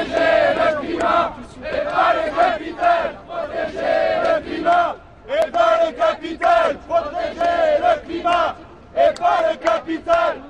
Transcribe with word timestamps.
protéger 0.00 0.54
le 0.54 0.80
climat, 0.80 1.36
et 1.60 1.84
pas 1.84 2.14
le 2.14 2.30
capital, 2.36 3.16
protéger 3.26 3.96
le 4.24 4.40
climat, 4.40 4.96
et 5.28 5.50
pas 5.50 5.72
le 5.84 5.92
capital, 5.92 6.76
protéger 6.88 7.78
le 7.78 8.06
climat. 8.06 8.56
Et 8.96 9.14
pas 9.14 9.52
le 9.52 9.56
capital. 9.58 10.49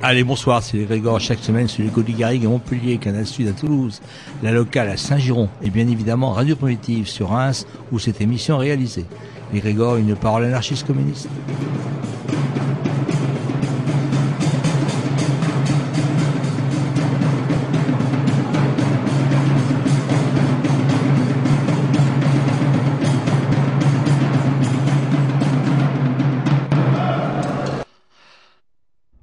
Allez, 0.00 0.22
bonsoir, 0.22 0.62
c'est 0.62 0.78
Grégor 0.78 1.18
chaque 1.18 1.40
semaine 1.40 1.66
sur 1.66 1.82
les 1.82 2.02
du 2.04 2.12
Garrigue 2.12 2.46
à 2.46 2.48
Montpellier, 2.48 2.98
Canal 2.98 3.26
Sud 3.26 3.48
à 3.48 3.52
Toulouse, 3.52 4.00
la 4.44 4.52
locale 4.52 4.88
à 4.90 4.96
Saint-Giron 4.96 5.48
et 5.60 5.70
bien 5.70 5.88
évidemment 5.88 6.30
Radio 6.30 6.54
Primitive 6.54 7.08
sur 7.08 7.30
Reims 7.30 7.66
où 7.90 7.98
cette 7.98 8.20
émission 8.20 8.62
est 8.62 8.66
réalisée. 8.66 9.06
Et 9.52 9.58
Grégor, 9.58 9.96
une 9.96 10.14
parole 10.14 10.44
anarchiste 10.44 10.86
communiste. 10.86 11.28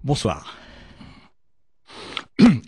Bonsoir. 0.04 0.55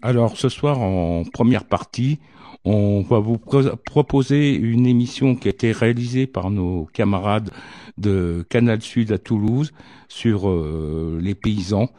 Alors 0.02 0.38
ce 0.38 0.50
soir 0.50 0.80
en 0.80 1.23
première 1.23 1.66
partie, 1.66 2.20
on 2.66 3.02
va 3.02 3.19
vous 3.19 3.40
proposer 3.40 4.53
une 4.53 4.85
émission 4.85 5.35
qui 5.35 5.47
a 5.47 5.52
été 5.52 5.72
réalisée 5.72 6.28
par 6.28 6.52
nos 6.52 6.85
camarades 6.94 7.50
de 7.97 8.46
Canal 8.50 8.81
Sud 8.81 9.12
à 9.12 9.18
Toulouse 9.18 9.74
sur 10.07 10.50
euh, 10.50 11.18
les 11.22 11.34
paysans. 11.34 11.90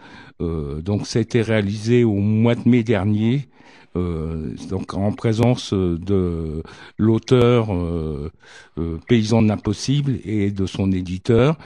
Euh, 0.40 0.80
donc 0.80 1.06
ça 1.06 1.18
a 1.18 1.22
été 1.22 1.42
réalisé 1.42 2.04
au 2.04 2.14
mois 2.14 2.54
de 2.54 2.68
mai 2.68 2.84
dernier 2.84 3.48
donc 3.94 4.94
en 4.94 5.12
présence 5.12 5.72
de 5.72 6.62
l'auteur 6.98 7.74
euh, 7.74 8.30
euh, 8.78 8.98
Paysan 9.08 9.42
de 9.42 9.48
l'impossible 9.48 10.18
et 10.24 10.50
de 10.50 10.66
son 10.66 10.92
éditeur. 10.92 11.56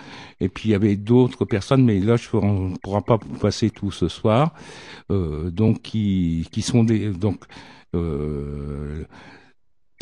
Et 0.41 0.49
puis 0.49 0.71
il 0.71 0.73
y 0.73 0.75
avait 0.75 0.97
d'autres 0.97 1.45
personnes, 1.45 1.85
mais 1.85 2.01
là 2.01 2.17
je 2.17 2.29
ne 2.37 2.77
pourra 2.79 3.03
pas 3.03 3.19
passer 3.41 3.71
tout 3.71 3.91
ce 3.91 4.09
soir. 4.09 4.55
donc 5.11 5.83
qui, 5.83 6.49
qui 6.53 6.63
sont 6.63 6.85
des 6.85 7.11
donc 7.11 7.45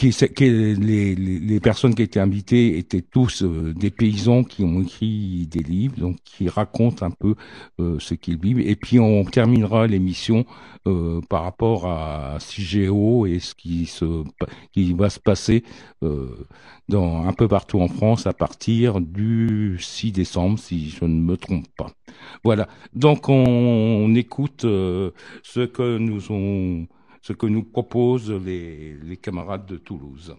qui, 0.00 0.46
les, 0.48 1.14
les, 1.14 1.60
personnes 1.60 1.94
qui 1.94 2.02
étaient 2.02 2.20
invitées 2.20 2.78
étaient 2.78 3.02
tous 3.02 3.42
euh, 3.42 3.74
des 3.74 3.90
paysans 3.90 4.44
qui 4.44 4.64
ont 4.64 4.80
écrit 4.80 5.46
des 5.46 5.62
livres, 5.62 5.96
donc 5.98 6.16
qui 6.24 6.48
racontent 6.48 7.04
un 7.04 7.10
peu 7.10 7.34
euh, 7.80 7.98
ce 7.98 8.14
qu'ils 8.14 8.38
vivent. 8.38 8.60
Et 8.60 8.76
puis 8.76 8.98
on 8.98 9.24
terminera 9.24 9.86
l'émission 9.86 10.46
euh, 10.86 11.20
par 11.28 11.42
rapport 11.42 11.86
à 11.86 12.38
CIGEO 12.40 13.26
et 13.26 13.40
ce 13.40 13.54
qui 13.54 13.84
se 13.84 14.24
qui 14.72 14.94
va 14.94 15.10
se 15.10 15.20
passer 15.20 15.64
dans 16.88 17.26
un 17.26 17.32
peu 17.34 17.46
partout 17.46 17.80
en 17.80 17.88
France 17.88 18.26
à 18.26 18.32
partir 18.32 19.02
du 19.02 19.76
6 19.78 20.12
décembre, 20.12 20.58
si 20.58 20.88
je 20.88 21.04
ne 21.04 21.20
me 21.20 21.36
trompe 21.36 21.66
pas. 21.76 21.90
Voilà. 22.42 22.68
Donc 22.94 23.28
on, 23.28 23.34
on 23.34 24.14
écoute 24.14 24.62
ce 24.62 25.66
que 25.66 25.98
nous 25.98 26.32
ont 26.32 26.86
ce 27.20 27.32
que 27.32 27.46
nous 27.46 27.62
proposent 27.62 28.30
les, 28.30 29.18
camarades 29.20 29.66
de 29.66 29.76
Toulouse. 29.76 30.34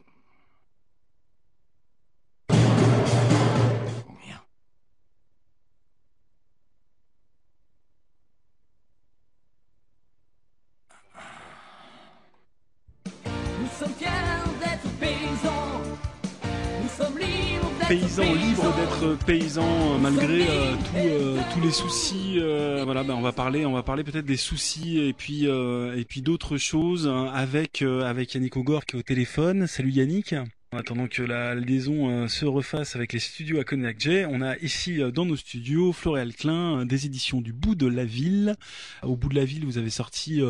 Paysans 17.91 18.34
libres 18.35 18.74
d'être 18.78 19.25
paysans 19.25 19.96
euh, 19.96 19.97
malgré 19.97 20.47
euh, 20.47 20.75
euh, 20.96 21.41
tous 21.53 21.59
les 21.59 21.72
soucis. 21.72 22.40
voilà, 22.85 23.03
ben 23.03 23.16
on 23.16 23.22
va 23.22 23.34
parler, 23.34 23.66
on 23.66 23.74
va 23.74 23.84
parler 23.84 24.06
peut-être 24.06 24.25
des 24.25 24.38
soucis 24.38 25.00
et 25.00 25.12
puis 25.12 25.44
et 25.44 26.06
puis 26.06 26.22
d'autres 26.22 26.57
choses 26.57 27.06
hein, 27.09 27.30
avec 27.34 27.81
avec 27.81 28.34
Yannick 28.34 28.56
Ogor 28.56 28.85
qui 28.85 28.96
est 28.96 29.00
au 29.00 29.03
téléphone. 29.03 29.68
Salut 29.68 29.91
Yannick. 29.91 30.34
En 30.72 30.78
attendant 30.78 31.07
que 31.07 31.22
la 31.22 31.53
liaison 31.53 32.30
se 32.30 32.46
refasse 32.46 32.96
avec 32.96 33.12
les 33.12 33.19
studios 33.19 33.59
à 33.59 33.66
Cognac 33.66 34.00
J, 34.00 34.24
on 34.30 34.41
a 34.41 34.57
ici 34.59 35.01
dans 35.13 35.25
nos 35.25 35.35
studios 35.35 35.91
Floréal 35.91 36.34
Klein 36.34 36.85
des 36.85 37.06
éditions 37.06 37.41
du 37.41 37.51
bout 37.51 37.75
de 37.75 37.88
la 37.88 38.06
ville. 38.06 38.56
Au 39.03 39.18
bout 39.18 39.28
de 39.28 39.35
la 39.35 39.44
ville, 39.44 39.66
vous 39.66 39.78
avez 39.78 39.90
sorti 39.90 40.41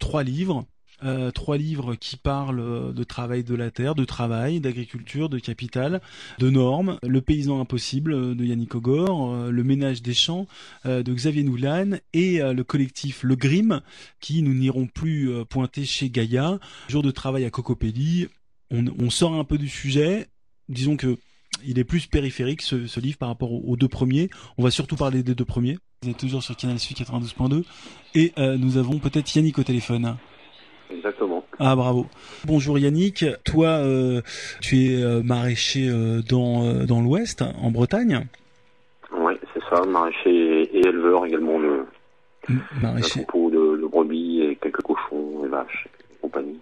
trois 0.00 0.24
livres. 0.24 0.66
Euh, 1.02 1.30
trois 1.32 1.58
livres 1.58 1.96
qui 1.96 2.16
parlent 2.16 2.94
de 2.94 3.04
travail 3.04 3.42
de 3.42 3.54
la 3.54 3.70
terre, 3.70 3.94
de 3.94 4.04
travail, 4.04 4.60
d'agriculture, 4.60 5.28
de 5.28 5.38
capital, 5.38 6.00
de 6.38 6.50
normes, 6.50 6.98
Le 7.02 7.20
paysan 7.20 7.60
impossible 7.60 8.36
de 8.36 8.44
Yannick 8.44 8.74
Ogor, 8.74 9.34
euh, 9.34 9.50
Le 9.50 9.64
ménage 9.64 10.02
des 10.02 10.14
champs 10.14 10.46
euh, 10.86 11.02
de 11.02 11.12
Xavier 11.12 11.42
Noulan 11.42 11.98
et 12.12 12.40
le 12.40 12.62
collectif 12.62 13.22
Le 13.22 13.34
Grim 13.36 13.80
qui 14.20 14.42
nous 14.42 14.54
n'irons 14.54 14.86
plus 14.86 15.30
pointer 15.48 15.84
chez 15.84 16.10
Gaïa. 16.10 16.58
Jour 16.88 17.02
de 17.02 17.10
travail 17.10 17.44
à 17.44 17.50
Cocopelli. 17.50 18.28
On, 18.70 19.10
sort 19.10 19.34
un 19.34 19.44
peu 19.44 19.58
du 19.58 19.68
sujet. 19.68 20.26
Disons 20.68 20.96
que 20.96 21.16
il 21.64 21.78
est 21.78 21.84
plus 21.84 22.06
périphérique 22.06 22.62
ce, 22.62 23.00
livre 23.00 23.18
par 23.18 23.28
rapport 23.28 23.52
aux, 23.52 23.76
deux 23.76 23.88
premiers. 23.88 24.30
On 24.58 24.62
va 24.62 24.70
surtout 24.70 24.96
parler 24.96 25.22
des 25.22 25.34
deux 25.34 25.44
premiers. 25.44 25.78
Vous 26.02 26.10
êtes 26.10 26.16
toujours 26.16 26.42
sur 26.42 26.56
Canal 26.56 26.78
Suisse 26.78 26.98
92.2 26.98 27.64
et 28.14 28.32
nous 28.36 28.76
avons 28.76 28.98
peut-être 28.98 29.34
Yannick 29.34 29.58
au 29.58 29.64
téléphone. 29.64 30.16
Exactement. 30.96 31.44
Ah 31.58 31.74
bravo. 31.74 32.06
Bonjour 32.46 32.78
Yannick, 32.78 33.24
toi 33.44 33.68
euh, 33.68 34.22
tu 34.60 34.76
es 34.76 35.02
euh, 35.02 35.22
maraîcher 35.22 35.88
euh, 35.88 36.20
dans, 36.28 36.84
dans 36.84 37.00
l'ouest, 37.00 37.42
en 37.42 37.70
Bretagne? 37.70 38.26
Oui, 39.16 39.34
c'est 39.52 39.62
ça, 39.68 39.84
maraîcher 39.84 40.62
et 40.62 40.78
éleveur 40.78 41.26
également 41.26 41.58
de, 41.58 41.84
maraîcher. 42.80 43.20
de, 43.20 43.76
de, 43.80 43.86
brebis 43.86 44.42
et 44.42 44.56
quelques 44.56 44.82
cochons 44.82 45.44
et 45.44 45.48
vaches 45.48 45.88
et 46.00 46.20
compagnie. 46.20 46.60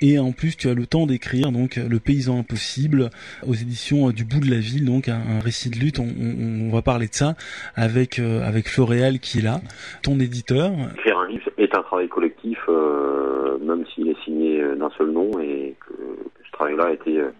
Et 0.00 0.18
en 0.18 0.32
plus, 0.32 0.56
tu 0.56 0.68
as 0.68 0.74
le 0.74 0.86
temps 0.86 1.06
d'écrire 1.06 1.50
donc 1.50 1.76
Le 1.76 1.98
paysan 1.98 2.38
impossible 2.38 3.10
aux 3.46 3.52
éditions 3.52 4.10
du 4.10 4.24
bout 4.24 4.38
de 4.38 4.48
la 4.48 4.58
ville, 4.58 4.86
donc 4.86 5.08
un, 5.08 5.40
récit 5.40 5.70
de 5.70 5.76
lutte. 5.76 5.98
On, 5.98 6.08
on, 6.08 6.70
va 6.70 6.82
parler 6.82 7.08
de 7.08 7.14
ça 7.14 7.34
avec 7.74 8.20
avec 8.20 8.68
Floréal 8.68 9.18
qui 9.18 9.40
est 9.40 9.42
là, 9.42 9.60
ton 10.02 10.18
éditeur. 10.20 10.72
Écrire 10.96 11.18
un 11.18 11.28
livre 11.28 11.39
est 11.62 11.74
un 11.74 11.82
travail 11.82 12.08
collectif, 12.08 12.58
euh, 12.68 13.58
même 13.58 13.84
s'il 13.86 14.08
est 14.08 14.20
signé 14.24 14.62
d'un 14.76 14.90
seul 14.90 15.10
nom, 15.10 15.30
et 15.40 15.76
que, 15.86 15.92
ce 16.44 16.52
travail-là 16.52 16.86
a 16.86 16.92
été 16.92 17.18
euh, 17.18 17.30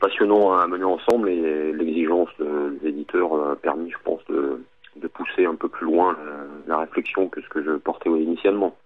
passionnant 0.00 0.52
à 0.52 0.66
mener 0.66 0.84
ensemble. 0.84 1.28
Et 1.28 1.72
l'exigence 1.72 2.30
des 2.38 2.88
éditeurs 2.88 3.32
a 3.50 3.56
permis, 3.56 3.90
je 3.90 3.98
pense, 4.04 4.24
de, 4.26 4.60
pousser 5.14 5.46
un 5.46 5.54
peu 5.54 5.68
plus 5.68 5.86
loin 5.86 6.16
la 6.66 6.78
réflexion 6.78 7.28
que 7.28 7.40
ce 7.40 7.48
que 7.48 7.62
je 7.62 7.72
portais 7.72 8.10
initialement. 8.10 8.76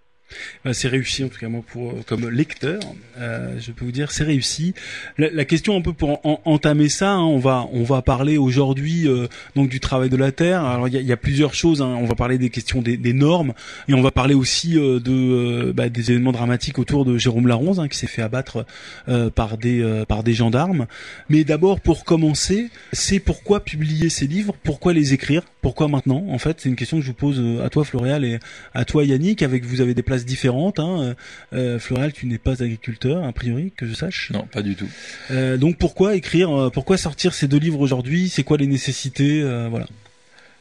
Bah, 0.63 0.73
c'est 0.73 0.87
réussi 0.87 1.23
en 1.23 1.27
tout 1.27 1.37
cas 1.37 1.49
moi 1.49 1.61
pour 1.65 2.03
comme 2.05 2.27
lecteur, 2.29 2.79
euh, 3.19 3.59
je 3.59 3.71
peux 3.71 3.85
vous 3.85 3.91
dire 3.91 4.11
c'est 4.11 4.23
réussi. 4.23 4.73
La, 5.17 5.29
la, 5.29 5.45
question 5.45 5.77
un 5.77 5.81
peu 5.81 5.93
pour 5.93 6.25
en, 6.25 6.41
entamer 6.45 6.89
ça, 6.89 7.11
hein, 7.11 7.23
on 7.23 7.37
va 7.37 7.67
on 7.71 7.83
va 7.83 8.01
parler 8.01 8.37
aujourd'hui 8.37 9.07
euh, 9.07 9.27
donc 9.55 9.69
du 9.69 9.79
travail 9.79 10.09
de 10.09 10.17
la 10.17 10.31
terre. 10.31 10.63
Alors 10.65 10.87
il 10.87 10.95
y 10.95 10.97
a, 10.97 11.01
y 11.01 11.11
a, 11.11 11.17
plusieurs 11.17 11.53
choses. 11.53 11.81
Hein. 11.81 11.95
On 11.99 12.05
va 12.05 12.15
parler 12.15 12.39
des 12.39 12.49
questions 12.49 12.81
des, 12.81 12.97
des, 12.97 13.13
normes 13.13 13.53
et 13.87 13.93
on 13.93 14.01
va 14.01 14.11
parler 14.11 14.33
aussi 14.33 14.77
euh, 14.77 14.99
de 14.99 15.11
euh, 15.11 15.73
bah, 15.73 15.89
des 15.89 16.11
événements 16.11 16.31
dramatiques 16.31 16.79
autour 16.79 17.05
de 17.05 17.17
Jérôme 17.17 17.47
Laronze 17.47 17.79
hein, 17.79 17.87
qui 17.87 17.97
s'est 17.97 18.07
fait 18.07 18.23
abattre 18.23 18.65
euh, 19.07 19.29
par 19.29 19.57
des 19.57 20.03
par 20.07 20.23
des 20.23 20.33
gendarmes. 20.33 20.87
Mais 21.29 21.43
d'abord 21.43 21.79
pour 21.79 22.03
commencer, 22.03 22.69
c'est 22.93 23.19
pourquoi 23.19 23.63
publier 23.63 24.09
ces 24.09 24.25
livres, 24.25 24.55
pourquoi 24.63 24.93
les 24.93 25.13
écrire, 25.13 25.43
pourquoi 25.65 25.87
maintenant 25.87 26.23
En 26.29 26.37
fait, 26.37 26.61
c'est 26.61 26.69
une 26.69 26.75
question 26.75 26.97
que 26.97 27.01
je 27.01 27.07
vous 27.07 27.15
pose 27.15 27.43
à 27.59 27.71
toi 27.71 27.83
Floréal 27.83 28.23
et 28.23 28.37
à 28.75 28.85
toi 28.85 29.03
Yannick. 29.03 29.41
Avec 29.41 29.65
vous 29.65 29.81
avez 29.81 29.95
des 29.95 30.03
places 30.03 30.23
différentes. 30.23 30.77
Hein. 30.77 31.15
Euh, 31.53 31.79
Floral, 31.79 32.13
tu 32.13 32.27
n'es 32.27 32.37
pas 32.37 32.61
agriculteur, 32.61 33.23
a 33.23 33.33
priori, 33.33 33.73
que 33.75 33.87
je 33.87 33.95
sache. 33.95 34.29
Non, 34.29 34.45
pas 34.45 34.61
du 34.61 34.75
tout. 34.75 34.87
Euh, 35.31 35.57
donc 35.57 35.79
pourquoi 35.79 36.15
écrire, 36.15 36.51
euh, 36.55 36.69
pourquoi 36.69 36.97
sortir 36.97 37.33
ces 37.33 37.47
deux 37.47 37.57
livres 37.57 37.79
aujourd'hui? 37.79 38.29
C'est 38.29 38.43
quoi 38.43 38.57
les 38.57 38.67
nécessités 38.67 39.41
euh, 39.41 39.67
Voilà. 39.67 39.87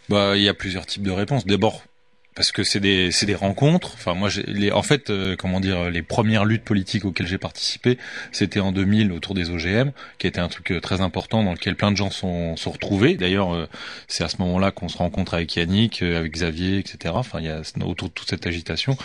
Bah, 0.08 0.38
il 0.38 0.42
y 0.42 0.48
a 0.48 0.54
plusieurs 0.54 0.86
types 0.86 1.02
de 1.02 1.10
réponses. 1.10 1.44
D'abord, 1.44 1.84
parce 2.34 2.52
que 2.52 2.64
c'est 2.64 2.80
des 2.80 3.10
c'est 3.10 3.26
des 3.26 3.34
rencontres. 3.34 3.92
Enfin 3.94 4.14
moi 4.14 4.28
les 4.46 4.70
en 4.72 4.82
fait 4.82 5.10
euh, 5.10 5.36
comment 5.36 5.60
dire 5.60 5.90
les 5.90 6.02
premières 6.02 6.44
luttes 6.44 6.64
politiques 6.64 7.04
auxquelles 7.04 7.26
j'ai 7.26 7.38
participé, 7.38 7.98
c'était 8.32 8.60
en 8.60 8.72
2000 8.72 9.12
autour 9.12 9.34
des 9.34 9.50
OGM, 9.50 9.90
qui 10.18 10.26
était 10.26 10.40
un 10.40 10.48
truc 10.48 10.72
euh, 10.72 10.80
très 10.80 11.00
important 11.00 11.44
dans 11.44 11.52
lequel 11.52 11.76
plein 11.76 11.92
de 11.92 11.96
gens 11.96 12.10
sont 12.10 12.56
sont 12.56 12.72
retrouvés. 12.72 13.14
D'ailleurs 13.14 13.54
euh, 13.54 13.68
c'est 14.08 14.24
à 14.24 14.28
ce 14.28 14.36
moment-là 14.38 14.70
qu'on 14.70 14.88
se 14.88 14.98
rencontre 14.98 15.34
avec 15.34 15.54
Yannick, 15.56 16.02
avec 16.02 16.32
Xavier, 16.32 16.78
etc. 16.78 17.14
Enfin 17.16 17.40
il 17.40 17.46
y 17.46 17.50
a 17.50 17.62
autour 17.84 18.08
de 18.08 18.14
toute 18.14 18.28
cette 18.28 18.46
agitation. 18.46 18.96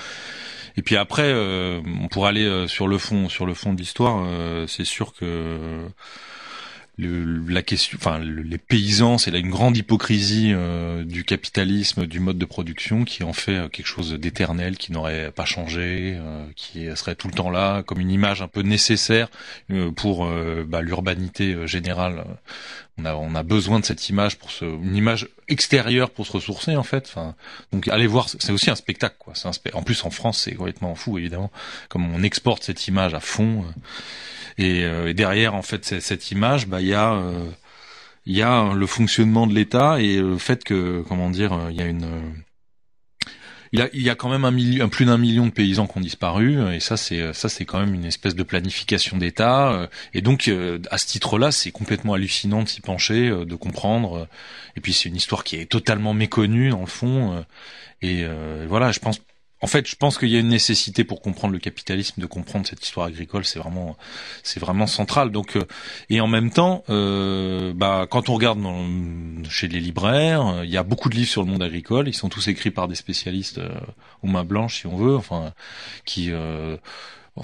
Et 0.77 0.81
puis 0.81 0.95
après, 0.95 1.33
on 1.33 2.07
pourrait 2.09 2.29
aller 2.29 2.67
sur 2.67 2.87
le 2.87 2.97
fond, 2.97 3.27
sur 3.27 3.45
le 3.45 3.53
fond 3.53 3.73
de 3.73 3.79
l'histoire. 3.79 4.25
c'est 4.67 4.85
sûr 4.85 5.13
que 5.13 5.89
le, 6.99 7.41
la 7.47 7.61
question, 7.61 7.97
enfin 7.99 8.19
les 8.19 8.57
paysans, 8.57 9.17
c'est 9.17 9.31
là 9.31 9.39
une 9.39 9.49
grande 9.49 9.77
hypocrisie 9.77 10.51
euh, 10.53 11.03
du 11.03 11.23
capitalisme, 11.23 12.05
du 12.05 12.19
mode 12.19 12.37
de 12.37 12.45
production 12.45 13.05
qui 13.05 13.23
en 13.23 13.31
fait 13.31 13.55
euh, 13.55 13.69
quelque 13.69 13.85
chose 13.85 14.11
d'éternel, 14.13 14.77
qui 14.77 14.91
n'aurait 14.91 15.31
pas 15.31 15.45
changé, 15.45 16.17
euh, 16.17 16.45
qui 16.55 16.87
serait 16.95 17.15
tout 17.15 17.27
le 17.27 17.33
temps 17.33 17.49
là, 17.49 17.83
comme 17.83 18.01
une 18.01 18.11
image 18.11 18.41
un 18.41 18.47
peu 18.47 18.61
nécessaire 18.61 19.29
pour 19.95 20.29
bah, 20.67 20.81
l'urbanité 20.81 21.67
générale. 21.67 22.25
On 22.97 23.05
a, 23.05 23.15
on 23.15 23.33
a 23.35 23.43
besoin 23.43 23.79
de 23.79 23.85
cette 23.85 24.09
image 24.09 24.37
pour 24.37 24.51
se, 24.51 24.65
une 24.65 24.95
image 24.95 25.29
extérieure 25.47 26.09
pour 26.09 26.25
se 26.27 26.33
ressourcer 26.33 26.75
en 26.75 26.83
fait. 26.83 27.05
Enfin, 27.07 27.35
donc 27.71 27.87
allez 27.87 28.07
voir, 28.07 28.27
c'est 28.27 28.51
aussi 28.51 28.69
un 28.69 28.75
spectacle 28.75 29.15
quoi. 29.19 29.33
Un 29.45 29.51
en 29.73 29.83
plus 29.83 30.03
en 30.03 30.09
France, 30.09 30.39
c'est 30.39 30.55
complètement 30.55 30.95
fou 30.95 31.17
évidemment, 31.17 31.51
comme 31.87 32.13
on 32.13 32.23
exporte 32.23 32.63
cette 32.63 32.87
image 32.87 33.13
à 33.13 33.19
fond. 33.19 33.63
Euh, 34.59 35.07
et, 35.07 35.13
derrière, 35.13 35.55
en 35.55 35.61
fait, 35.61 35.99
cette 35.99 36.31
image, 36.31 36.67
bah, 36.67 36.81
il 36.81 36.87
y 36.87 36.93
a 36.93 37.13
euh, 37.13 37.49
il 38.25 38.35
y 38.35 38.41
a 38.41 38.73
le 38.73 38.85
fonctionnement 38.85 39.47
de 39.47 39.53
l'État 39.55 39.99
et 40.01 40.17
le 40.19 40.37
fait 40.37 40.63
que, 40.63 41.03
comment 41.07 41.29
dire, 41.29 41.67
il 41.71 41.75
y 41.75 41.81
a 41.81 41.85
une 41.85 42.43
il, 43.71 43.81
a, 43.81 43.89
il 43.93 44.01
y 44.01 44.09
a 44.09 44.15
quand 44.15 44.29
même 44.29 44.45
un 44.45 44.51
million, 44.51 44.89
plus 44.89 45.05
d'un 45.05 45.17
million 45.17 45.45
de 45.45 45.51
paysans 45.51 45.87
qui 45.87 45.97
ont 45.97 46.01
disparu, 46.01 46.73
et 46.73 46.79
ça 46.79 46.97
c'est 46.97 47.33
ça 47.33 47.49
c'est 47.49 47.65
quand 47.65 47.79
même 47.79 47.93
une 47.93 48.05
espèce 48.05 48.35
de 48.35 48.43
planification 48.43 49.17
d'État. 49.17 49.89
Et 50.13 50.21
donc 50.21 50.51
à 50.91 50.97
ce 50.97 51.05
titre-là, 51.07 51.51
c'est 51.51 51.71
complètement 51.71 52.13
hallucinant 52.13 52.63
de 52.63 52.67
s'y 52.67 52.81
pencher, 52.81 53.29
de 53.29 53.55
comprendre. 53.55 54.27
Et 54.75 54.81
puis 54.81 54.93
c'est 54.93 55.09
une 55.09 55.15
histoire 55.15 55.43
qui 55.43 55.55
est 55.55 55.65
totalement 55.65 56.13
méconnue 56.13 56.69
dans 56.69 56.81
le 56.81 56.87
fond. 56.87 57.45
Et 58.01 58.25
voilà, 58.67 58.91
je 58.91 58.99
pense 58.99 59.21
en 59.61 59.67
fait, 59.67 59.87
je 59.87 59.95
pense 59.95 60.17
qu'il 60.17 60.29
y 60.29 60.37
a 60.37 60.39
une 60.39 60.49
nécessité 60.49 61.03
pour 61.03 61.21
comprendre 61.21 61.53
le 61.53 61.59
capitalisme, 61.59 62.21
de 62.21 62.25
comprendre 62.25 62.65
cette 62.65 62.83
histoire 62.83 63.07
agricole. 63.07 63.43
C'est 63.43 63.59
vraiment, 63.59 63.97
c'est 64.41 64.59
vraiment 64.59 64.87
central. 64.87 65.31
Donc, 65.31 65.57
euh, 65.57 65.65
et 66.09 66.21
en 66.21 66.27
même 66.27 66.49
temps, 66.49 66.83
euh, 66.89 67.73
bah, 67.75 68.07
quand 68.09 68.29
on 68.29 68.35
regarde 68.35 68.59
chez 69.49 69.67
les 69.67 69.81
libraires, 69.81 70.47
euh, 70.47 70.65
il 70.65 70.71
y 70.71 70.77
a 70.77 70.83
beaucoup 70.83 71.09
de 71.09 71.15
livres 71.15 71.29
sur 71.29 71.43
le 71.43 71.49
monde 71.49 71.61
agricole. 71.61 72.07
Ils 72.07 72.13
sont 72.13 72.29
tous 72.29 72.47
écrits 72.47 72.71
par 72.71 72.87
des 72.87 72.95
spécialistes 72.95 73.59
aux 74.23 74.27
mains 74.27 74.45
blanches, 74.45 74.79
si 74.81 74.87
on 74.87 74.95
veut, 74.95 75.15
enfin, 75.15 75.53
qui 76.05 76.31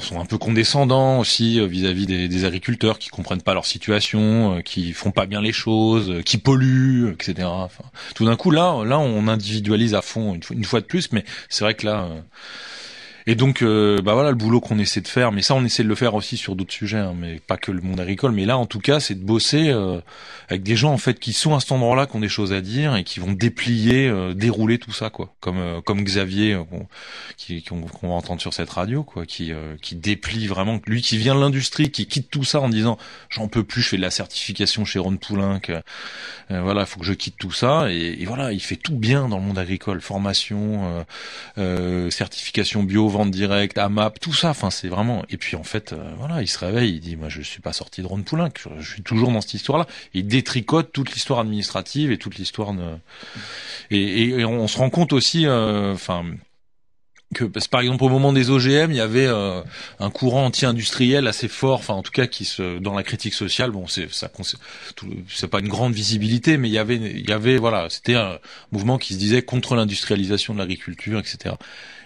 sont 0.01 0.19
un 0.19 0.25
peu 0.25 0.37
condescendants 0.37 1.19
aussi 1.19 1.59
euh, 1.59 1.65
vis-à-vis 1.65 2.05
des, 2.05 2.27
des, 2.27 2.45
agriculteurs 2.45 2.99
qui 2.99 3.09
comprennent 3.09 3.41
pas 3.41 3.53
leur 3.53 3.65
situation, 3.65 4.57
euh, 4.57 4.61
qui 4.61 4.93
font 4.93 5.11
pas 5.11 5.25
bien 5.25 5.41
les 5.41 5.53
choses, 5.53 6.09
euh, 6.09 6.21
qui 6.21 6.37
polluent, 6.37 7.11
etc. 7.11 7.47
Tout 8.13 8.25
d'un 8.25 8.35
coup 8.35 8.51
là, 8.51 8.83
là 8.83 8.99
on 8.99 9.27
individualise 9.27 9.95
à 9.95 10.01
fond 10.01 10.37
une 10.51 10.65
fois 10.65 10.81
de 10.81 10.85
plus, 10.85 11.11
mais 11.11 11.23
c'est 11.49 11.63
vrai 11.63 11.73
que 11.75 11.85
là 11.85 12.09
et 13.27 13.33
donc, 13.33 13.63
euh, 13.63 14.01
bah 14.03 14.13
voilà 14.13 14.29
le 14.29 14.35
boulot 14.35 14.61
qu'on 14.61 14.77
essaie 14.77 15.01
de 15.01 15.07
faire. 15.07 15.31
Mais 15.31 15.41
ça, 15.41 15.55
on 15.55 15.65
essaie 15.65 15.81
de 15.81 15.87
le 15.87 15.95
faire 15.95 16.13
aussi 16.13 16.37
sur 16.37 16.55
d'autres 16.55 16.73
sujets, 16.73 16.99
hein, 16.99 17.15
mais 17.17 17.39
pas 17.39 17.57
que 17.57 17.71
le 17.71 17.81
monde 17.81 17.99
agricole. 17.99 18.31
Mais 18.31 18.45
là, 18.45 18.57
en 18.57 18.67
tout 18.67 18.79
cas, 18.79 18.99
c'est 18.99 19.15
de 19.15 19.25
bosser 19.25 19.69
euh, 19.69 19.99
avec 20.47 20.61
des 20.61 20.75
gens 20.75 20.93
en 20.93 20.99
fait 20.99 21.19
qui 21.19 21.33
sont 21.33 21.55
à 21.55 21.59
cet 21.59 21.71
endroit-là, 21.71 22.05
qui 22.05 22.15
ont 22.15 22.19
des 22.19 22.29
choses 22.29 22.53
à 22.53 22.61
dire 22.61 22.95
et 22.95 23.03
qui 23.03 23.19
vont 23.19 23.31
déplier, 23.31 24.07
euh, 24.07 24.35
dérouler 24.35 24.77
tout 24.77 24.91
ça, 24.91 25.09
quoi. 25.09 25.33
Comme 25.39 25.81
comme 25.85 26.03
Xavier, 26.03 26.59
qui 27.37 27.63
qu'on 27.63 27.79
va 27.79 28.09
entendre 28.09 28.41
sur 28.41 28.53
cette 28.53 28.69
radio, 28.69 29.03
quoi, 29.03 29.25
qui 29.25 29.51
qui 29.81 29.95
déplie 29.95 30.45
vraiment. 30.45 30.79
Lui, 30.85 31.01
qui 31.01 31.17
vient 31.17 31.33
de 31.33 31.39
l'industrie, 31.39 31.89
qui 31.89 32.05
quitte 32.05 32.29
tout 32.29 32.43
ça 32.43 32.61
en 32.61 32.69
disant 32.69 32.97
j'en 33.29 33.47
peux 33.47 33.63
plus, 33.63 33.81
je 33.81 33.89
fais 33.89 33.97
de 33.97 34.01
la 34.03 34.11
certification 34.11 34.85
chez 34.85 34.99
Ron 34.99 35.17
Poulain, 35.17 35.59
que 35.59 35.81
voilà, 36.49 36.81
il 36.81 36.87
faut 36.87 36.99
que 36.99 37.05
je 37.07 37.13
quitte 37.13 37.37
tout 37.39 37.51
ça. 37.51 37.91
Et, 37.91 38.17
et, 38.19 38.25
voilà, 38.25 38.51
il 38.51 38.59
fait 38.59 38.75
tout 38.75 38.95
bien 38.95 39.27
dans 39.27 39.37
le 39.37 39.43
monde 39.43 39.57
agricole, 39.57 39.99
formation, 40.01 41.05
certification 42.11 42.83
bio 42.83 43.14
vente 43.15 43.31
directe, 43.31 43.77
AMAP, 43.77 44.19
tout 44.19 44.33
ça. 44.33 44.49
Enfin, 44.49 44.69
c'est 44.69 44.87
vraiment. 44.87 45.23
Et 45.29 45.37
puis 45.37 45.55
en 45.55 45.63
fait, 45.63 45.93
euh, 45.93 46.13
voilà, 46.17 46.41
il 46.41 46.47
se 46.47 46.59
réveille, 46.59 46.95
il 46.95 46.99
dit, 46.99 47.15
moi, 47.15 47.29
je 47.29 47.41
suis 47.41 47.61
pas 47.61 47.73
sorti 47.73 48.01
de 48.01 48.07
Ron 48.07 48.21
Poulain, 48.21 48.49
je, 48.79 48.89
suis 48.89 49.03
toujours 49.03 49.31
dans 49.31 49.41
cette 49.41 49.53
histoire-là. 49.53 49.87
Il 50.13 50.27
détricote 50.27 50.91
toute 50.91 51.13
l'histoire 51.13 51.39
administrative 51.39 52.11
et 52.11 52.17
toute 52.17 52.37
l'histoire 52.37 52.73
de. 52.73 52.83
Et, 53.91 54.43
on, 54.45 54.67
se 54.67 54.77
rend 54.77 54.89
compte 54.89 55.13
aussi, 55.13 55.45
euh, 55.45 55.93
enfin. 55.93 56.25
que 57.33 57.45
par 57.69 57.81
exemple 57.81 58.03
au 58.03 58.09
moment 58.09 58.33
des 58.33 58.49
OGM, 58.49 58.91
il 58.91 58.97
y 58.97 59.01
avait 59.01 59.27
euh, 59.27 59.61
un 59.99 60.09
courant 60.09 60.45
anti-industriel 60.45 61.27
assez 61.27 61.47
fort, 61.47 61.79
enfin 61.79 61.93
en 61.93 62.03
tout 62.03 62.11
cas 62.11 62.27
qui 62.27 62.45
se 62.45 62.79
dans 62.79 62.93
la 62.93 63.03
critique 63.03 63.33
sociale, 63.33 63.71
bon 63.71 63.87
c'est 63.87 64.11
ça 64.13 64.29
c'est 65.29 65.47
pas 65.47 65.59
une 65.59 65.67
grande 65.67 65.93
visibilité, 65.93 66.57
mais 66.57 66.69
il 66.69 66.73
y 66.73 66.77
avait 66.77 66.95
il 66.95 67.27
y 67.27 67.33
avait 67.33 67.57
voilà, 67.57 67.89
c'était 67.89 68.15
un 68.15 68.39
mouvement 68.71 68.97
qui 68.97 69.13
se 69.15 69.19
disait 69.19 69.41
contre 69.41 69.75
l'industrialisation 69.75 70.53
de 70.53 70.59
l'agriculture, 70.59 71.19
etc. 71.19 71.55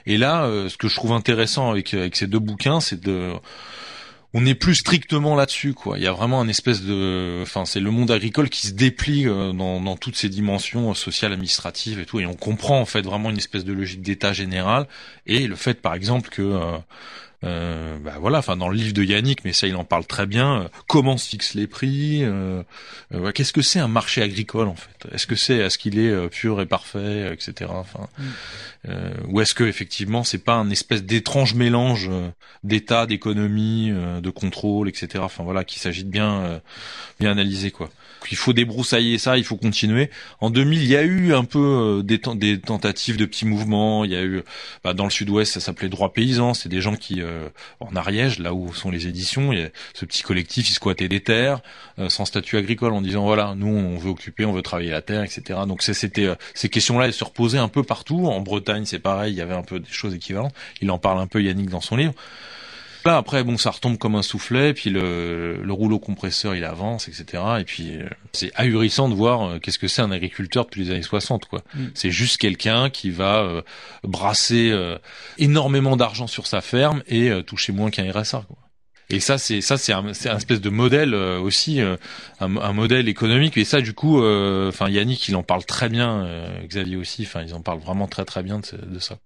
Et 0.10 0.18
là, 0.18 0.46
euh, 0.46 0.70
ce 0.70 0.78
que 0.78 0.88
je 0.88 0.96
trouve 0.96 1.14
intéressant 1.14 1.70
avec, 1.70 1.96
ces 2.14 2.26
deux 2.26 2.40
bouquins, 2.40 2.80
c'est 2.80 3.00
de 3.00 3.32
on 4.34 4.42
n'est 4.42 4.56
plus 4.56 4.76
strictement 4.76 5.36
là-dessus 5.36 5.74
quoi. 5.74 5.98
Il 5.98 6.04
y 6.04 6.08
a 6.08 6.12
vraiment 6.12 6.42
un 6.42 6.48
espèce 6.48 6.82
de, 6.82 7.40
enfin 7.44 7.66
c'est 7.66 7.80
le 7.80 7.92
monde 7.92 8.10
agricole 8.10 8.50
qui 8.50 8.68
se 8.68 8.74
déplie 8.74 9.28
euh, 9.28 9.54
dans, 9.54 9.80
dans 9.82 9.98
toutes 9.98 10.16
ses 10.16 10.30
dimensions 10.30 10.96
sociales, 10.96 11.32
administratives 11.34 12.00
et 12.00 12.06
tout, 12.06 12.20
et 12.20 12.26
on 12.26 12.34
comprend 12.34 12.80
en 12.80 12.86
fait 12.86 13.02
vraiment 13.02 13.30
une 13.30 13.38
espèce 13.38 13.66
de 13.66 13.74
logique 13.74 14.02
d'État 14.02 14.34
général 14.34 14.88
et 15.28 15.48
le 15.48 15.56
fait 15.56 15.80
par 15.80 15.94
exemple 15.94 16.30
que 16.30 16.42
euh, 16.42 16.78
euh, 17.46 17.98
bah 18.00 18.16
voilà, 18.20 18.40
enfin 18.40 18.58
dans 18.58 18.68
le 18.68 18.76
livre 18.76 18.94
de 18.94 19.04
Yannick, 19.04 19.46
mais 19.46 19.54
ça 19.54 19.68
il 19.68 19.76
en 19.78 19.86
parle 19.86 20.06
très 20.06 20.26
bien. 20.26 20.64
Euh, 20.64 20.68
comment 20.88 21.18
se 21.18 21.30
fixent 21.30 21.54
les 21.54 21.68
prix 21.68 22.24
euh, 22.24 22.64
euh, 23.14 23.32
Qu'est-ce 23.32 23.54
que 23.54 23.62
c'est 23.62 23.80
un 23.80 23.88
marché 23.88 24.22
agricole 24.22 24.68
en 24.68 24.76
fait? 24.76 25.08
Est-ce 25.14 25.26
que 25.26 25.36
c'est, 25.36 25.56
est-ce 25.56 25.78
qu'il 25.78 26.00
est, 26.00 26.30
pur 26.30 26.60
et 26.60 26.66
parfait, 26.66 27.32
etc. 27.34 27.72
Enfin, 27.74 28.08
mm. 28.18 28.92
ou 29.30 29.40
est-ce 29.40 29.54
que 29.54 29.64
effectivement 29.64 30.24
c'est 30.24 30.44
pas 30.44 30.56
un 30.56 30.70
espèce 30.70 31.04
d'étrange 31.04 31.54
mélange 31.54 32.12
d'État, 32.64 33.06
d'économie, 33.06 33.90
de 33.92 34.30
contrôle, 34.30 34.90
etc. 34.90 35.24
Enfin 35.24 35.44
voilà, 35.44 35.64
qu'il 35.64 35.82
s'agit 35.82 36.04
de 36.04 36.12
bien 36.12 36.62
bien 37.20 37.32
analyser 37.32 37.72
quoi 37.72 37.90
il 38.32 38.38
faut 38.38 38.54
débroussailler 38.54 39.18
ça, 39.18 39.38
il 39.38 39.44
faut 39.44 39.56
continuer. 39.56 40.10
En 40.40 40.50
2000, 40.50 40.82
il 40.82 40.88
y 40.88 40.96
a 40.96 41.04
eu 41.04 41.34
un 41.34 41.44
peu 41.44 41.60
euh, 41.60 42.04
des, 42.04 42.20
des 42.36 42.60
tentatives 42.60 43.18
de 43.18 43.26
petits 43.26 43.46
mouvements. 43.46 44.06
Il 44.06 44.12
y 44.12 44.16
a 44.16 44.24
eu 44.24 44.44
bah, 44.84 44.94
dans 44.94 45.06
le 45.06 45.10
Sud-Ouest, 45.10 45.54
ça 45.54 45.60
s'appelait 45.60 45.90
Droit 45.90 46.14
Paysan. 46.14 46.54
C'est 46.54 46.70
des 46.70 46.82
gens 46.82 46.96
qui, 46.96 47.22
euh, 47.22 47.50
en 47.80 47.96
Ariège, 47.96 48.40
là 48.40 48.54
où 48.54 48.74
sont 48.74 48.92
les 48.92 49.08
éditions, 49.08 49.54
il 49.54 49.60
y 49.60 49.64
a 49.64 49.70
ce 49.94 50.06
petit 50.06 50.24
collectif, 50.24 50.70
ils 50.70 50.74
squattaient 50.74 51.08
des 51.08 51.22
terres 51.22 51.62
euh, 52.00 52.10
sans 52.10 52.26
statut 52.26 52.58
agricole, 52.58 52.94
en 52.94 53.02
disant 53.02 53.24
voilà, 53.24 53.54
nous 53.56 53.68
on 53.68 53.98
veut 53.98 54.10
occuper, 54.10 54.46
on 54.46 54.54
veut 54.54 54.62
travailler 54.62 54.92
la 54.92 55.02
terre, 55.02 55.24
etc. 55.24 55.60
Donc 55.68 55.82
c'était 55.82 56.30
ces 56.54 56.70
questions-là, 56.70 57.06
elles 57.06 57.14
se 57.14 57.24
reposaient 57.24 57.58
un 57.58 57.68
peu 57.68 57.84
partout. 57.84 58.28
En 58.28 58.42
Bretagne, 58.42 58.86
c'est 58.86 59.00
pareil, 59.00 59.34
il 59.34 59.38
y 59.38 59.42
avait 59.42 59.56
un 59.56 59.64
peu 59.64 59.80
des 59.80 59.90
choses 59.90 60.14
équivalentes. 60.14 60.54
Il 60.82 60.92
en 60.92 60.98
parle 60.98 61.20
un 61.20 61.28
peu 61.28 61.42
Yannick 61.42 61.70
dans 61.70 61.82
son 61.82 61.96
livre. 61.96 62.14
Là 63.06 63.18
après 63.18 63.44
bon 63.44 63.58
ça 63.58 63.72
retombe 63.72 63.98
comme 63.98 64.16
un 64.16 64.22
soufflet, 64.22 64.74
puis 64.74 64.90
le, 64.90 65.62
le 65.64 65.74
rouleau 65.74 66.00
compresseur 66.00 66.56
il 66.56 66.66
avance, 66.66 67.08
etc. 67.08 67.44
Et 67.60 67.64
puis 67.64 67.96
euh, 67.96 68.10
c'est 68.34 68.52
ahurissant 68.56 69.08
de 69.10 69.16
voir 69.16 69.44
euh, 69.44 69.60
qu'est-ce 69.60 69.80
que 69.80 69.88
c'est 69.88 70.02
un 70.02 70.12
agriculteur 70.12 70.66
depuis 70.66 70.84
les 70.84 70.92
années 70.92 71.02
60 71.02 71.46
quoi. 71.46 71.64
Mm. 71.74 71.86
C'est 71.94 72.12
juste 72.12 72.38
quelqu'un 72.38 72.90
qui 72.90 73.10
va 73.10 73.40
euh, 73.40 73.62
brasser 74.04 74.74
énormément 75.38 75.96
d'argent 75.96 76.28
sur 76.28 76.48
sa 76.48 76.62
ferme 76.62 77.04
et 77.08 77.32
toucher 77.44 77.72
moins 77.72 77.90
qu'un 77.90 78.12
RSA 78.12 78.44
quoi. 78.48 78.58
Et 79.12 79.20
ça, 79.20 79.40
c'est 79.40 79.62
ça, 79.62 79.76
c'est 79.78 79.92
un, 79.92 80.14
c'est 80.14 80.30
un 80.30 80.38
espèce 80.38 80.62
de 80.62 80.70
modèle 80.70 81.16
aussi, 81.16 81.82
un, 81.82 81.98
un, 82.40 82.74
modèle 82.74 83.10
économique. 83.10 83.58
Et 83.58 83.66
ça, 83.66 83.82
du 83.82 83.94
coup, 83.94 84.24
enfin 84.24 84.88
Yannick, 84.88 85.28
il 85.30 85.36
en 85.36 85.42
parle 85.42 85.66
très 85.66 85.90
bien, 85.90 86.30
Xavier 86.68 86.96
aussi. 86.96 87.24
Enfin, 87.24 87.42
ils 87.42 87.56
en 87.56 87.62
parlent 87.62 87.80
vraiment 87.80 88.08
très 88.08 88.24
très 88.24 88.44
bien 88.44 88.60
de, 88.60 88.86
de 88.86 89.00
ça. 89.00 89.18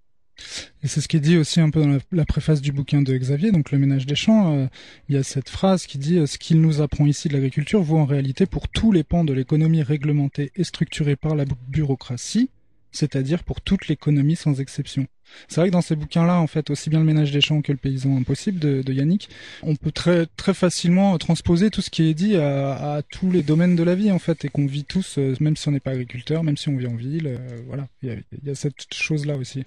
Et 0.83 0.87
c'est 0.87 1.01
ce 1.01 1.07
qui 1.07 1.17
est 1.17 1.21
dit 1.21 1.37
aussi 1.37 1.61
un 1.61 1.69
peu 1.69 1.81
dans 1.81 1.97
la, 2.11 2.25
préface 2.25 2.61
du 2.61 2.71
bouquin 2.71 3.01
de 3.01 3.15
Xavier, 3.15 3.51
donc 3.51 3.71
Le 3.71 3.77
ménage 3.77 4.05
des 4.05 4.15
champs. 4.15 4.55
Euh, 4.55 4.67
il 5.09 5.15
y 5.15 5.17
a 5.17 5.23
cette 5.23 5.49
phrase 5.49 5.85
qui 5.85 5.97
dit 5.97 6.25
Ce 6.27 6.37
qu'il 6.37 6.61
nous 6.61 6.81
apprend 6.81 7.05
ici 7.05 7.27
de 7.27 7.33
l'agriculture 7.33 7.81
vaut 7.81 7.97
en 7.97 8.05
réalité 8.05 8.45
pour 8.45 8.67
tous 8.67 8.91
les 8.91 9.03
pans 9.03 9.23
de 9.23 9.33
l'économie 9.33 9.83
réglementée 9.83 10.51
et 10.55 10.63
structurée 10.63 11.15
par 11.15 11.35
la 11.35 11.45
bureaucratie, 11.67 12.49
c'est-à-dire 12.91 13.43
pour 13.43 13.61
toute 13.61 13.87
l'économie 13.87 14.35
sans 14.35 14.59
exception. 14.59 15.07
C'est 15.47 15.61
vrai 15.61 15.69
que 15.69 15.73
dans 15.73 15.81
ces 15.81 15.95
bouquins-là, 15.95 16.39
en 16.39 16.47
fait, 16.47 16.69
aussi 16.69 16.89
bien 16.89 16.99
le 16.99 17.05
ménage 17.05 17.31
des 17.31 17.41
champs 17.41 17.61
que 17.61 17.71
le 17.71 17.77
paysan 17.77 18.17
impossible 18.17 18.59
de, 18.59 18.93
Yannick, 18.93 19.29
on 19.63 19.75
peut 19.75 19.91
très 19.91 20.27
très 20.37 20.53
facilement 20.53 21.17
transposer 21.17 21.69
tout 21.69 21.81
ce 21.81 21.89
qui 21.89 22.07
est 22.09 22.13
dit 22.13 22.35
à, 22.35 23.01
tous 23.09 23.31
les 23.31 23.41
domaines 23.41 23.75
de 23.75 23.83
la 23.83 23.95
vie, 23.95 24.11
en 24.11 24.19
fait, 24.19 24.45
et 24.45 24.49
qu'on 24.49 24.65
vit 24.65 24.83
tous, 24.83 25.17
euh, 25.17 25.35
même 25.39 25.55
si 25.55 25.67
on 25.67 25.71
n'est 25.71 25.79
pas 25.79 25.91
agriculteur, 25.91 26.43
même 26.43 26.57
si 26.57 26.69
on 26.69 26.77
vit 26.77 26.87
en 26.87 26.95
ville, 26.95 27.27
euh, 27.27 27.61
voilà. 27.67 27.87
Il 28.03 28.21
y 28.43 28.49
a 28.49 28.55
cette 28.55 28.93
chose-là 28.93 29.37
aussi 29.37 29.63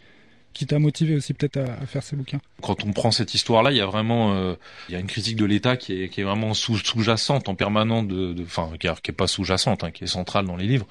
qui 0.57 0.67
t'a 0.67 0.79
motivé 0.79 1.15
aussi 1.15 1.35
peut-être 1.35 1.59
à, 1.59 1.87
faire 1.87 2.03
ces 2.03 2.17
bouquins 2.17 2.41
Quand 2.63 2.83
on 2.85 2.93
prend 2.93 3.11
cette 3.11 3.35
histoire-là, 3.35 3.73
il 3.73 3.77
y 3.77 3.81
a 3.83 3.87
vraiment, 3.87 4.33
euh, 4.33 4.55
il 4.89 4.95
y 4.95 4.97
a 4.97 5.01
une 5.01 5.07
critique 5.07 5.37
de 5.37 5.45
l'État 5.45 5.77
qui 5.77 6.03
est, 6.03 6.23
vraiment 6.23 6.55
sous, 6.55 6.79
sous-jacente 6.79 7.51
en 7.51 7.55
permanent 7.55 8.03
de, 8.03 8.35
enfin, 8.43 8.71
qui, 8.81 8.87
est 8.87 9.13
pas 9.13 9.27
sous-jacente, 9.27 9.85
hein, 9.85 9.91
qui 9.91 10.05
est 10.05 10.07
centrale 10.07 10.47
dans 10.47 10.57
les 10.57 10.67
livres. 10.67 10.87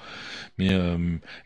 Mais 0.58 0.68
euh, 0.70 0.96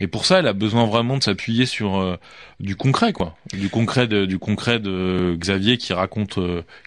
et 0.00 0.06
pour 0.06 0.26
ça, 0.26 0.38
elle 0.38 0.46
a 0.46 0.52
besoin 0.52 0.84
vraiment 0.84 1.16
de 1.16 1.22
s'appuyer 1.22 1.64
sur 1.64 1.98
euh, 1.98 2.18
du 2.60 2.76
concret, 2.76 3.14
quoi, 3.14 3.38
du 3.54 3.70
concret 3.70 4.06
de, 4.06 4.26
du 4.26 4.38
concret 4.38 4.80
de 4.80 5.34
Xavier 5.38 5.78
qui 5.78 5.94
raconte 5.94 6.38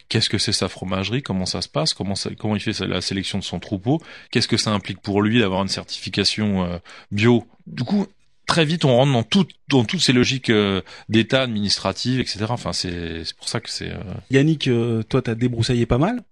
qu'est-ce 0.09 0.29
que 0.29 0.37
c'est 0.37 0.53
sa 0.53 0.69
fromagerie, 0.69 1.23
comment 1.23 1.47
ça 1.47 1.61
se 1.61 1.67
passe, 1.67 1.95
comment 1.95 2.13
comment 2.37 2.55
il 2.55 2.61
fait 2.61 2.79
la 2.85 3.01
sélection 3.01 3.39
de 3.39 3.43
son 3.43 3.59
troupeau, 3.59 3.99
qu'est-ce 4.29 4.47
que 4.47 4.57
ça 4.57 4.69
implique 4.69 5.01
pour 5.01 5.23
lui 5.23 5.39
d'avoir 5.39 5.63
une 5.63 5.67
certification 5.67 6.79
bio. 7.11 7.47
Du 7.65 7.83
coup, 7.83 8.07
très 8.45 8.65
vite 8.65 8.85
on 8.85 8.95
rentre 8.95 9.13
dans 9.13 9.23
tout, 9.23 9.45
dans 9.69 9.83
toutes 9.83 10.01
ces 10.01 10.13
logiques 10.13 10.49
euh, 10.49 10.81
d'État 11.09 11.41
administrative, 11.41 12.19
etc. 12.19 12.45
Enfin, 12.49 12.73
c'est 12.73 13.23
c'est 13.23 13.35
pour 13.35 13.47
ça 13.49 13.59
que 13.59 13.69
c'est. 13.69 13.89
Euh... 13.89 13.99
Yannick, 14.31 14.67
euh, 14.67 15.03
toi, 15.03 15.21
t'as 15.21 15.35
débroussaillé 15.35 15.85
pas 15.85 15.97
mal. 15.97 16.23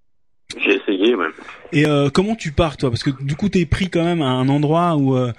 J'ai 0.63 0.75
essayé, 0.75 1.15
ouais. 1.15 1.27
Et 1.71 1.85
euh, 1.85 2.09
comment 2.09 2.35
tu 2.35 2.51
pars, 2.51 2.77
toi? 2.77 2.89
Parce 2.89 3.03
que 3.03 3.11
du 3.23 3.35
coup, 3.35 3.49
t'es 3.49 3.65
pris 3.65 3.89
quand 3.89 4.03
même 4.03 4.21
à 4.21 4.29
un 4.29 4.49
endroit 4.49 4.95
où 4.97 5.15
euh, 5.15 5.31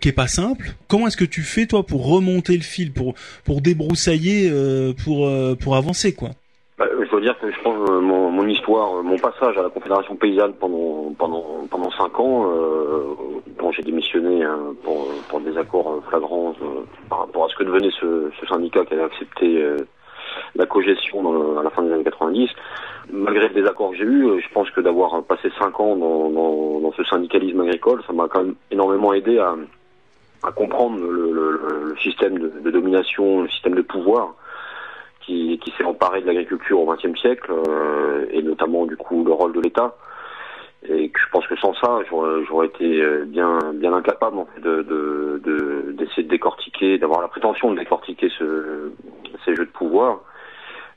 qui 0.00 0.08
est 0.08 0.12
pas 0.12 0.28
simple. 0.28 0.74
Comment 0.88 1.08
est-ce 1.08 1.16
que 1.16 1.24
tu 1.24 1.42
fais, 1.42 1.66
toi, 1.66 1.84
pour 1.84 2.06
remonter 2.06 2.56
le 2.56 2.62
fil, 2.62 2.92
pour 2.92 3.14
pour 3.44 3.60
débroussailler, 3.60 4.48
euh, 4.50 4.92
pour 4.92 5.26
euh, 5.26 5.56
pour 5.56 5.76
avancer, 5.76 6.12
quoi? 6.14 6.30
Bah, 6.82 6.88
je 7.00 7.08
dois 7.10 7.20
dire 7.20 7.38
que 7.38 7.48
je 7.48 7.60
pense 7.62 7.76
euh, 7.90 8.00
mon, 8.00 8.30
mon, 8.32 8.44
histoire, 8.48 9.04
mon 9.04 9.16
passage 9.16 9.56
à 9.56 9.62
la 9.62 9.68
Confédération 9.68 10.16
paysanne 10.16 10.52
pendant 10.54 11.14
pendant 11.16 11.44
pendant 11.70 11.90
cinq 11.92 12.18
ans, 12.18 12.50
euh, 12.50 13.14
quand 13.56 13.70
j'ai 13.70 13.82
démissionné 13.82 14.42
hein, 14.42 14.58
pour 14.82 15.06
pour 15.28 15.40
des 15.40 15.56
accords 15.56 16.02
flagrants 16.08 16.54
euh, 16.60 16.82
par 17.08 17.20
rapport 17.20 17.44
à 17.44 17.48
ce 17.50 17.54
que 17.54 17.62
devenait 17.62 17.92
ce, 18.00 18.32
ce 18.40 18.46
syndicat 18.46 18.84
qui 18.84 18.94
avait 18.94 19.04
accepté 19.04 19.62
euh, 19.62 19.76
la 20.56 20.66
cogestion 20.66 21.22
dans, 21.22 21.58
à 21.58 21.62
la 21.62 21.70
fin 21.70 21.82
des 21.82 21.92
années 21.92 22.02
90. 22.02 22.50
Malgré 23.12 23.46
les 23.48 23.54
désaccords 23.54 23.90
que 23.90 23.98
j'ai 23.98 24.04
eus, 24.04 24.40
je 24.40 24.52
pense 24.52 24.68
que 24.70 24.80
d'avoir 24.80 25.22
passé 25.22 25.50
cinq 25.60 25.78
ans 25.78 25.94
dans, 25.94 26.30
dans, 26.30 26.80
dans 26.80 26.92
ce 26.92 27.04
syndicalisme 27.04 27.60
agricole, 27.60 28.02
ça 28.08 28.12
m'a 28.12 28.26
quand 28.26 28.42
même 28.42 28.54
énormément 28.72 29.12
aidé 29.12 29.38
à, 29.38 29.54
à 30.42 30.50
comprendre 30.50 30.98
le, 30.98 31.30
le, 31.32 31.90
le 31.90 31.96
système 31.98 32.38
de, 32.38 32.70
domination, 32.70 33.42
le 33.42 33.48
système 33.50 33.74
de 33.76 33.82
pouvoir 33.82 34.34
qui, 35.22 35.58
qui 35.58 35.72
s'est 35.76 35.84
emparé 35.84 36.20
de 36.20 36.26
l'agriculture 36.26 36.80
au 36.80 36.86
XXe 36.92 37.18
siècle, 37.20 37.50
euh, 37.50 38.26
et 38.30 38.42
notamment 38.42 38.86
du 38.86 38.96
coup 38.96 39.24
le 39.24 39.32
rôle 39.32 39.52
de 39.52 39.60
l'État. 39.60 39.96
Et 40.88 41.10
que 41.10 41.20
je 41.20 41.28
pense 41.30 41.46
que 41.46 41.56
sans 41.56 41.74
ça, 41.74 42.00
j'aurais 42.10 42.66
été 42.66 43.06
bien 43.26 43.56
bien 43.74 43.94
incapable 43.94 44.36
en 44.38 44.46
fait, 44.46 44.60
de 44.60 44.82
d'essayer 45.96 46.22
de, 46.22 46.22
de, 46.22 46.22
de 46.22 46.28
décortiquer, 46.28 46.98
d'avoir 46.98 47.22
la 47.22 47.28
prétention 47.28 47.70
de 47.70 47.78
décortiquer 47.78 48.28
ce, 48.36 48.90
ces 49.44 49.54
jeux 49.54 49.66
de 49.66 49.70
pouvoir. 49.70 50.22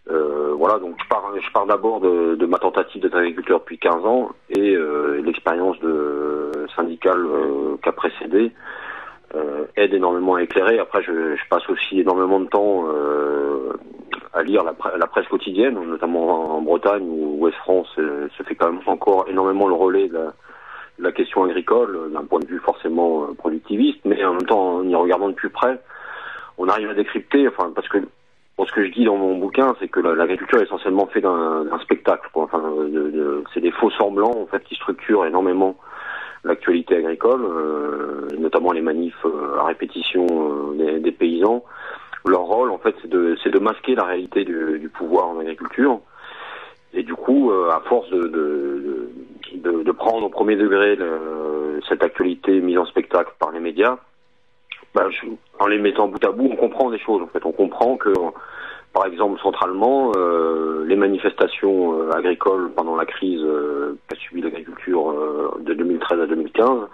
Euh, 0.09 0.53
voilà, 0.55 0.77
donc 0.77 0.95
je 1.01 1.07
pars, 1.07 1.31
je 1.39 1.51
pars 1.51 1.65
d'abord 1.65 1.99
de, 1.99 2.35
de, 2.35 2.45
ma 2.45 2.59
tentative 2.59 3.01
d'être 3.01 3.17
agriculteur 3.17 3.59
depuis 3.59 3.79
15 3.79 4.05
ans 4.05 4.29
et 4.49 4.75
euh, 4.75 5.21
l'expérience 5.23 5.79
de 5.79 6.51
syndicale 6.75 7.25
euh, 7.25 7.75
qu'a 7.81 7.91
précédé 7.91 8.51
euh, 9.33 9.65
aide 9.75 9.95
énormément 9.95 10.35
à 10.35 10.43
éclairer. 10.43 10.77
Après, 10.77 11.01
je, 11.01 11.35
je, 11.35 11.49
passe 11.49 11.67
aussi 11.69 11.99
énormément 11.99 12.39
de 12.39 12.45
temps 12.45 12.85
euh, 12.87 13.73
à 14.35 14.43
lire 14.43 14.63
la, 14.63 14.73
la, 14.97 15.07
presse 15.07 15.27
quotidienne, 15.27 15.73
notamment 15.73 16.57
en, 16.57 16.61
Bretagne 16.61 17.03
où 17.03 17.37
Ouest-France 17.39 17.87
euh, 17.97 18.27
se 18.37 18.43
fait 18.43 18.55
quand 18.55 18.71
même 18.71 18.81
encore 18.85 19.25
énormément 19.29 19.67
le 19.67 19.73
relais 19.73 20.09
de 20.09 20.19
la, 20.99 21.11
question 21.11 21.43
agricole 21.43 22.11
d'un 22.11 22.25
point 22.25 22.39
de 22.39 22.47
vue 22.47 22.59
forcément 22.59 23.27
productiviste, 23.37 23.99
mais 24.05 24.23
en 24.25 24.33
même 24.33 24.45
temps 24.45 24.77
en 24.77 24.87
y 24.87 24.95
regardant 24.95 25.29
de 25.29 25.33
plus 25.33 25.49
près, 25.49 25.79
on 26.57 26.67
arrive 26.67 26.89
à 26.89 26.93
décrypter, 26.93 27.47
enfin 27.47 27.71
parce 27.73 27.87
que 27.87 27.97
ce 28.65 28.71
que 28.71 28.85
je 28.85 28.91
dis 28.91 29.05
dans 29.05 29.17
mon 29.17 29.37
bouquin, 29.37 29.75
c'est 29.79 29.87
que 29.87 29.99
l'agriculture 29.99 30.59
est 30.59 30.63
essentiellement 30.63 31.07
fait 31.07 31.21
d'un 31.21 31.79
spectacle. 31.81 32.29
Quoi. 32.33 32.43
Enfin, 32.43 32.63
de, 32.87 33.43
c'est 33.53 33.59
des 33.59 33.71
faux 33.71 33.91
semblants 33.91 34.35
en 34.35 34.45
fait 34.47 34.63
qui 34.63 34.75
structurent 34.75 35.25
énormément 35.25 35.75
l'actualité 36.45 36.95
agricole, 36.97 37.43
euh, 37.43 38.27
notamment 38.37 38.71
les 38.71 38.81
manifs 38.81 39.25
euh, 39.25 39.57
à 39.59 39.65
répétition 39.65 40.27
euh, 40.79 40.99
des, 40.99 41.11
paysans. 41.11 41.63
Leur 42.27 42.41
rôle, 42.41 42.71
en 42.71 42.79
fait, 42.79 42.95
c'est 43.01 43.07
de, 43.07 43.35
de, 43.45 43.59
masquer 43.59 43.93
la 43.93 44.03
réalité 44.03 44.45
du, 44.45 44.89
pouvoir 44.89 45.27
en 45.27 45.39
agriculture. 45.39 45.99
Et 46.93 47.03
du 47.03 47.13
coup, 47.13 47.51
euh, 47.51 47.69
à 47.69 47.81
force 47.81 48.09
de, 48.09 49.11
de, 49.53 49.83
de, 49.83 49.91
prendre 49.91 50.25
au 50.25 50.29
premier 50.29 50.55
degré 50.55 50.97
cette 51.87 52.03
actualité 52.03 52.61
mise 52.61 52.79
en 52.79 52.85
spectacle 52.85 53.31
par 53.37 53.51
les 53.51 53.59
médias, 53.59 53.97
bah, 54.95 55.07
en 55.59 55.67
les 55.67 55.77
mettant 55.77 56.07
bout 56.07 56.23
à 56.25 56.31
bout, 56.31 56.49
on 56.51 56.55
comprend 56.55 56.89
des 56.89 56.99
choses. 56.99 57.21
En 57.21 57.27
fait, 57.27 57.45
on 57.45 57.51
comprend 57.51 57.97
que, 57.97 58.13
par 58.91 59.05
exemple, 59.05 59.39
centralement, 59.41 60.11
euh, 60.15 60.83
les 60.87 60.95
manifestations 60.95 61.99
euh, 61.99 62.11
agricoles 62.11 62.71
pendant 62.75 62.95
la 62.95 63.05
crise 63.05 63.45
qu'a 64.07 64.15
subi 64.15 64.41
l'agriculture 64.41 65.13
de 65.59 65.73
2013 65.73 66.21
à 66.21 66.25
2015 66.25 66.87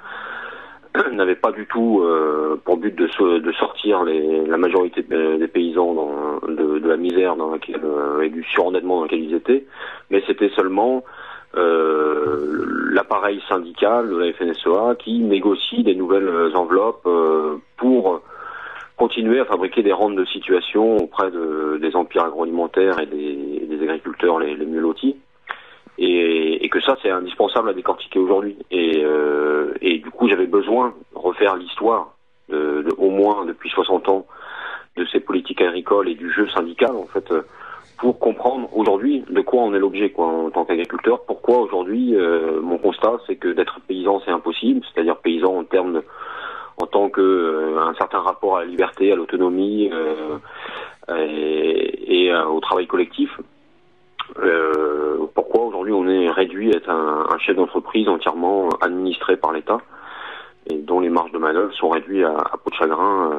n'avaient 1.12 1.36
pas 1.36 1.52
du 1.52 1.66
tout 1.68 2.02
euh, 2.02 2.60
pour 2.64 2.78
but 2.78 2.96
de, 2.96 3.08
so 3.08 3.40
de 3.40 3.52
sortir 3.54 4.04
les, 4.04 4.46
la 4.46 4.58
majorité 4.58 5.02
des 5.04 5.48
paysans 5.48 5.94
dans, 5.94 6.48
de, 6.48 6.80
de, 6.80 6.88
la 6.88 6.98
misère 6.98 7.36
dans 7.36 7.52
laquelle 7.52 7.82
et 8.22 8.30
du 8.30 8.44
surendettement 8.44 8.98
dans 8.98 9.04
lequel 9.04 9.24
ils 9.24 9.34
étaient, 9.34 9.66
mais 10.10 10.24
c'était 10.28 10.50
seulement 10.56 11.04
euh, 11.58 12.66
l'appareil 12.92 13.42
syndical 13.50 14.10
de 14.10 14.18
la 14.18 14.32
FNSEA 14.32 14.96
qui 14.96 15.20
négocie 15.20 15.84
des 15.84 15.96
nouvelles 15.96 16.56
enveloppes 16.56 17.06
euh, 17.06 17.58
pour 17.76 18.22
continuer 18.96 19.40
à 19.40 19.46
fabriquer 19.46 19.84
des 19.84 19.92
rentes 19.92 20.16
de 20.16 20.24
situation 20.26 20.96
auprès 20.98 21.30
de, 21.30 21.78
des 21.82 21.96
empires 21.96 22.26
agroalimentaires 22.26 23.00
et 23.00 23.06
des, 23.06 23.66
des 23.68 23.84
agriculteurs 23.84 24.40
les, 24.40 24.56
les, 24.56 24.66
mieux 24.66 24.80
lotis. 24.80 25.18
Et, 26.04 26.66
et 26.66 26.70
que 26.70 26.82
ça, 26.82 26.98
c'est 27.04 27.12
indispensable 27.12 27.70
à 27.70 27.74
décortiquer 27.74 28.18
aujourd'hui. 28.18 28.58
Et, 28.72 29.04
euh, 29.04 29.74
et, 29.82 30.00
du 30.00 30.10
coup, 30.10 30.28
j'avais 30.28 30.48
besoin 30.48 30.96
de 31.14 31.20
refaire 31.20 31.56
l'histoire, 31.56 32.16
de, 32.50 32.82
de, 32.82 32.92
au 32.98 33.12
moins 33.12 33.46
depuis 33.46 33.70
60 33.70 34.10
ans, 34.10 34.26
de 34.98 35.06
ces 35.06 35.20
politiques 35.20 35.62
agricoles 35.62 36.10
et 36.10 36.16
du 36.16 36.32
jeu 36.32 36.48
syndical, 36.50 36.96
en 36.96 37.06
fait, 37.06 37.32
pour 38.02 38.18
comprendre 38.18 38.68
aujourd'hui 38.76 39.24
de 39.30 39.42
quoi 39.42 39.62
on 39.62 39.76
est 39.76 39.80
l'objet 39.80 40.10
quoi 40.10 40.26
en 40.26 40.50
tant 40.50 40.66
qu'agriculteur. 40.66 41.24
Pourquoi 41.26 41.60
aujourd'hui 41.60 42.16
euh, 42.16 42.60
mon 42.60 42.80
constat 42.80 43.20
c'est 43.28 43.36
que 43.36 43.50
d'être 43.50 43.80
paysan 43.88 44.20
c'est 44.26 44.32
impossible, 44.32 44.82
c'est-à-dire 44.92 45.18
paysan 45.18 45.60
en 45.60 45.64
termes 45.64 45.94
de, 45.94 46.04
en 46.82 46.88
tant 46.88 47.10
que 47.10 47.22
euh, 47.22 47.80
un 47.80 47.94
certain 47.94 48.20
rapport 48.20 48.58
à 48.58 48.62
la 48.62 48.66
liberté, 48.66 49.12
à 49.12 49.16
l'autonomie 49.16 49.92
euh, 49.94 50.40
et, 51.16 52.26
et 52.26 52.36
au 52.36 52.60
travail 52.60 52.88
collectif. 52.88 53.30
Pourquoi 55.34 55.66
aujourd'hui 55.66 55.94
on 55.94 56.08
est 56.08 56.30
réduit 56.30 56.74
à 56.74 56.78
être 56.78 56.90
un, 56.90 57.26
un 57.32 57.38
chef 57.40 57.56
d'entreprise 57.56 58.08
entièrement 58.08 58.70
administré 58.82 59.38
par 59.38 59.52
l'État 59.52 59.80
et 60.70 60.78
dont 60.78 61.00
les 61.00 61.10
marges 61.10 61.32
de 61.32 61.38
manœuvre 61.38 61.74
sont 61.74 61.90
réduites 61.90 62.24
à, 62.24 62.38
à 62.38 62.58
peau 62.58 62.70
de 62.70 62.76
chagrin 62.76 63.32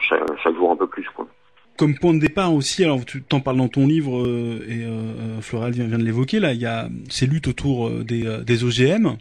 chaque, 0.00 0.22
chaque 0.42 0.54
jour 0.54 0.70
un 0.70 0.76
peu 0.76 0.86
plus 0.86 1.06
quoi. 1.14 1.26
Comme 1.78 1.94
point 1.98 2.14
de 2.14 2.20
départ 2.20 2.54
aussi, 2.54 2.84
alors 2.84 3.04
tu 3.04 3.22
t'en 3.22 3.40
parles 3.40 3.56
dans 3.56 3.68
ton 3.68 3.86
livre 3.86 4.18
euh, 4.18 4.60
et 4.68 4.84
euh, 4.84 5.40
Floral 5.40 5.72
vient, 5.72 5.86
vient 5.86 5.98
de 5.98 6.04
l'évoquer 6.04 6.38
là, 6.38 6.52
il 6.52 6.60
y 6.60 6.66
a 6.66 6.88
ces 7.08 7.26
luttes 7.26 7.48
autour 7.48 7.90
des, 7.90 8.24
des 8.44 8.64
OGM 8.64 9.16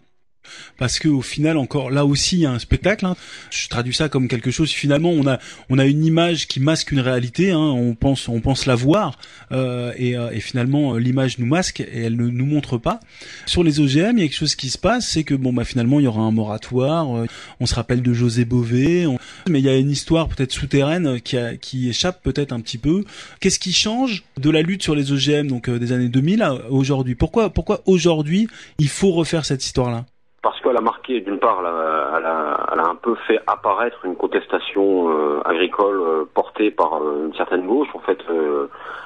parce 0.77 1.00
que 1.00 1.07
au 1.07 1.21
final 1.21 1.57
encore 1.57 1.91
là 1.91 2.05
aussi 2.05 2.38
il 2.38 2.41
y 2.41 2.45
a 2.45 2.51
un 2.51 2.60
spectacle 2.60 3.05
hein. 3.05 3.15
je 3.50 3.67
traduis 3.67 3.93
ça 3.93 4.10
comme 4.10 4.27
quelque 4.27 4.51
chose 4.51 4.71
finalement 4.71 5.12
on 5.12 5.27
a 5.27 5.39
on 5.69 5.77
a 5.77 5.86
une 5.86 6.05
image 6.05 6.48
qui 6.48 6.60
masque 6.60 6.91
une 6.91 7.00
réalité 7.00 7.51
hein. 7.51 7.60
on 7.60 7.95
pense 7.95 8.27
on 8.27 8.41
pense 8.41 8.65
la 8.65 8.75
voir 8.75 9.17
euh, 9.51 9.93
et, 9.98 10.17
euh, 10.17 10.31
et, 10.31 10.39
finalement 10.39 10.98
l'image 10.98 11.38
nous 11.38 11.45
masque 11.45 11.81
et 11.81 12.01
elle 12.03 12.15
ne 12.15 12.27
nous 12.27 12.45
montre 12.45 12.77
pas 12.77 13.00
sur 13.45 13.63
les 13.63 13.79
OGM 13.79 14.17
il 14.17 14.21
y 14.21 14.24
a 14.24 14.27
quelque 14.27 14.36
chose 14.36 14.55
qui 14.55 14.69
se 14.69 14.77
passe 14.77 15.07
c'est 15.07 15.24
que 15.24 15.36
bon 15.36 15.53
bah 15.53 15.63
finalement 15.63 16.00
il 16.00 16.03
y 16.03 16.07
aura 16.07 16.21
un 16.21 16.31
moratoire 16.31 17.15
euh, 17.15 17.25
on 17.60 17.65
se 17.65 17.75
rappelle 17.75 18.01
de 18.01 18.13
José 18.13 18.45
Bové 18.45 19.05
on... 19.05 19.17
mais 19.50 19.60
il 19.60 19.65
y 19.65 19.69
a 19.69 19.77
une 19.77 19.89
histoire 19.89 20.27
peut-être 20.27 20.51
souterraine 20.51 21.21
qui 21.21 21.38
a, 21.38 21.55
qui 21.55 21.89
échappe 21.89 22.21
peut-être 22.24 22.51
un 22.51 22.60
petit 22.62 22.77
peu 22.77 23.03
qu'est-ce 23.39 23.60
qui 23.60 23.74
change 23.74 24.24
de 24.38 24.50
la 24.50 24.62
lutte 24.62 24.83
sur 24.83 24.95
les 24.95 25.12
OGM 25.12 25.48
donc 25.48 25.69
euh, 25.69 25.79
des 25.79 25.91
années 25.91 26.10
2000 26.10 26.41
à 26.41 26.71
aujourd'hui? 26.71 27.15
Pourquoi 27.15 27.51
pourquoi 27.51 27.81
aujourd'hui 27.86 28.48
il 28.79 28.89
faut 28.89 29.12
refaire 29.12 29.45
cette 29.45 29.63
histoire 29.63 29.91
là 29.91 30.05
parce 30.41 30.60
qu'elle 30.62 30.77
a 30.77 30.81
marqué 30.81 31.21
d'une 31.21 31.38
part, 31.38 31.57
elle 31.60 31.67
a, 31.67 32.17
elle, 32.17 32.25
a, 32.25 32.69
elle 32.74 32.79
a, 32.79 32.88
un 32.89 32.95
peu 32.95 33.15
fait 33.27 33.39
apparaître 33.45 34.05
une 34.05 34.15
contestation 34.15 35.10
euh, 35.10 35.41
agricole 35.45 36.01
euh, 36.01 36.25
portée 36.33 36.71
par 36.71 36.95
euh, 36.95 37.27
une 37.27 37.36
certaine 37.36 37.67
gauche, 37.67 37.89
en 37.93 38.00
fait, 38.00 38.19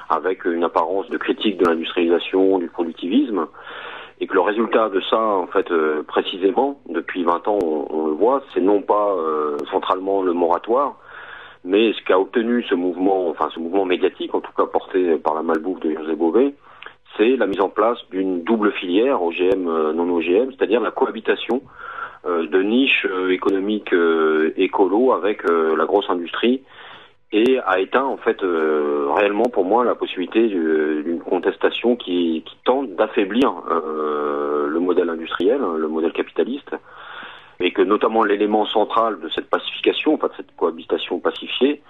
avec 0.08 0.44
une 0.44 0.64
apparence 0.64 1.08
de 1.10 1.18
critique 1.18 1.58
de 1.58 1.66
l'industrialisation, 1.66 2.58
du 2.58 2.68
productivisme, 2.68 3.46
et 4.20 4.26
que 4.26 4.32
le 4.32 4.40
résultat 4.40 4.88
de 4.88 5.00
ça, 5.10 5.20
en 5.20 5.46
fait, 5.48 5.68
précisément, 6.06 6.80
depuis 6.88 7.22
20 7.22 7.48
ans, 7.48 7.58
on, 7.62 7.86
on 7.90 8.06
le 8.06 8.12
voit, 8.12 8.42
c'est 8.54 8.60
non 8.60 8.80
pas 8.80 9.14
centralement 9.70 10.22
le 10.22 10.32
moratoire, 10.32 10.96
mais 11.64 11.92
ce 11.92 12.02
qu'a 12.04 12.18
obtenu 12.18 12.62
ce 12.62 12.74
mouvement, 12.74 13.28
enfin 13.28 13.48
ce 13.54 13.60
mouvement 13.60 13.84
médiatique, 13.84 14.34
en 14.34 14.40
tout 14.40 14.52
cas 14.56 14.64
porté 14.64 15.16
par 15.16 15.34
la 15.34 15.42
malbouffe 15.42 15.80
de 15.80 15.92
José 15.94 16.14
Bové, 16.14 16.54
c'est 17.16 17.36
la 17.36 17.46
mise 17.46 17.60
en 17.60 17.68
place 17.68 17.98
d'une 18.10 18.42
double 18.42 18.72
filière 18.72 19.22
OGM 19.22 19.68
euh, 19.68 19.92
non 19.92 20.08
OGM, 20.14 20.50
c'est-à-dire 20.50 20.80
la 20.80 20.90
cohabitation 20.90 21.62
euh, 22.26 22.46
de 22.46 22.62
niches 22.62 23.06
euh, 23.10 23.30
économiques 23.30 23.94
écolo 24.56 25.12
avec 25.12 25.42
la 25.48 25.84
grosse 25.84 26.08
industrie 26.10 26.62
et 27.32 27.58
a 27.66 27.80
éteint 27.80 28.04
en 28.04 28.16
fait 28.16 28.38
réellement 28.40 29.48
pour 29.52 29.64
moi 29.64 29.84
la 29.84 29.94
possibilité 29.94 30.48
d'une 30.48 31.20
contestation 31.20 31.96
qui, 31.96 32.44
tente 32.64 32.94
d'affaiblir 32.94 33.52
le 33.68 34.78
modèle 34.78 35.10
industriel, 35.10 35.60
hein, 35.60 35.74
le 35.76 35.88
modèle 35.88 36.12
capitaliste, 36.12 36.74
et 37.58 37.72
que 37.72 37.82
notamment 37.82 38.22
l'élément 38.22 38.64
central 38.66 39.18
de 39.20 39.28
cette 39.30 39.50
pacification, 39.50 40.14
enfin 40.14 40.28
de 40.28 40.34
cette 40.36 40.54
cohabitation 40.56 41.18
pacifiée, 41.18 41.82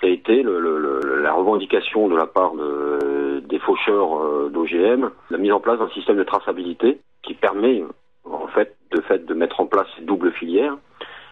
ça 0.00 0.06
a 0.06 0.10
été 0.10 0.42
le, 0.42 0.60
le, 0.60 1.22
la 1.22 1.32
revendication 1.32 2.08
de 2.08 2.16
la 2.16 2.26
part 2.26 2.54
de, 2.54 3.40
des 3.48 3.58
faucheurs 3.58 4.18
euh, 4.18 4.50
d'OGM, 4.52 5.10
la 5.30 5.38
mise 5.38 5.52
en 5.52 5.60
place 5.60 5.78
d'un 5.78 5.88
système 5.90 6.16
de 6.16 6.24
traçabilité 6.24 6.98
qui 7.22 7.34
permet 7.34 7.82
en 8.24 8.46
fait 8.48 8.76
de 8.90 9.00
fait 9.00 9.24
de 9.24 9.34
mettre 9.34 9.60
en 9.60 9.66
place 9.66 9.86
ces 9.96 10.04
doubles 10.04 10.32
filières 10.32 10.76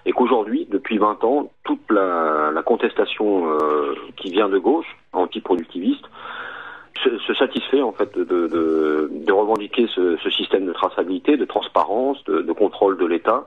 et 0.04 0.12
qu'aujourd'hui, 0.12 0.66
depuis 0.68 0.98
20 0.98 1.22
ans, 1.24 1.50
toute 1.64 1.90
la, 1.90 2.50
la 2.52 2.62
contestation 2.62 3.48
euh, 3.48 3.94
qui 4.16 4.30
vient 4.30 4.48
de 4.48 4.58
gauche, 4.58 4.96
antiproductiviste, 5.12 6.04
se, 7.02 7.18
se, 7.18 7.34
satisfait 7.34 7.82
en 7.82 7.92
fait 7.92 8.16
de, 8.16 8.24
de, 8.24 9.10
de 9.12 9.32
revendiquer 9.32 9.86
ce, 9.94 10.16
ce, 10.18 10.30
système 10.30 10.66
de 10.66 10.72
traçabilité, 10.72 11.36
de 11.36 11.44
transparence, 11.44 12.22
de, 12.24 12.42
de 12.42 12.52
contrôle 12.52 12.98
de 12.98 13.06
l'État, 13.06 13.46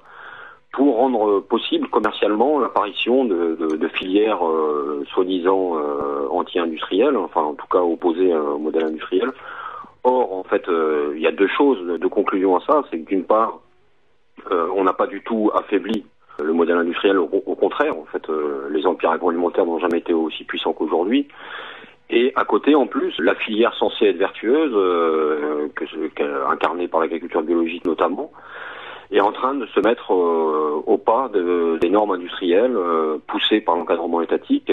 pour 0.76 0.98
rendre 0.98 1.40
possible 1.40 1.88
commercialement 1.88 2.60
l'apparition 2.60 3.24
de, 3.24 3.56
de, 3.56 3.78
de, 3.78 3.88
filières 3.88 4.46
euh, 4.46 5.06
soi-disant 5.14 5.78
euh, 5.78 6.28
anti-industrielles, 6.30 7.16
enfin 7.16 7.42
en 7.42 7.54
tout 7.54 7.68
cas 7.68 7.80
opposées 7.80 8.36
au 8.36 8.60
modèle 8.60 8.84
industriel. 8.84 9.32
Or, 10.06 10.34
en 10.34 10.44
fait, 10.44 10.70
euh, 10.70 11.14
il 11.16 11.22
y 11.22 11.28
a 11.28 11.32
deux 11.32 11.48
choses 11.48 12.00
de 12.00 12.08
conclusion 12.08 12.56
à 12.56 12.60
ça. 12.68 12.84
C'est 12.92 13.00
que 13.00 13.08
d'une 13.08 13.24
part, 13.24 13.60
euh, 14.52 14.68
on 14.76 14.84
n'a 14.84 14.94
pas 14.94 15.08
du 15.08 15.22
tout 15.22 15.50
affaibli 15.56 16.06
le 16.38 16.54
modèle 16.54 16.78
industriel. 16.78 17.18
Au, 17.18 17.56
contraire, 17.56 17.98
en 17.98 18.06
fait, 18.06 18.30
euh, 18.30 18.68
les 18.70 18.86
empires 18.86 19.10
agroalimentaires 19.10 19.66
n'ont 19.66 19.80
jamais 19.80 19.98
été 20.00 20.14
aussi 20.14 20.44
puissants 20.44 20.74
qu'aujourd'hui. 20.74 21.28
Et 22.12 22.34
à 22.36 22.46
côté, 22.46 22.76
en 22.76 22.86
plus, 22.86 23.16
la 23.18 23.34
filière 23.34 23.74
censée 23.74 24.06
être 24.06 24.18
vertueuse, 24.18 24.74
que, 25.74 26.52
incarnée 26.52 26.88
par 26.88 27.00
l'agriculture 27.00 27.42
biologique 27.42 27.86
notamment, 27.86 28.32
est 29.12 29.20
en 29.20 29.32
train 29.32 29.56
de 29.56 29.66
se 29.68 29.80
mettre 29.80 30.14
euh, 30.14 30.82
au 30.86 30.98
pas 30.98 31.30
de, 31.34 31.78
des 31.82 31.90
normes 31.90 32.12
industrielles 32.12 32.76
euh, 32.76 33.18
poussées 33.28 33.62
par 33.62 33.76
l'encadrement 33.76 34.22
étatique. 34.22 34.72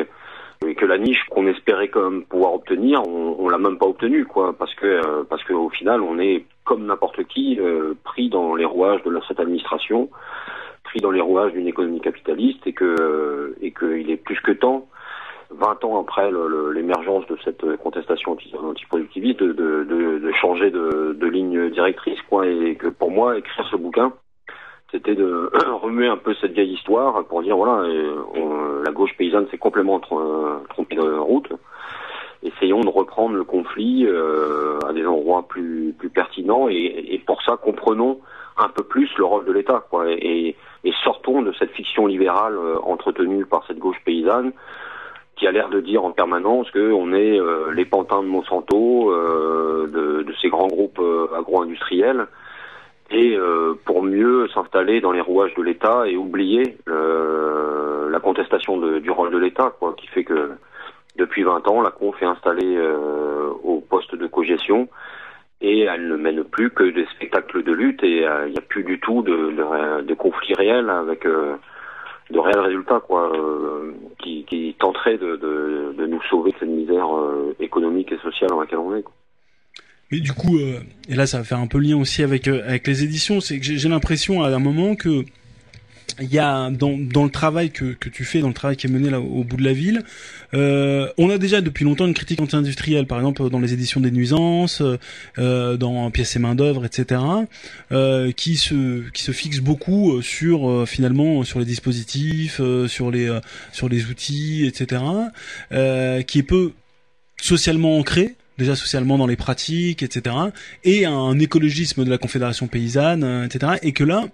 Et 0.64 0.76
que 0.76 0.86
la 0.86 0.96
niche 0.96 1.24
qu'on 1.28 1.48
espérait 1.48 1.88
quand 1.88 2.08
même 2.08 2.22
pouvoir 2.22 2.54
obtenir, 2.54 3.02
on, 3.06 3.34
on 3.38 3.48
l'a 3.48 3.58
même 3.58 3.78
pas 3.78 3.86
obtenue, 3.86 4.24
quoi, 4.26 4.52
parce 4.56 4.72
que 4.76 4.86
euh, 4.86 5.24
parce 5.28 5.42
qu'au 5.42 5.68
final, 5.70 6.00
on 6.00 6.20
est 6.20 6.44
comme 6.64 6.86
n'importe 6.86 7.24
qui 7.24 7.58
pris 8.04 8.28
dans 8.28 8.54
les 8.54 8.64
rouages 8.64 9.02
de 9.02 9.20
cette 9.26 9.40
administration, 9.40 10.08
pris 10.84 11.00
dans 11.00 11.10
les 11.10 11.20
rouages 11.20 11.52
d'une 11.52 11.66
économie 11.66 12.00
capitaliste, 12.00 12.64
et 12.64 12.72
que 12.72 13.56
et 13.60 13.72
qu'il 13.72 14.08
est 14.08 14.16
plus 14.16 14.40
que 14.40 14.52
temps 14.52 14.86
20 15.50 15.84
ans 15.84 16.00
après 16.00 16.30
l'émergence 16.72 17.26
de 17.26 17.36
cette 17.44 17.64
contestation 17.78 18.36
antiproductiviste, 18.62 19.40
de, 19.40 19.52
de, 19.52 19.84
de, 19.84 20.18
de, 20.18 20.32
changer 20.40 20.70
de, 20.70 21.16
de, 21.18 21.26
ligne 21.26 21.70
directrice, 21.70 22.20
quoi, 22.28 22.46
et 22.46 22.76
que 22.76 22.88
pour 22.88 23.10
moi, 23.10 23.36
écrire 23.36 23.66
ce 23.70 23.76
bouquin, 23.76 24.12
c'était 24.92 25.14
de 25.14 25.50
remuer 25.82 26.06
un 26.06 26.18
peu 26.18 26.34
cette 26.40 26.52
vieille 26.52 26.74
histoire 26.74 27.24
pour 27.24 27.42
dire 27.42 27.56
voilà, 27.56 27.82
la 28.84 28.92
gauche 28.92 29.16
paysanne 29.16 29.48
s'est 29.50 29.58
complètement 29.58 29.98
trompée 29.98 30.96
de 30.96 31.18
route. 31.18 31.50
Essayons 32.42 32.80
de 32.80 32.88
reprendre 32.88 33.36
le 33.36 33.44
conflit 33.44 34.04
euh, 34.04 34.78
à 34.88 34.92
des 34.92 35.06
endroits 35.06 35.46
plus, 35.48 35.94
plus 35.96 36.10
pertinents 36.10 36.68
et, 36.68 37.20
pour 37.24 37.40
ça 37.42 37.56
comprenons 37.56 38.18
un 38.58 38.68
peu 38.68 38.82
plus 38.82 39.08
le 39.16 39.24
rôle 39.24 39.44
de 39.44 39.52
l'État 39.52 39.84
quoi, 39.88 40.10
et, 40.10 40.56
sortons 41.04 41.42
de 41.42 41.52
cette 41.52 41.70
fiction 41.70 42.06
libérale 42.06 42.56
euh, 42.56 42.78
entretenue 42.82 43.46
par 43.46 43.64
cette 43.66 43.78
gauche 43.78 44.00
paysanne 44.04 44.52
qui 45.36 45.46
a 45.46 45.52
l'air 45.52 45.68
de 45.68 45.80
dire 45.80 46.04
en 46.04 46.10
permanence 46.10 46.70
qu'on 46.72 47.12
est 47.12 47.40
euh, 47.40 47.72
les 47.72 47.84
pantins 47.84 48.22
de 48.22 48.28
Monsanto, 48.28 49.12
de, 49.12 50.22
de, 50.22 50.34
ces 50.42 50.48
grands 50.48 50.66
groupes 50.66 51.00
agro-industriels 51.36 52.26
et 53.12 53.36
euh, 53.36 53.74
pour 53.84 54.02
mieux 54.02 54.48
s'installer 54.48 55.00
dans 55.00 55.12
les 55.12 55.20
rouages 55.20 55.54
de 55.54 55.62
l'État 55.62 56.04
et 56.06 56.16
oublier 56.16 56.78
euh, 56.88 58.08
la 58.10 58.20
contestation 58.20 58.78
du 58.78 59.10
rôle 59.10 59.30
de 59.30 59.38
l'État, 59.38 59.72
quoi, 59.78 59.94
qui 59.96 60.06
fait 60.08 60.24
que 60.24 60.52
depuis 61.16 61.42
20 61.42 61.68
ans, 61.68 61.82
la 61.82 61.90
conf 61.90 62.20
est 62.22 62.26
installée 62.26 62.76
euh, 62.76 63.50
au 63.62 63.80
poste 63.80 64.14
de 64.14 64.26
cogestion 64.26 64.88
et 65.60 65.80
elle 65.80 66.08
ne 66.08 66.16
mène 66.16 66.42
plus 66.44 66.70
que 66.70 66.84
des 66.84 67.04
spectacles 67.14 67.62
de 67.62 67.72
lutte 67.72 68.02
et 68.02 68.22
il 68.46 68.52
n'y 68.52 68.58
a 68.58 68.66
plus 68.66 68.82
du 68.82 68.98
tout 68.98 69.22
de, 69.22 69.30
de, 69.30 70.02
de 70.02 70.14
conflits 70.14 70.54
réels 70.54 70.90
avec 70.90 71.24
de 71.24 72.38
réels 72.38 72.60
résultats, 72.60 72.98
quoi, 72.98 73.30
qui, 74.18 74.44
qui 74.44 74.74
tenteraient 74.80 75.18
de, 75.18 75.36
de, 75.36 75.94
de, 75.96 76.06
nous 76.06 76.20
sauver 76.22 76.50
de 76.50 76.56
cette 76.58 76.68
misère 76.68 77.06
économique 77.60 78.10
et 78.10 78.18
sociale 78.18 78.50
dans 78.50 78.60
laquelle 78.60 78.78
on 78.78 78.96
est. 78.96 79.02
Quoi. 79.02 79.12
Mais 80.12 80.20
du 80.20 80.34
coup, 80.34 80.58
euh, 80.58 80.80
et 81.08 81.14
là 81.14 81.26
ça 81.26 81.38
va 81.38 81.44
faire 81.44 81.58
un 81.58 81.66
peu 81.66 81.78
lien 81.78 81.96
aussi 81.96 82.22
avec 82.22 82.46
euh, 82.46 82.62
avec 82.66 82.86
les 82.86 83.02
éditions, 83.02 83.40
c'est 83.40 83.58
que 83.58 83.64
j'ai 83.64 83.88
l'impression 83.88 84.42
à 84.42 84.50
un 84.50 84.58
moment 84.58 84.94
que 84.94 85.24
il 86.20 86.30
y 86.30 86.38
a 86.38 86.68
dans, 86.68 86.98
dans 86.98 87.24
le 87.24 87.30
travail 87.30 87.70
que, 87.70 87.94
que 87.94 88.10
tu 88.10 88.24
fais, 88.24 88.40
dans 88.40 88.48
le 88.48 88.52
travail 88.52 88.76
qui 88.76 88.86
est 88.86 88.90
mené 88.90 89.08
là 89.08 89.18
au 89.18 89.42
bout 89.44 89.56
de 89.56 89.64
la 89.64 89.72
ville, 89.72 90.02
euh, 90.52 91.08
on 91.16 91.30
a 91.30 91.38
déjà 91.38 91.62
depuis 91.62 91.86
longtemps 91.86 92.06
une 92.06 92.12
critique 92.12 92.42
anti-industrielle, 92.42 93.06
par 93.06 93.16
exemple 93.16 93.48
dans 93.48 93.60
les 93.60 93.72
éditions 93.72 94.00
des 94.00 94.10
nuisances, 94.10 94.82
dans 95.38 96.10
pièces 96.10 96.36
et 96.36 96.38
main 96.38 96.54
d'œuvre, 96.54 96.84
etc., 96.84 97.22
qui 98.36 98.56
se 98.56 99.08
qui 99.12 99.22
se 99.22 99.32
fixe 99.32 99.60
beaucoup 99.60 100.20
sur 100.20 100.86
finalement 100.86 101.42
sur 101.44 101.58
les 101.58 101.64
dispositifs, 101.64 102.60
sur 102.86 103.10
les 103.10 103.40
sur 103.72 103.88
les 103.88 104.04
outils, 104.04 104.66
etc., 104.66 105.02
qui 106.26 106.38
est 106.38 106.46
peu 106.46 106.72
socialement 107.40 107.96
ancré 107.96 108.36
déjà 108.58 108.76
socialement 108.76 109.18
dans 109.18 109.26
les 109.26 109.36
pratiques, 109.36 110.02
etc., 110.02 110.36
et 110.84 111.06
un 111.06 111.38
écologisme 111.38 112.04
de 112.04 112.10
la 112.10 112.18
Confédération 112.18 112.66
paysanne, 112.66 113.24
euh, 113.24 113.44
etc., 113.44 113.74
et 113.82 113.92
que 113.92 114.04
là, 114.04 114.26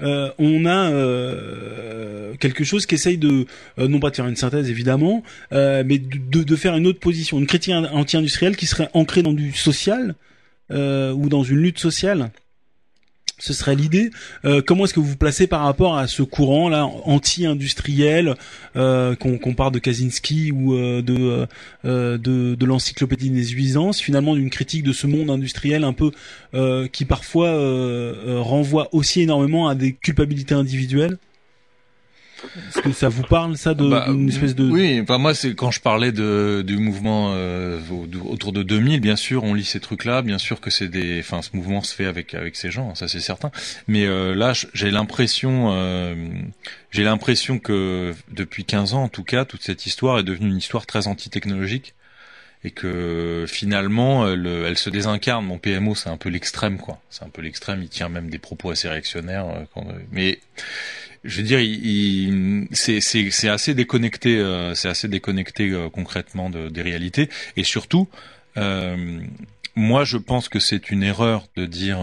euh, 0.00 0.30
on 0.38 0.64
a 0.64 0.90
euh, 0.90 2.34
quelque 2.40 2.64
chose 2.64 2.86
qui 2.86 2.94
essaye 2.94 3.18
de, 3.18 3.46
non 3.78 4.00
pas 4.00 4.10
de 4.10 4.16
faire 4.16 4.26
une 4.26 4.36
synthèse 4.36 4.68
évidemment, 4.70 5.22
mais 5.52 5.98
de, 5.98 6.42
de, 6.42 6.56
faire 6.56 6.76
une 6.76 6.86
autre 6.86 7.00
position, 7.00 7.38
une 7.38 7.46
critique 7.46 7.74
anti-industrielle 7.74 8.56
qui 8.56 8.66
serait 8.66 8.88
ancrée 8.94 9.22
dans 9.22 9.32
du 9.32 9.52
social 9.52 10.14
ou 10.70 11.28
dans 11.28 11.42
une 11.44 11.58
lutte 11.58 11.78
sociale 11.78 12.30
ce 13.42 13.52
serait 13.52 13.74
l'idée. 13.74 14.10
Euh, 14.44 14.62
comment 14.64 14.84
est-ce 14.84 14.94
que 14.94 15.00
vous 15.00 15.06
vous 15.06 15.16
placez 15.16 15.48
par 15.48 15.62
rapport 15.62 15.98
à 15.98 16.06
ce 16.06 16.22
courant 16.22 16.68
là 16.68 16.86
anti-industriel 16.86 18.36
euh, 18.76 19.16
qu'on 19.16 19.54
parle 19.54 19.72
de 19.72 19.80
Kaczynski 19.80 20.52
ou 20.52 20.74
euh, 20.74 21.02
de, 21.02 21.48
de, 21.84 22.64
l'encyclopédie 22.64 23.30
des 23.30 23.46
nuisances, 23.46 24.00
finalement 24.00 24.36
d'une 24.36 24.48
critique 24.48 24.84
de 24.84 24.92
ce 24.92 25.08
monde 25.08 25.28
industriel 25.28 25.82
un 25.82 25.92
peu 25.92 26.12
qui 26.92 27.04
parfois 27.04 27.50
renvoie 28.40 28.88
aussi 28.92 29.22
énormément 29.22 29.66
à 29.66 29.74
des 29.74 29.92
culpabilités 29.92 30.54
individuelles? 30.54 31.18
Est-ce 32.68 32.80
que 32.80 32.92
ça 32.92 33.08
vous 33.08 33.22
parle 33.22 33.56
ça 33.56 33.74
de 33.74 33.88
bah, 33.88 34.06
une 34.08 34.28
espèce 34.28 34.54
de 34.54 34.68
Oui, 34.68 35.00
enfin 35.02 35.18
moi 35.18 35.34
c'est 35.34 35.54
quand 35.54 35.70
je 35.70 35.80
parlais 35.80 36.12
de 36.12 36.62
du 36.66 36.76
mouvement 36.76 37.32
euh, 37.34 37.80
autour 38.28 38.52
de 38.52 38.62
2000, 38.62 39.00
bien 39.00 39.16
sûr, 39.16 39.44
on 39.44 39.54
lit 39.54 39.64
ces 39.64 39.80
trucs-là, 39.80 40.22
bien 40.22 40.38
sûr 40.38 40.60
que 40.60 40.70
c'est 40.70 40.88
des 40.88 41.20
enfin 41.20 41.42
ce 41.42 41.50
mouvement 41.54 41.82
se 41.82 41.94
fait 41.94 42.06
avec 42.06 42.34
avec 42.34 42.56
ces 42.56 42.70
gens, 42.70 42.94
ça 42.94 43.08
c'est 43.08 43.20
certain. 43.20 43.50
Mais 43.88 44.06
euh, 44.06 44.34
là 44.34 44.52
j'ai 44.74 44.90
l'impression 44.90 45.70
euh, 45.72 46.14
j'ai 46.90 47.04
l'impression 47.04 47.58
que 47.58 48.14
depuis 48.30 48.64
15 48.64 48.94
ans 48.94 49.04
en 49.04 49.08
tout 49.08 49.24
cas, 49.24 49.44
toute 49.44 49.62
cette 49.62 49.86
histoire 49.86 50.18
est 50.18 50.24
devenue 50.24 50.48
une 50.48 50.58
histoire 50.58 50.86
très 50.86 51.06
anti-technologique 51.06 51.94
et 52.64 52.70
que 52.70 53.44
finalement 53.48 54.28
elle, 54.28 54.46
elle, 54.46 54.78
se 54.78 54.90
désincarne. 54.90 55.44
Mon 55.44 55.58
PMO 55.58 55.94
c'est 55.94 56.10
un 56.10 56.16
peu 56.16 56.28
l'extrême 56.28 56.78
quoi, 56.78 57.00
c'est 57.10 57.24
un 57.24 57.28
peu 57.28 57.42
l'extrême. 57.42 57.82
Il 57.82 57.88
tient 57.88 58.08
même 58.08 58.30
des 58.30 58.38
propos 58.38 58.70
assez 58.70 58.88
réactionnaires. 58.88 59.46
Euh, 59.48 59.64
quand, 59.74 59.86
mais 60.10 60.38
je 61.24 61.40
veux 61.40 61.46
dire, 61.46 62.68
c'est 62.72 63.48
assez 63.48 63.74
déconnecté, 63.74 64.38
euh, 64.38 64.74
c'est 64.74 64.88
assez 64.88 65.08
déconnecté 65.08 65.70
euh, 65.70 65.88
concrètement 65.88 66.50
de, 66.50 66.68
des 66.68 66.82
réalités, 66.82 67.28
et 67.56 67.64
surtout, 67.64 68.08
euh, 68.56 69.20
moi, 69.74 70.04
je 70.04 70.18
pense 70.18 70.48
que 70.48 70.58
c'est 70.58 70.90
une 70.90 71.02
erreur 71.02 71.46
de 71.56 71.64
dire 71.64 71.98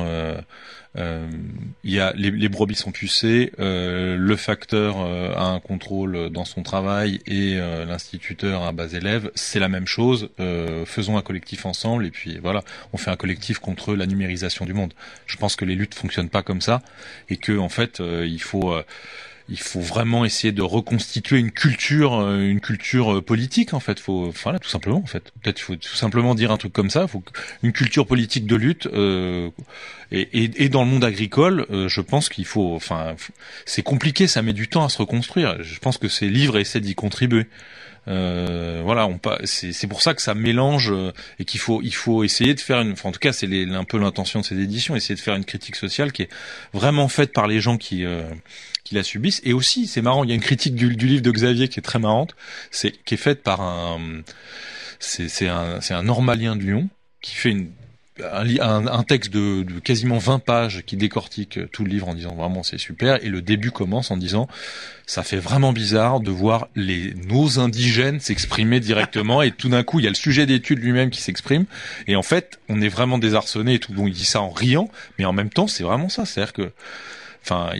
il 0.95 1.91
y 1.91 1.99
a 1.99 2.13
les, 2.15 2.31
les, 2.31 2.49
brebis 2.49 2.75
sont 2.75 2.91
pucées, 2.91 3.51
euh, 3.59 4.17
le 4.17 4.35
facteur 4.35 4.97
euh, 4.99 5.33
a 5.35 5.43
un 5.43 5.59
contrôle 5.59 6.29
dans 6.29 6.45
son 6.45 6.63
travail 6.63 7.21
et 7.27 7.55
l'instituteur 7.55 8.63
a 8.63 8.71
bas 8.71 8.87
élève, 8.93 9.31
c'est 9.35 9.59
la 9.59 9.69
même 9.69 9.87
chose. 9.87 10.29
faisons 10.85 11.17
un 11.17 11.21
collectif 11.21 11.65
ensemble 11.65 12.05
et 12.05 12.11
puis 12.11 12.39
voilà, 12.39 12.63
on 12.93 12.97
fait 12.97 13.11
un 13.11 13.15
collectif 13.15 13.59
contre 13.59 13.95
la 13.95 14.05
numérisation 14.05 14.65
du 14.65 14.73
monde. 14.73 14.93
Je 15.25 15.37
pense 15.37 15.55
que 15.55 15.65
les 15.65 15.75
luttes 15.75 15.95
fonctionnent 15.95 16.29
pas 16.29 16.43
comme 16.43 16.61
ça 16.61 16.81
et 17.29 17.37
que 17.37 17.57
en 17.57 17.69
fait 17.69 17.99
il 17.99 18.41
faut 18.41 18.73
il 19.49 19.59
faut 19.59 19.79
vraiment 19.79 20.25
essayer 20.25 20.51
de 20.51 20.61
reconstituer 20.61 21.39
une 21.39 21.51
culture, 21.51 22.21
une 22.37 22.61
culture 22.61 23.23
politique 23.23 23.73
en 23.73 23.79
fait. 23.79 23.99
Faut, 23.99 24.31
voilà, 24.43 24.59
tout 24.59 24.69
simplement 24.69 24.99
en 24.99 25.07
fait. 25.07 25.31
Peut-être 25.41 25.59
faut 25.59 25.75
tout 25.75 25.95
simplement 25.95 26.35
dire 26.35 26.51
un 26.51 26.57
truc 26.57 26.71
comme 26.71 26.89
ça. 26.89 27.07
Faut 27.07 27.23
une 27.63 27.73
culture 27.73 28.05
politique 28.05 28.45
de 28.45 28.55
lutte. 28.55 28.87
Euh, 28.87 29.49
et, 30.11 30.43
et, 30.43 30.63
et, 30.63 30.69
dans 30.69 30.83
le 30.83 30.89
monde 30.89 31.03
agricole, 31.03 31.65
euh, 31.69 31.87
je 31.87 32.01
pense 32.01 32.29
qu'il 32.29 32.45
faut, 32.45 32.75
enfin, 32.75 33.15
c'est 33.65 33.83
compliqué, 33.83 34.27
ça 34.27 34.41
met 34.41 34.53
du 34.53 34.67
temps 34.67 34.85
à 34.85 34.89
se 34.89 34.97
reconstruire. 34.97 35.61
Je 35.61 35.79
pense 35.79 35.97
que 35.97 36.07
ces 36.07 36.29
livres 36.29 36.57
essaient 36.57 36.81
d'y 36.81 36.95
contribuer. 36.95 37.47
Euh, 38.07 38.81
voilà, 38.83 39.07
c'est 39.43 39.87
pour 39.87 40.01
ça 40.01 40.13
que 40.13 40.21
ça 40.21 40.33
mélange 40.33 40.91
euh, 40.91 41.11
et 41.37 41.45
qu'il 41.45 41.59
faut 41.59 41.81
il 41.83 41.93
faut 41.93 42.23
essayer 42.23 42.55
de 42.55 42.59
faire 42.59 42.81
une, 42.81 42.93
enfin, 42.93 43.09
en 43.09 43.11
tout 43.11 43.19
cas 43.19 43.33
c'est 43.33 43.47
un 43.47 43.83
peu 43.83 43.99
l'intention 43.99 44.39
de 44.39 44.45
ces 44.45 44.59
éditions, 44.59 44.95
essayer 44.95 45.15
de 45.15 45.19
faire 45.19 45.35
une 45.35 45.45
critique 45.45 45.75
sociale 45.75 46.11
qui 46.11 46.23
est 46.23 46.29
vraiment 46.73 47.07
faite 47.07 47.33
par 47.33 47.45
les 47.45 47.59
gens 47.59 47.77
qui 47.77 48.05
euh, 48.05 48.23
qui 48.83 48.95
la 48.95 49.03
subissent. 49.03 49.41
Et 49.43 49.53
aussi, 49.53 49.85
c'est 49.85 50.01
marrant, 50.01 50.23
il 50.23 50.29
y 50.29 50.33
a 50.33 50.35
une 50.35 50.41
critique 50.41 50.75
du, 50.75 50.95
du, 50.95 51.05
livre 51.05 51.21
de 51.21 51.31
Xavier 51.31 51.67
qui 51.67 51.79
est 51.79 51.83
très 51.83 51.99
marrante, 51.99 52.35
c'est 52.71 52.91
qui 53.03 53.13
est 53.13 53.17
faite 53.17 53.43
par 53.43 53.61
un 53.61 53.99
c'est 54.99 55.47
un 55.47 55.79
c'est 55.81 55.93
un 55.93 56.03
normalien 56.03 56.55
de 56.55 56.63
Lyon 56.63 56.89
qui 57.21 57.35
fait 57.35 57.49
une 57.51 57.69
un, 58.31 58.87
un, 58.87 59.03
texte 59.03 59.31
de, 59.31 59.63
de, 59.63 59.79
quasiment 59.79 60.17
20 60.17 60.39
pages 60.39 60.83
qui 60.85 60.97
décortique 60.97 61.59
tout 61.71 61.83
le 61.83 61.89
livre 61.89 62.07
en 62.07 62.13
disant 62.13 62.35
vraiment 62.35 62.63
c'est 62.63 62.77
super. 62.77 63.23
Et 63.23 63.29
le 63.29 63.41
début 63.41 63.71
commence 63.71 64.11
en 64.11 64.17
disant 64.17 64.47
ça 65.05 65.23
fait 65.23 65.37
vraiment 65.37 65.73
bizarre 65.73 66.19
de 66.19 66.31
voir 66.31 66.67
les 66.75 67.13
nos 67.27 67.59
indigènes 67.59 68.19
s'exprimer 68.19 68.79
directement. 68.79 69.41
Et 69.41 69.51
tout 69.51 69.69
d'un 69.69 69.83
coup 69.83 69.99
il 69.99 70.03
y 70.03 70.07
a 70.07 70.11
le 70.11 70.15
sujet 70.15 70.45
d'étude 70.45 70.79
lui-même 70.79 71.09
qui 71.09 71.21
s'exprime. 71.21 71.65
Et 72.07 72.15
en 72.15 72.23
fait 72.23 72.59
on 72.69 72.81
est 72.81 72.89
vraiment 72.89 73.17
désarçonné 73.17 73.75
et 73.75 73.79
tout. 73.79 73.93
Donc 73.93 74.07
il 74.07 74.13
dit 74.13 74.25
ça 74.25 74.41
en 74.41 74.49
riant. 74.49 74.89
Mais 75.17 75.25
en 75.25 75.33
même 75.33 75.49
temps 75.49 75.67
c'est 75.67 75.83
vraiment 75.83 76.09
ça. 76.09 76.25
C'est-à-dire 76.25 76.53
que 76.53 76.71
enfin 77.43 77.71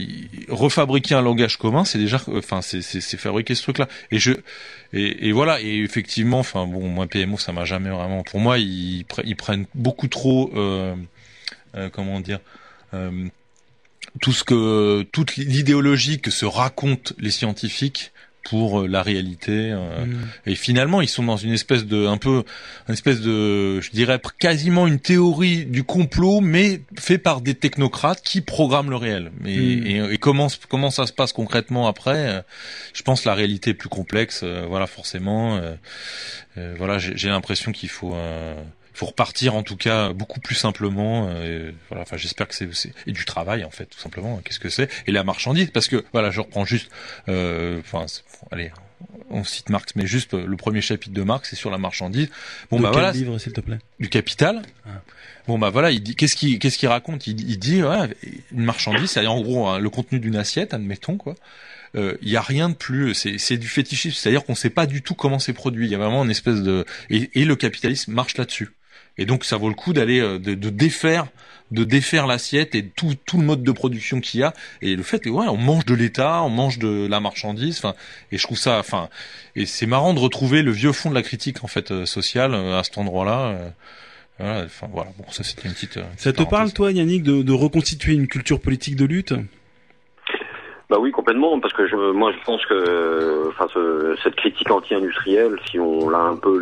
refabriquer 0.48 1.16
un 1.16 1.22
langage 1.22 1.58
commun 1.58 1.86
c'est 1.86 1.98
déjà 1.98 2.22
enfin 2.34 2.62
c'est 2.62 2.82
fabriquer 3.18 3.56
ce 3.56 3.64
truc 3.64 3.78
là 3.78 3.88
et 4.12 4.20
je 4.20 4.32
et, 4.94 5.28
et 5.28 5.32
voilà 5.32 5.62
et 5.62 5.84
effectivement 5.84 6.40
enfin 6.40 6.66
bon 6.66 6.88
moi 6.88 7.08
PMO 7.08 7.38
ça 7.38 7.52
m'a 7.52 7.66
jamais 7.66 7.90
vraiment 7.90 8.24
pour 8.24 8.40
moi 8.40 8.58
ils, 8.58 9.06
ils 9.24 9.36
prennent 9.36 9.66
beaucoup 9.76 10.08
trop 10.08 10.52
euh, 10.56 10.96
euh, 11.76 11.90
comment 11.90 12.20
dire 12.20 12.40
euh, 12.94 13.28
tout 14.22 14.34
ce 14.34 14.44
que 14.44 15.04
toute 15.12 15.36
l'idéologie 15.36 16.20
que 16.20 16.32
se 16.32 16.46
racontent 16.46 17.14
les 17.20 17.32
scientifiques 17.32 18.12
pour 18.44 18.82
euh, 18.82 18.88
la 18.88 19.02
réalité. 19.02 19.72
Euh, 19.72 20.06
mm. 20.06 20.28
Et 20.48 20.56
finalement, 20.56 21.02
ils 21.02 21.08
sont 21.08 21.24
dans 21.24 21.38
une 21.38 21.52
espèce 21.52 21.86
de, 21.86 22.08
un 22.08 22.18
peu, 22.18 22.44
une 22.88 22.94
espèce 22.94 23.22
de, 23.22 23.80
je 23.82 23.92
dirais 23.92 24.20
quasiment 24.40 24.88
une 24.88 25.00
théorie 25.00 25.66
du 25.66 25.84
complot, 25.84 26.42
mais 26.42 26.82
fait 26.98 27.18
par 27.18 27.42
des 27.42 27.56
technocrates 27.56 28.22
qui 28.22 28.42
programment 28.42 28.90
le 28.90 28.96
réel. 28.96 29.32
Mais, 29.42 29.56
mm. 29.56 30.12
et, 30.12 30.18
comment 30.18 30.48
comment 30.68 30.92
ça 30.92 31.06
se 31.08 31.14
passe 31.14 31.34
concrètement 31.34 31.88
après 31.88 32.30
euh, 32.30 32.42
Je 32.94 33.04
pense 33.04 33.26
la 33.26 33.34
réalité 33.34 33.72
est 33.72 33.76
plus 33.76 33.90
complexe. 33.90 34.44
voilà, 34.44 34.88
forcément. 34.88 35.60
voilà, 36.78 36.98
j'ai 36.98 37.30
l'impression 37.30 37.72
qu'il 37.72 37.90
faut 37.90 38.16
faut 38.94 39.06
repartir 39.06 39.56
en 39.56 39.64
tout 39.64 39.78
cas 39.78 40.14
beaucoup 40.14 40.40
plus 40.40 40.56
simplement. 40.56 41.30
Euh, 41.30 41.72
voilà, 41.90 42.04
enfin 42.04 42.18
j'espère 42.18 42.48
que 42.48 42.56
c'est 42.56 42.70
et 43.08 43.12
du 43.12 43.26
travail 43.26 43.64
en 43.64 43.72
fait 43.72 43.86
tout 43.86 44.00
simplement. 44.00 44.40
Qu'est-ce 44.44 44.60
que 44.60 44.70
c'est 44.70 44.90
Et 45.08 45.12
la 45.12 45.24
marchandise 45.24 45.70
parce 45.72 45.88
que 45.88 46.04
voilà, 46.14 46.32
je 46.32 46.42
reprends 46.42 46.66
juste. 46.66 46.90
Euh, 47.28 47.80
enfin, 47.80 48.06
allez, 48.52 48.72
on 49.30 49.44
cite 49.44 49.70
Marx, 49.70 49.94
mais 49.96 50.06
juste 50.06 50.34
le 50.34 50.58
premier 50.58 50.82
chapitre 50.82 51.14
de 51.14 51.24
Marx, 51.24 51.50
c'est 51.50 51.56
sur 51.56 51.70
la 51.70 51.78
marchandise. 51.78 52.30
Bon 52.70 52.78
de 52.78 52.84
bah 52.84 52.90
quel 52.92 53.02
voilà, 53.02 53.12
livre 53.12 53.38
s'il 53.38 53.54
te 53.54 53.62
plaît? 53.62 53.80
Du 54.00 54.10
Capital. 54.10 54.62
Ah. 54.86 55.02
Bon 55.48 55.58
bah 55.58 55.70
voilà, 55.70 55.92
il 55.92 56.02
dit 56.02 56.16
qu'est-ce 56.16 56.36
qu'il 56.36 56.60
qu'est-ce 56.60 56.78
qu'il 56.78 56.90
raconte? 56.90 57.28
Il, 57.28 57.50
il, 57.50 57.58
dit 57.58 57.82
voilà, 57.82 58.08
une 58.52 58.64
marchandise, 58.64 59.12
c'est 59.12 59.26
en 59.26 59.42
gros 59.42 59.68
hein, 59.68 59.80
le 59.80 59.90
contenu 59.90 60.20
d'une 60.20 60.36
assiette, 60.36 60.74
admettons 60.74 61.18
quoi. 61.18 61.36
Il 61.96 62.02
euh, 62.02 62.18
y 62.22 62.38
a 62.38 62.42
rien 62.42 62.70
de 62.70 62.76
plus, 62.76 63.16
c'est 63.16 63.58
du 63.58 63.68
fétichisme, 63.68 64.16
c'est-à-dire 64.16 64.44
qu'on 64.46 64.54
sait 64.54 64.70
pas 64.70 64.86
du 64.86 65.02
tout 65.02 65.16
comment 65.16 65.40
c'est 65.40 65.54
produit. 65.54 65.88
Il 65.88 65.92
y 65.92 65.96
a 65.96 65.98
vraiment 65.98 66.24
une 66.24 66.30
espèce 66.30 66.62
de 66.62 66.86
et, 67.10 67.32
et 67.34 67.46
le 67.46 67.56
capitalisme 67.56 68.14
marche 68.14 68.38
là-dessus. 68.38 68.70
Et 69.18 69.26
donc 69.26 69.44
ça 69.44 69.58
vaut 69.58 69.70
le 69.70 69.76
coup 69.76 69.94
d'aller 69.94 70.20
euh, 70.20 70.40
de, 70.40 70.54
de, 70.54 70.70
défaire 70.70 71.28
de 71.72 71.84
défaire 71.84 72.26
l'assiette 72.26 72.74
et 72.74 72.84
tout 72.84 73.14
tout 73.26 73.38
le 73.38 73.46
mode 73.46 73.62
de 73.64 73.72
production 73.72 74.22
qu'il 74.22 74.40
y 74.40 74.44
a. 74.44 74.54
Et 74.82 74.96
le 74.96 75.04
fait 75.04 75.28
ouais 75.28 75.48
on 75.48 75.58
mange 75.58 75.86
de 75.86 75.94
l'État 75.94 76.42
on 76.44 76.50
mange 76.50 76.80
de 76.80 77.08
la 77.08 77.20
marchandise 77.20 77.78
enfin 77.78 77.96
et 78.32 78.38
je 78.38 78.44
trouve 78.44 78.58
ça 78.58 78.80
enfin 78.80 79.10
et 79.56 79.66
c'est 79.66 79.86
marrant 79.86 80.14
de 80.14 80.20
retrouver 80.20 80.64
le 80.64 80.72
vieux 80.72 80.94
fond 80.94 81.10
de 81.10 81.16
la 81.16 81.22
critique 81.22 81.64
en 81.64 81.68
fait 81.68 81.92
euh, 81.92 82.06
sociale 82.06 82.54
euh, 82.54 82.80
à 82.80 82.84
cet 82.84 82.98
endroit 82.98 83.26
là 83.26 83.74
voilà, 84.40 84.64
enfin 84.64 84.88
voilà. 84.90 85.12
Bon 85.18 85.26
ça 85.32 85.44
c'était 85.44 85.68
une 85.68 85.74
petite, 85.74 86.00
ça 86.16 86.32
te 86.32 86.44
parle 86.44 86.72
toi 86.72 86.94
Yannick 86.94 87.24
de, 87.24 87.42
de 87.42 87.52
reconstituer 87.52 88.14
une 88.14 88.28
culture 88.28 88.62
politique 88.62 88.96
de 88.96 89.06
lutte? 89.06 89.34
Bah 90.90 90.98
oui, 91.00 91.12
complètement, 91.12 91.60
parce 91.60 91.74
que 91.74 91.86
je, 91.86 91.96
moi 91.96 92.32
je 92.32 92.44
pense 92.44 92.66
que 92.66 93.48
enfin, 93.50 93.68
ce, 93.72 94.16
cette 94.24 94.36
critique 94.36 94.72
anti-industrielle, 94.72 95.56
si 95.70 95.80
on 95.80 96.10
l'a 96.10 96.18
un 96.18 96.36
peu 96.36 96.58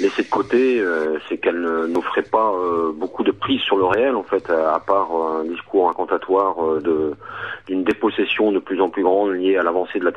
laissée 0.00 0.22
de 0.22 0.30
côté, 0.30 0.80
euh, 0.80 1.18
c'est 1.28 1.36
qu'elle 1.36 1.60
n'offrait 1.60 2.22
pas 2.22 2.50
euh, 2.50 2.92
beaucoup 2.94 3.22
de 3.22 3.30
prise 3.30 3.60
sur 3.60 3.76
le 3.76 3.84
réel, 3.84 4.14
en 4.16 4.22
fait, 4.22 4.48
à, 4.48 4.80
part 4.80 5.12
un 5.12 5.44
discours 5.44 5.90
incantatoire 5.90 6.64
euh, 6.64 7.14
d'une 7.66 7.84
dépossession 7.84 8.52
de 8.52 8.58
plus 8.58 8.80
en 8.80 8.88
plus 8.88 9.02
grande 9.02 9.32
liée 9.32 9.58
à 9.58 9.62
l'avancée 9.62 9.98
de 9.98 10.04
la 10.06 10.12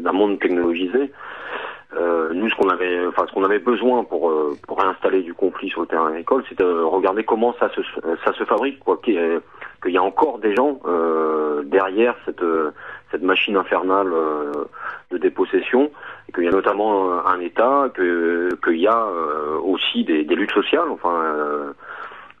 d'un 0.00 0.12
monde 0.12 0.38
technologisé. 0.38 1.10
Euh, 1.94 2.32
nous, 2.34 2.50
ce 2.50 2.54
qu'on 2.56 2.68
avait, 2.68 3.06
enfin, 3.06 3.26
ce 3.28 3.32
qu'on 3.32 3.44
avait 3.44 3.60
besoin 3.60 4.02
pour 4.02 4.32
pour 4.66 4.80
réinstaller 4.80 5.22
du 5.22 5.34
conflit 5.34 5.70
sur 5.70 5.82
le 5.82 5.86
terrain 5.86 6.08
agricole, 6.08 6.42
c'est 6.48 6.58
de 6.58 6.82
regarder 6.82 7.22
comment 7.22 7.54
ça 7.60 7.70
se 7.74 7.80
ça 8.24 8.32
se 8.32 8.44
fabrique, 8.44 8.80
quoi, 8.80 8.98
qu'il 9.02 9.42
y 9.86 9.96
a 9.96 10.02
encore 10.02 10.38
des 10.40 10.54
gens 10.56 10.80
euh, 10.86 11.62
derrière 11.64 12.16
cette 12.24 12.44
cette 13.12 13.22
machine 13.22 13.56
infernale 13.56 14.12
euh, 14.12 14.52
de 15.12 15.18
dépossession, 15.18 15.90
et 16.28 16.32
qu'il 16.32 16.44
y 16.44 16.48
a 16.48 16.50
notamment 16.50 17.24
un 17.24 17.38
État, 17.38 17.88
que 17.94 18.50
qu'il 18.64 18.80
y 18.80 18.88
a 18.88 19.06
aussi 19.62 20.02
des, 20.04 20.24
des, 20.24 20.34
luttes 20.34 20.52
sociales, 20.52 20.88
enfin. 20.90 21.22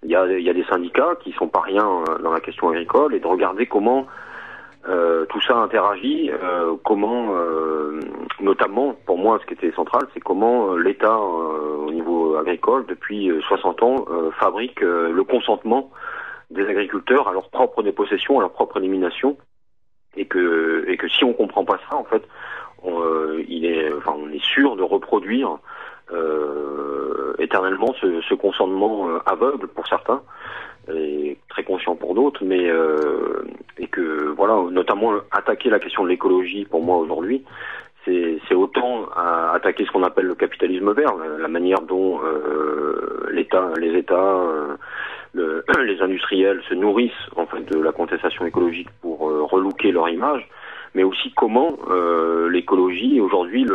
il 0.02 0.10
y 0.10 0.16
a, 0.16 0.26
il 0.26 0.44
y 0.44 0.50
a 0.50 0.54
des 0.54 0.64
syndicats 0.64 1.14
qui 1.20 1.32
sont 1.32 1.48
pas 1.48 1.60
rien 1.60 1.86
dans 2.20 2.32
la 2.32 2.40
question 2.40 2.68
agricole 2.70 3.14
et 3.14 3.20
de 3.20 3.26
regarder 3.26 3.66
comment 3.66 4.06
euh, 4.88 5.24
tout 5.26 5.40
ça 5.40 5.56
interagit, 5.56 6.30
euh, 6.30 6.76
comment, 6.84 7.34
euh, 7.34 7.98
notamment 8.40 8.94
pour 9.04 9.18
moi, 9.18 9.40
ce 9.40 9.46
qui 9.46 9.54
était 9.54 9.72
central, 9.72 10.02
c'est 10.14 10.20
comment 10.20 10.76
l'État, 10.76 11.18
au 11.18 11.90
niveau 11.90 12.36
agricole, 12.36 12.86
depuis 12.86 13.30
60 13.48 13.82
ans, 13.82 14.04
fabrique 14.38 14.80
le 14.80 15.22
consentement 15.24 15.90
des 16.50 16.66
agriculteurs 16.66 17.26
à 17.26 17.32
leur 17.32 17.48
propre 17.50 17.82
dépossession, 17.82 18.38
à 18.38 18.42
leur 18.42 18.52
propre 18.52 18.76
élimination, 18.76 19.36
et 20.16 20.26
que, 20.26 20.84
et 20.88 20.96
que 20.96 21.08
si 21.08 21.24
on 21.24 21.32
comprend 21.32 21.64
pas 21.64 21.78
ça, 21.90 21.96
en 21.96 22.04
fait, 22.04 22.22
on, 22.84 23.02
il 23.48 23.64
est, 23.64 23.92
enfin, 23.94 24.14
on 24.16 24.30
est 24.30 24.44
sûr 24.44 24.76
de 24.76 24.82
reproduire 24.82 25.58
éternellement 27.38 27.92
ce, 28.00 28.20
ce 28.20 28.34
consentement 28.34 29.08
aveugle 29.26 29.66
pour 29.66 29.88
certains 29.88 30.22
et 30.94 31.36
très 31.48 31.64
conscient 31.64 31.96
pour 31.96 32.14
d'autres, 32.14 32.44
mais 32.44 32.68
euh, 32.68 33.44
et 33.78 33.86
que 33.86 34.32
voilà, 34.36 34.62
notamment 34.70 35.12
attaquer 35.30 35.70
la 35.70 35.78
question 35.78 36.04
de 36.04 36.08
l'écologie 36.08 36.64
pour 36.64 36.82
moi 36.82 36.96
aujourd'hui, 36.96 37.44
c'est 38.48 38.54
autant 38.54 39.08
à 39.14 39.52
attaquer 39.54 39.84
ce 39.84 39.90
qu'on 39.90 40.02
appelle 40.02 40.26
le 40.26 40.34
capitalisme 40.34 40.92
vert, 40.92 41.14
la, 41.38 41.48
manière 41.48 41.80
dont 41.80 42.20
euh, 42.22 43.28
l'État, 43.32 43.70
les 43.78 43.98
États, 43.98 44.14
euh, 44.14 44.76
le, 45.32 45.64
les 45.84 46.00
industriels 46.00 46.62
se 46.68 46.74
nourrissent 46.74 47.12
en 47.36 47.46
fait 47.46 47.64
de 47.64 47.80
la 47.80 47.92
contestation 47.92 48.46
écologique 48.46 48.88
pour 49.00 49.28
euh, 49.28 49.42
relooker 49.42 49.90
leur 49.90 50.08
image, 50.08 50.48
mais 50.94 51.02
aussi 51.02 51.32
comment 51.36 51.76
euh, 51.90 52.48
l'écologie 52.48 53.20
aujourd'hui 53.20 53.66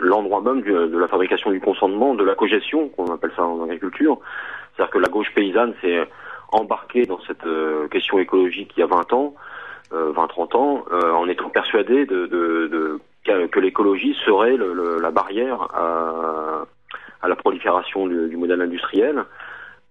l'endroit 0.00 0.42
même 0.42 0.62
de 0.62 0.98
la 0.98 1.08
fabrication 1.08 1.50
du 1.50 1.60
consentement, 1.60 2.14
de 2.14 2.24
la 2.24 2.34
cogestion, 2.34 2.88
qu'on 2.90 3.06
appelle 3.06 3.32
ça 3.34 3.44
en 3.44 3.64
agriculture, 3.64 4.18
c'est-à-dire 4.78 4.92
que 4.92 4.98
la 4.98 5.08
gauche 5.08 5.34
paysanne 5.34 5.74
s'est 5.80 6.08
embarquée 6.52 7.04
dans 7.04 7.18
cette 7.26 7.44
euh, 7.46 7.88
question 7.88 8.20
écologique 8.20 8.72
il 8.76 8.80
y 8.80 8.82
a 8.84 8.86
20 8.86 9.12
ans, 9.12 9.34
euh, 9.92 10.12
20-30 10.12 10.56
ans, 10.56 10.84
euh, 10.92 11.12
en 11.12 11.26
étant 11.28 11.48
persuadée 11.48 12.06
de, 12.06 12.26
de, 12.26 12.68
de 12.68 13.00
que 13.50 13.60
l'écologie 13.60 14.16
serait 14.24 14.56
la 14.56 15.10
barrière 15.10 15.60
à, 15.74 17.28
la 17.28 17.36
prolifération 17.36 18.06
du, 18.06 18.34
modèle 18.38 18.62
industriel. 18.62 19.22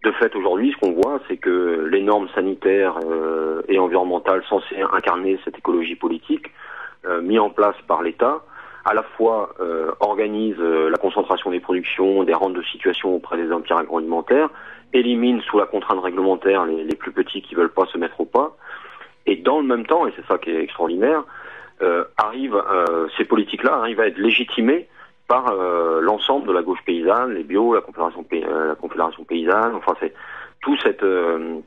De 0.04 0.12
fait, 0.14 0.36
aujourd'hui, 0.36 0.72
ce 0.72 0.78
qu'on 0.78 0.94
voit, 0.94 1.20
c'est 1.28 1.38
que 1.38 1.88
les 1.92 2.02
normes 2.02 2.30
sanitaires 2.34 2.98
euh, 3.06 3.62
et 3.68 3.78
environnementales 3.78 4.42
censées 4.50 4.82
incarner 4.92 5.40
cette 5.46 5.56
écologie 5.56 5.96
politique, 5.96 6.52
mis 7.22 7.38
en 7.38 7.52
place 7.52 7.76
par 7.88 8.02
l'État, 8.02 8.42
à 8.88 8.94
la 8.94 9.04
fois 9.04 9.54
euh, 9.60 9.92
organise 10.00 10.56
euh, 10.60 10.90
la 10.90 10.98
concentration 10.98 11.52
des 11.52 11.60
productions, 11.60 12.24
des 12.24 12.34
rentes 12.34 12.54
de 12.54 12.64
situation 12.64 13.14
auprès 13.16 13.36
des 13.36 13.52
empires 13.52 13.78
agroalimentaires, 13.78 14.50
élimine 14.94 15.42
sous 15.42 15.60
la 15.60 15.66
contrainte 15.66 16.00
réglementaire 16.00 16.66
les, 16.66 16.86
les 16.86 16.96
plus 16.96 17.12
petits 17.12 17.42
qui 17.42 17.54
veulent 17.54 17.74
pas 17.74 17.86
se 17.88 17.98
mettre 17.98 18.22
au 18.22 18.26
pas, 18.26 18.56
et 19.26 19.36
dans 19.36 19.60
le 19.60 19.68
même 19.68 19.86
temps, 19.86 20.08
et 20.08 20.14
c'est 20.16 20.26
ça 20.26 20.38
qui 20.38 20.52
est 20.52 20.64
extraordinaire, 20.64 21.26
euh, 21.82 22.06
arrive, 22.16 22.56
euh, 22.56 23.08
ces 23.18 23.26
politiques-là 23.26 23.76
arrivent 23.76 24.00
à 24.00 24.08
être 24.08 24.18
légitimées 24.18 24.88
par 25.28 25.52
euh, 25.52 26.00
l'ensemble 26.00 26.48
de 26.48 26.54
la 26.54 26.62
gauche 26.62 26.80
paysanne, 26.86 27.34
les 27.34 27.44
bio, 27.44 27.74
la 27.74 27.82
confédération, 27.82 28.26
euh, 28.34 28.70
la 28.70 28.76
confédération 28.76 29.26
paysanne, 29.26 29.76
enfin 29.76 29.96
c'est 30.00 30.14
tout 30.62 30.78
cette 30.78 31.04
euh, 31.04 31.60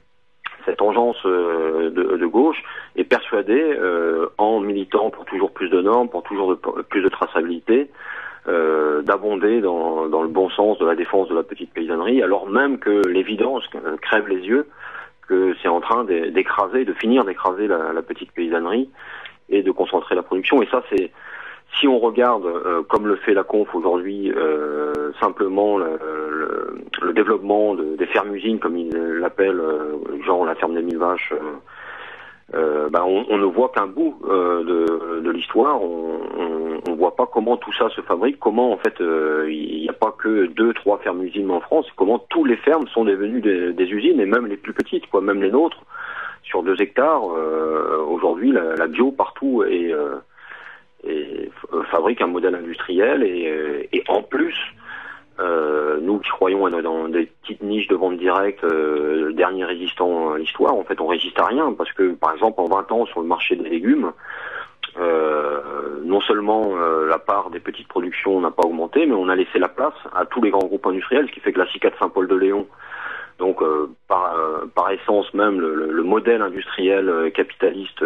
cette 0.65 0.83
engeance 0.83 1.17
euh, 1.27 1.91
de, 1.91 2.17
de 2.17 2.27
gauche 2.27 2.63
est 2.97 3.05
persuadée, 3.05 3.63
euh, 3.79 4.27
en 4.39 4.61
militant 4.61 5.11
pour 5.11 5.25
toujours 5.25 5.51
plus 5.53 5.69
de 5.69 5.81
normes, 5.81 6.09
pour 6.09 6.23
toujours 6.23 6.51
de- 6.57 6.83
plus 6.83 7.03
de 7.03 7.09
traçabilité, 7.09 7.91
euh, 8.49 9.03
d'abonder 9.03 9.61
dans, 9.61 10.07
dans 10.09 10.23
le 10.23 10.29
bon 10.29 10.49
sens 10.51 10.79
de 10.79 10.87
la 10.87 10.95
défense 10.95 11.29
de 11.29 11.35
la 11.35 11.43
petite 11.43 11.73
paysannerie, 11.73 12.23
alors 12.23 12.49
même 12.49 12.79
que 12.79 13.03
l'évidence 13.07 13.65
crève 14.01 14.27
les 14.29 14.41
yeux 14.47 14.67
que 15.29 15.55
c'est 15.63 15.69
en 15.69 15.81
train 15.81 16.05
d'é- 16.05 16.31
d'écraser, 16.31 16.85
de 16.85 16.93
finir 16.95 17.25
d'écraser 17.25 17.69
la, 17.69 17.93
la 17.93 18.03
petite 18.03 18.33
paysannerie 18.33 18.89
et 19.49 19.63
de 19.63 19.71
concentrer 19.71 20.15
la 20.15 20.23
production. 20.23 20.63
Et 20.63 20.67
ça, 20.67 20.83
c'est 20.91 21.11
si 21.79 21.87
on 21.89 21.99
regarde, 21.99 22.45
euh, 22.47 22.83
comme 22.89 23.07
le 23.07 23.17
fait 23.17 23.33
la 23.35 23.45
conf 23.45 23.73
aujourd'hui, 23.75 24.33
euh, 24.37 25.13
simplement 25.21 25.79
le, 25.79 25.87
le- 26.31 26.79
le 27.03 27.13
développement 27.13 27.75
de- 27.75 27.97
des 27.97 28.07
fermes-usines, 28.07 28.59
comme 28.59 28.77
ils 28.77 28.91
l'appellent, 28.95 29.61
euh, 29.61 29.97
genre 30.25 30.45
la 30.45 30.55
ferme 30.57 30.75
des 30.75 30.83
mille 30.83 30.99
vaches, 30.99 31.33
euh, 31.33 32.57
euh, 32.57 32.89
bah, 32.91 33.05
on, 33.07 33.25
on 33.31 33.39
ne 33.39 33.45
voit 33.45 33.69
qu'un 33.71 33.87
bout 33.87 34.17
euh, 34.29 34.65
de, 34.65 35.21
de 35.21 35.31
l'histoire. 35.31 35.81
On, 35.81 36.19
on, 36.37 36.81
on 36.91 36.95
voit 36.97 37.15
pas 37.15 37.27
comment 37.33 37.57
tout 37.57 37.73
ça 37.73 37.89
se 37.91 38.01
fabrique, 38.01 38.41
comment 38.41 38.73
en 38.73 38.77
fait 38.79 39.01
euh, 39.01 39.47
il 39.49 39.83
n'y 39.83 39.89
a 39.89 39.93
pas 39.93 40.13
que 40.19 40.47
deux, 40.47 40.73
trois 40.75 40.99
fermes-usines 40.99 41.51
en 41.51 41.61
France, 41.61 41.87
comment 41.97 42.19
tous 42.19 42.45
les 42.45 42.57
fermes 42.57 42.89
sont 42.89 43.05
devenues 43.05 43.41
des, 43.41 43.73
des 43.73 43.85
usines 43.85 44.21
et 44.21 44.27
même 44.27 44.47
les 44.47 44.57
plus 44.57 44.73
petites, 44.73 45.07
quoi, 45.09 45.21
même 45.21 45.41
les 45.41 45.53
nôtres, 45.53 45.83
sur 46.43 46.63
deux 46.65 46.81
hectares. 46.83 47.23
Aujourd'hui, 48.09 48.51
la, 48.51 48.75
la 48.75 48.87
bio 48.89 49.13
partout 49.13 49.63
est 49.63 49.95
et 51.05 51.49
f- 51.49 51.85
fabrique 51.91 52.21
un 52.21 52.27
modèle 52.27 52.55
industriel 52.55 53.23
et, 53.23 53.49
euh, 53.49 53.83
et 53.93 54.03
en 54.09 54.23
plus 54.23 54.55
euh, 55.39 55.99
nous 56.03 56.19
qui 56.19 56.29
croyons 56.29 56.69
dans 56.69 57.09
des 57.09 57.27
petites 57.43 57.63
niches 57.63 57.89
de 57.89 57.95
vente 57.97 58.19
directe, 58.19 58.63
euh, 58.65 59.33
dernier 59.33 59.65
résistant 59.65 60.33
à 60.33 60.39
l'histoire, 60.39 60.75
en 60.75 60.85
fait 60.85 61.01
on 61.01 61.07
résiste 61.07 61.39
à 61.39 61.47
rien 61.47 61.73
parce 61.73 61.93
que 61.93 62.13
par 62.13 62.33
exemple 62.35 62.61
en 62.61 62.67
20 62.67 62.93
ans 62.93 63.07
sur 63.07 63.21
le 63.23 63.27
marché 63.27 63.57
des 63.57 63.69
légumes, 63.69 64.13
euh, 64.99 65.61
non 66.05 66.21
seulement 66.21 66.73
euh, 66.77 67.07
la 67.07 67.19
part 67.19 67.51
des 67.51 67.61
petites 67.61 67.89
productions 67.89 68.41
n'a 68.41 68.51
pas 68.51 68.65
augmenté, 68.67 69.07
mais 69.07 69.15
on 69.15 69.29
a 69.29 69.37
laissé 69.37 69.59
la 69.59 69.69
place 69.69 69.95
à 70.15 70.27
tous 70.27 70.43
les 70.43 70.51
grands 70.51 70.67
groupes 70.67 70.87
industriels, 70.87 71.27
ce 71.29 71.33
qui 71.33 71.41
fait 71.41 71.53
que 71.53 71.61
la 71.61 71.67
CICAD 71.69 71.93
Saint-Paul-de-Léon, 71.99 72.67
donc 73.41 73.61
euh, 73.63 73.89
par, 74.07 74.37
euh, 74.37 74.67
par 74.75 74.91
essence 74.93 75.33
même 75.35 75.59
le, 75.59 75.75
le- 75.75 75.91
le 75.93 76.03
modèle 76.05 76.43
industriel 76.43 77.09
euh, 77.09 77.31
capitaliste 77.31 78.05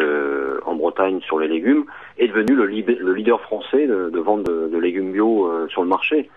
en 0.64 0.74
Bretagne 0.74 1.20
sur 1.20 1.38
les 1.38 1.48
légumes, 1.48 1.84
est 2.18 2.28
devenu 2.28 2.54
le, 2.54 3.12
leader 3.12 3.40
français 3.42 3.86
de, 3.86 4.18
vente 4.18 4.44
de, 4.44 4.78
légumes 4.78 5.12
bio 5.12 5.50
sur 5.68 5.82
le 5.82 5.88
marché. 5.88 6.30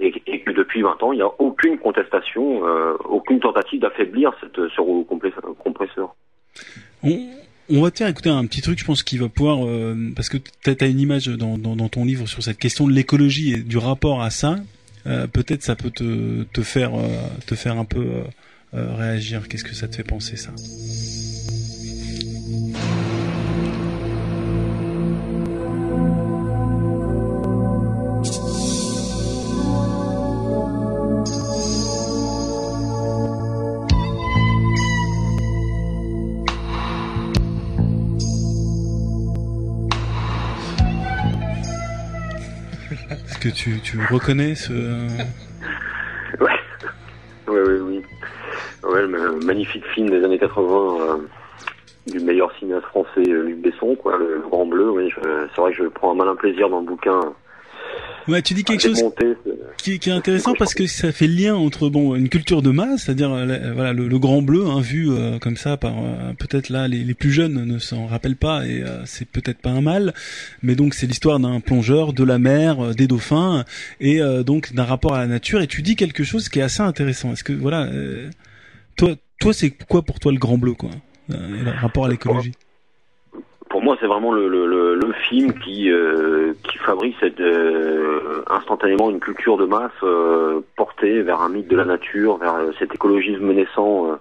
Et, 0.00 0.10
que 0.12 0.50
depuis 0.50 0.82
20 0.82 1.02
ans, 1.02 1.12
il 1.12 1.16
n'y 1.16 1.22
a 1.22 1.30
aucune 1.38 1.78
contestation, 1.78 2.62
aucune 3.08 3.40
tentative 3.40 3.80
d'affaiblir 3.80 4.32
ce 4.40 4.80
compresseur. 5.58 6.14
On, 7.02 7.82
va 7.82 7.90
te 7.90 7.98
faire 7.98 8.08
écouter 8.08 8.30
un 8.30 8.46
petit 8.46 8.60
truc, 8.62 8.78
je 8.78 8.84
pense 8.84 9.02
qu'il 9.02 9.20
va 9.20 9.28
pouvoir, 9.28 9.58
parce 10.16 10.28
que 10.28 10.38
tu 10.38 10.84
as 10.84 10.86
une 10.86 11.00
image 11.00 11.26
dans 11.26 11.88
ton 11.88 12.04
livre 12.04 12.26
sur 12.26 12.42
cette 12.42 12.58
question 12.58 12.86
de 12.86 12.92
l'écologie 12.92 13.52
et 13.54 13.56
du 13.58 13.78
rapport 13.78 14.22
à 14.22 14.30
ça. 14.30 14.56
Euh, 15.06 15.26
Peut-être 15.26 15.62
ça 15.62 15.76
peut 15.76 15.90
te, 15.90 16.62
faire 16.62 16.94
euh, 16.94 17.08
te 17.46 17.54
faire 17.54 17.78
un 17.78 17.84
peu 17.84 18.22
euh, 18.74 18.94
réagir. 18.96 19.48
Qu'est-ce 19.48 19.64
que 19.64 19.74
ça 19.74 19.88
te 19.88 19.96
fait 19.96 20.04
penser 20.04 20.36
ça? 20.36 20.50
Que 43.44 43.50
tu, 43.50 43.78
tu 43.80 43.98
reconnais 44.10 44.54
ce 44.54 44.72
Ouais, 46.40 46.58
oui, 47.46 47.58
oui, 47.66 47.78
oui. 47.78 48.02
Ouais, 48.90 49.02
le 49.06 49.36
magnifique 49.44 49.84
film 49.88 50.08
des 50.08 50.24
années 50.24 50.38
80 50.38 50.96
euh, 51.00 51.16
du 52.06 52.20
meilleur 52.20 52.50
cinéaste 52.58 52.86
français, 52.86 53.22
euh, 53.28 53.42
Luc 53.42 53.60
Besson, 53.60 53.96
quoi, 53.96 54.16
le, 54.16 54.42
Grand 54.48 54.64
Bleu. 54.64 54.90
Oui, 54.90 55.12
c'est 55.22 55.60
vrai 55.60 55.72
que 55.72 55.84
je 55.84 55.88
prends 55.88 56.12
un 56.12 56.14
malin 56.14 56.34
plaisir 56.36 56.70
dans 56.70 56.80
le 56.80 56.86
bouquin. 56.86 57.20
Ouais, 58.26 58.40
tu 58.40 58.54
dis 58.54 58.64
quelque 58.64 58.82
chose 58.82 59.02
qui, 59.76 59.98
qui 59.98 60.08
est 60.08 60.12
intéressant 60.12 60.54
parce 60.54 60.72
que 60.72 60.86
ça 60.86 61.12
fait 61.12 61.26
lien 61.26 61.54
entre 61.54 61.90
bon 61.90 62.14
une 62.14 62.30
culture 62.30 62.62
de 62.62 62.70
masse, 62.70 63.02
c'est-à-dire 63.04 63.30
euh, 63.30 63.72
voilà 63.74 63.92
le, 63.92 64.08
le 64.08 64.18
grand 64.18 64.40
bleu 64.40 64.64
hein, 64.66 64.80
vu 64.80 65.10
euh, 65.10 65.38
comme 65.38 65.58
ça 65.58 65.76
par 65.76 65.92
euh, 65.98 66.32
peut-être 66.38 66.70
là 66.70 66.88
les, 66.88 67.04
les 67.04 67.12
plus 67.12 67.30
jeunes 67.30 67.64
ne 67.64 67.78
s'en 67.78 68.06
rappellent 68.06 68.36
pas 68.36 68.66
et 68.66 68.82
euh, 68.82 69.04
c'est 69.04 69.28
peut-être 69.28 69.58
pas 69.58 69.70
un 69.70 69.82
mal, 69.82 70.14
mais 70.62 70.74
donc 70.74 70.94
c'est 70.94 71.06
l'histoire 71.06 71.38
d'un 71.38 71.60
plongeur, 71.60 72.14
de 72.14 72.24
la 72.24 72.38
mer, 72.38 72.94
des 72.94 73.06
dauphins 73.06 73.64
et 74.00 74.20
donc 74.44 74.72
d'un 74.72 74.84
rapport 74.84 75.14
à 75.14 75.18
la 75.18 75.26
nature 75.26 75.60
et 75.60 75.66
tu 75.66 75.82
dis 75.82 75.94
quelque 75.96 76.24
chose 76.24 76.48
qui 76.48 76.60
est 76.60 76.62
assez 76.62 76.82
intéressant. 76.82 77.32
Est-ce 77.32 77.44
que 77.44 77.52
voilà 77.52 77.90
toi 78.96 79.14
toi 79.38 79.52
c'est 79.52 79.70
quoi 79.70 80.02
pour 80.02 80.18
toi 80.18 80.32
le 80.32 80.38
grand 80.38 80.56
bleu 80.56 80.72
quoi 80.72 80.90
le 81.28 81.70
rapport 81.80 82.06
à 82.06 82.08
l'écologie? 82.08 82.52
Moi, 83.84 83.96
c'est 84.00 84.06
vraiment 84.06 84.32
le, 84.32 84.48
le, 84.48 84.66
le, 84.66 84.94
le 84.94 85.12
film 85.12 85.52
qui 85.60 85.90
euh, 85.90 86.54
qui 86.64 86.78
fabrique 86.78 87.16
cette, 87.20 87.38
euh, 87.40 88.42
instantanément 88.48 89.10
une 89.10 89.20
culture 89.20 89.56
de 89.58 89.66
masse 89.66 89.92
euh, 90.02 90.60
portée 90.76 91.20
vers 91.22 91.42
un 91.42 91.50
mythe 91.50 91.68
de 91.68 91.76
la 91.76 91.84
nature, 91.84 92.38
vers 92.38 92.54
euh, 92.54 92.72
cet 92.78 92.94
écologisme 92.94 93.52
naissant 93.52 94.10
euh, 94.10 94.14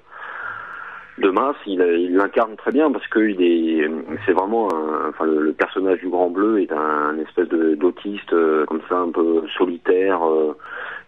de 1.19 1.29
masse. 1.29 1.55
Il 1.65 1.81
euh, 1.81 1.97
il 1.97 2.15
l'incarne 2.17 2.55
très 2.57 2.71
bien 2.71 2.91
parce 2.91 3.07
que 3.07 3.19
est 3.19 3.89
c'est 4.25 4.33
vraiment 4.33 4.67
un- 4.73 5.09
enfin 5.09 5.25
le, 5.25 5.53
personnage 5.53 5.99
du 5.99 6.09
Grand 6.09 6.29
Bleu 6.29 6.61
est 6.61 6.71
un, 6.73 7.17
espèce 7.19 7.47
d'autiste 7.47 8.35
comme 8.67 8.81
ça 8.89 8.97
un 8.97 9.11
peu 9.11 9.43
solitaire. 9.57 10.19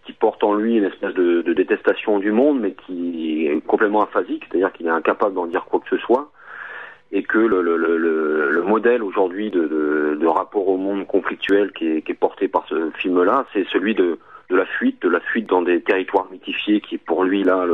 qui 0.05 0.13
porte 0.13 0.43
en 0.43 0.53
lui 0.53 0.77
une 0.77 0.83
espèce 0.85 1.15
de, 1.15 1.41
de 1.41 1.53
détestation 1.53 2.19
du 2.19 2.31
monde, 2.31 2.59
mais 2.61 2.73
qui 2.85 3.47
est 3.47 3.59
complètement 3.65 4.03
aphasique, 4.03 4.43
c'est-à-dire 4.47 4.71
qu'il 4.71 4.85
est 4.85 4.91
incapable 5.01 5.33
d'en 5.33 5.47
dire 5.47 5.65
quoi 5.65 5.79
que 5.79 5.89
ce 5.89 5.97
soit 6.05 6.29
et 7.11 7.23
que 7.23 7.37
le, 7.37 7.61
le, 7.61 7.77
le, 7.77 7.97
le, 7.97 8.51
le 8.51 8.61
modèle 8.63 9.03
aujourd'hui 9.03 9.49
de, 9.51 9.61
de, 9.67 10.17
de 10.19 10.27
rapport 10.27 10.67
au 10.67 10.77
monde 10.77 11.05
conflictuel 11.07 11.71
qui 11.71 11.87
est, 11.87 12.01
qui 12.01 12.11
est 12.11 12.15
porté 12.15 12.47
par 12.47 12.65
ce 12.67 12.89
film-là, 12.97 13.45
c'est 13.53 13.65
celui 13.69 13.95
de, 13.95 14.17
de 14.49 14.55
la 14.55 14.65
fuite, 14.65 15.01
de 15.01 15.09
la 15.09 15.19
fuite 15.19 15.47
dans 15.47 15.61
des 15.61 15.81
territoires 15.81 16.27
mythifiés, 16.31 16.81
qui 16.81 16.97
pour 16.97 17.23
lui 17.23 17.43
là 17.43 17.65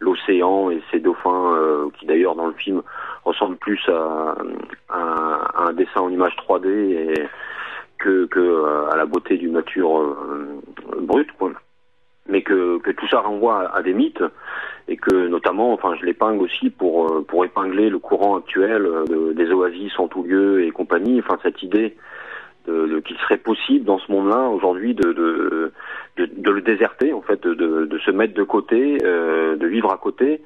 l'océan 0.00 0.70
et 0.70 0.82
ses 0.90 0.98
dauphins, 1.00 1.54
euh, 1.56 1.88
qui 1.98 2.06
d'ailleurs 2.06 2.34
dans 2.34 2.46
le 2.48 2.52
film 2.54 2.82
ressemblent 3.24 3.56
plus 3.56 3.80
à, 3.88 4.34
à- 4.88 5.50
à 5.54 5.68
un 5.68 5.72
dessin 5.72 6.00
en 6.00 6.10
image 6.10 6.34
3D 6.36 6.66
et 6.68 7.28
que, 7.98 8.26
que 8.26 8.88
à 8.92 8.96
la 8.96 9.06
beauté 9.06 9.36
d'une 9.38 9.52
nature 9.52 10.00
euh, 10.00 10.60
brute, 11.00 11.30
quoi. 11.38 11.52
Mais 12.28 12.42
que, 12.42 12.78
que 12.78 12.92
tout 12.92 13.08
ça 13.08 13.18
renvoie 13.20 13.68
à, 13.74 13.82
des 13.82 13.92
mythes 13.94 14.22
et 14.88 14.96
que 14.96 15.26
notamment, 15.26 15.72
enfin, 15.72 15.94
je 16.00 16.06
l'épingle 16.06 16.42
aussi 16.42 16.70
pour 16.70 17.10
euh, 17.12 17.22
pour 17.26 17.44
épingler 17.44 17.90
le 17.90 17.98
courant 17.98 18.36
actuel 18.36 18.86
euh, 18.86 19.04
de- 19.06 19.32
des 19.32 19.50
oasis 19.52 19.98
en 19.98 20.06
tout 20.06 20.22
lieu 20.22 20.62
et 20.64 20.70
compagnie. 20.70 21.18
Enfin, 21.18 21.38
cette 21.42 21.62
idée 21.64 21.96
de, 22.68 22.86
de- 22.86 23.00
qu'il 23.00 23.16
serait 23.18 23.38
possible 23.38 23.84
dans 23.84 23.98
ce 23.98 24.10
monde-là 24.12 24.48
aujourd'hui 24.48 24.94
de, 24.94 25.12
de, 25.12 25.72
de 26.16 26.50
le 26.50 26.60
déserter, 26.60 27.12
en 27.12 27.22
fait, 27.22 27.42
de, 27.44 27.98
se 27.98 28.10
mettre 28.12 28.34
de 28.34 28.44
côté, 28.44 28.98
euh, 29.04 29.56
de 29.56 29.66
vivre 29.66 29.90
à 29.92 29.96
côté, 29.98 30.42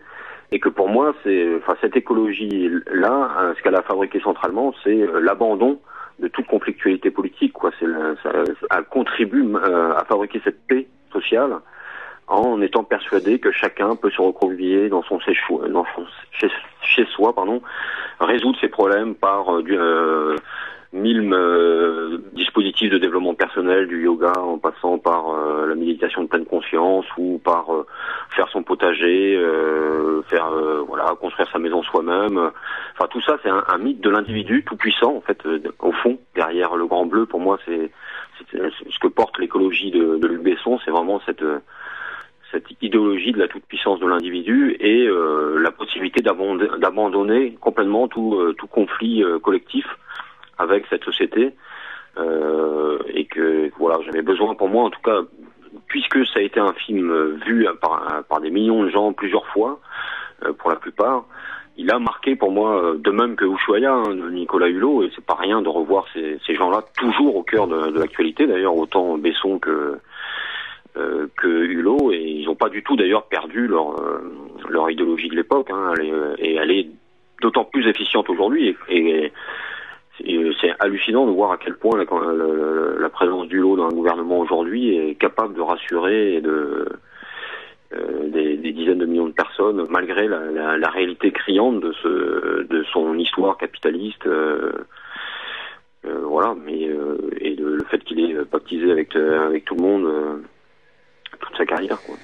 et 0.53 0.59
que 0.61 0.71
pour 0.71 0.89
moi, 0.89 1.15
c'est, 1.25 1.57
enfin, 1.57 1.75
cette 1.83 1.97
écologie-là, 1.97 3.31
hein, 3.39 3.53
ce 3.57 3.63
qu'elle 3.63 3.75
a 3.75 3.83
fabriqué 3.83 4.19
centralement, 4.21 4.73
c'est 4.83 5.03
euh, 5.03 5.21
l'abandon 5.21 5.79
de 6.21 6.29
toute 6.29 6.47
conflictualité 6.47 7.11
politique. 7.11 7.53
Quoi, 7.53 7.71
c'est 7.79 7.87
ça, 8.23 8.33
elle 8.77 8.85
contribue 8.85 9.45
à 9.57 10.03
fabriquer 10.09 10.41
cette 10.43 10.67
paix 10.67 10.87
en 12.29 12.61
étant 12.61 12.85
persuadé 12.85 13.39
que 13.39 13.53
chacun 13.53 13.95
peut 13.95 14.11
se 14.11 14.21
recroqueviller 14.21 14.89
dans 14.89 15.03
son 15.03 15.19
dans 15.71 15.87
son- 15.95 16.07
chez, 16.33 16.49
chez 16.83 17.05
soi, 17.07 17.35
pardon, 17.35 17.63
résoudre 18.21 18.59
ses 18.61 18.69
problèmes 18.69 19.15
par 19.15 19.55
euh, 19.55 19.63
euh, 19.71 20.37
mille 20.93 21.33
euh, 21.33 22.19
dispositifs 22.33 22.91
de 22.91 22.99
développement 22.99 23.35
personnel, 23.35 23.87
du 23.87 24.03
yoga, 24.05 24.33
en 24.39 24.59
passant 24.59 24.99
par 24.99 25.27
la 25.67 25.75
méditation 25.75 26.23
de 26.23 26.29
pleine 26.29 26.47
conscience 26.47 27.05
ou 27.17 27.41
par 27.45 27.67
faire 28.31 28.49
son 28.49 28.63
potager, 28.63 29.39
faire 30.29 30.51
voilà 30.87 31.15
construire 31.21 31.49
sa 31.53 31.59
maison 31.59 31.83
soi-même. 31.83 32.51
Enfin 32.95 33.09
tout 33.11 33.21
ça 33.21 33.37
c'est 33.43 33.51
un, 33.51 33.63
un, 33.69 33.79
mythe 33.79 34.01
de 34.01 34.11
l'individu 34.11 34.65
tout 34.65 34.77
puissant 34.77 35.15
en 35.17 35.21
fait 35.21 35.39
au 35.81 35.93
fond 35.93 36.19
derrière 36.35 36.75
le 36.77 36.87
grand 36.87 37.07
bleu 37.07 37.27
pour 37.27 37.41
moi 37.41 37.59
c'est 37.67 37.91
ce 38.51 38.99
que 38.99 39.09
porte 39.09 39.39
l'écologie 39.39 39.91
de, 39.91 40.17
de 40.17 40.27
Luc 40.27 40.43
Besson 40.43 40.79
c'est 40.85 40.91
vraiment 40.91 41.21
cette 41.27 41.45
cette 42.53 42.67
idéologie 42.81 43.33
de 43.33 43.39
la 43.39 43.49
toute-puissance 43.49 43.99
de 43.99 44.07
l'individu 44.07 44.77
et 44.79 45.09
la 45.09 45.73
possibilité 45.73 46.23
d'abandonner 46.23 47.57
complètement 47.61 48.07
tout, 48.07 48.55
conflit 48.71 49.25
collectif 49.43 49.85
avec 50.57 50.87
cette 50.89 51.03
société. 51.03 51.55
Euh, 52.19 52.99
et 53.09 53.27
que 53.27 53.71
voilà 53.79 53.99
j'avais 54.07 54.23
besoin 54.23 54.55
pour 54.55 54.71
moi 54.71 54.85
en 54.85 54.91
tout 54.91 55.03
cas 55.03 55.21
puisque 55.87 56.27
ça 56.27 56.39
a 56.39 56.43
été 56.43 56.59
un 56.59 56.73
film 56.73 57.37
vu 57.45 57.67
par, 57.83 58.41
des 58.41 58.51
millions 58.51 58.85
de 58.85 58.89
gens 58.89 59.13
plusieurs 59.13 59.47
fois 59.49 59.81
euh, 60.43 60.55
pour 60.55 60.71
la 60.71 60.77
plupart 60.77 61.27
il 61.77 61.91
a 61.91 61.99
marqué 61.99 62.37
pour 62.37 62.51
moi 62.51 62.95
de 62.99 63.11
même 63.11 63.37
que 63.37 63.45
Ushuaïa 63.45 63.93
hein, 63.93 64.15
Nicolas 64.31 64.69
Hulot 64.69 65.05
et 65.05 65.11
c'est 65.15 65.25
pas 65.25 65.35
rien 65.35 65.61
de 65.63 65.69
revoir 65.69 66.07
ces, 66.13 66.55
gens-là 66.55 66.83
toujours 66.97 67.37
au 67.37 67.43
cœur 67.43 67.67
de, 67.67 67.99
l'actualité 67.99 68.47
d'ailleurs 68.47 68.77
autant 68.77 69.19
Besson 69.19 69.59
que 69.59 69.99
euh, 70.97 71.27
que 71.37 71.47
Hulot 71.47 72.13
et 72.13 72.23
ils 72.23 72.47
n'ont 72.47 72.55
pas 72.55 72.71
du 72.71 72.83
tout 72.83 72.97
d'ailleurs 72.97 73.25
perdu 73.25 73.67
leur 73.67 74.01
euh, 74.01 74.21
leur 74.69 74.91
idéologie 74.91 75.29
de 75.29 75.37
l'époque 75.37 75.71
hein, 75.71 75.93
et 76.39 76.55
elle 76.55 76.71
est 76.71 76.89
d'autant 77.43 77.65
plus 77.65 77.87
efficiente 77.89 78.31
aujourd'hui 78.31 78.75
et, 78.89 79.31
euh, 80.25 80.53
c'est 80.63 80.73
hallucinant 80.79 81.27
de 81.27 81.33
voir 81.33 81.53
à 81.53 81.59
quel 81.59 81.77
point 81.77 81.99
la, 81.99 82.05
la, 82.99 83.09
présence 83.11 83.49
du 83.49 83.59
lot 83.59 83.77
dans 83.77 83.89
un 83.89 83.93
gouvernement 83.93 84.39
aujourd'hui 84.39 84.97
est 84.97 85.15
capable 85.17 85.53
de 85.53 85.61
rassurer 85.61 86.37
et 86.37 86.41
de 86.41 86.89
euh, 87.97 88.29
des, 88.29 88.57
des, 88.57 88.73
dizaines 88.73 88.99
de 88.99 89.07
millions 89.07 89.29
de 89.29 89.33
personnes, 89.33 89.87
malgré 89.91 90.29
la, 90.29 90.41
la, 90.51 90.77
la, 90.77 90.91
réalité 90.91 91.31
criante 91.31 91.81
de, 91.81 91.93
ce, 92.03 92.67
de 92.69 92.85
son 92.93 93.19
histoire 93.19 93.57
capitaliste. 93.57 94.27
Euh, 94.27 94.73
euh 96.05 96.21
voilà, 96.27 96.55
mais 96.65 96.89
euh, 96.89 97.17
et 97.41 97.55
de, 97.55 97.65
le 97.65 97.85
fait 97.85 98.03
qu'il 98.05 98.21
est 98.21 98.35
baptisé 98.51 98.91
avec 98.91 99.15
avec 99.17 99.65
tout 99.65 99.75
le 99.75 99.83
monde 99.83 100.43
toute 101.41 101.57
sa 101.57 101.67
carrière. 101.67 102.01
Quoi. 102.03 102.17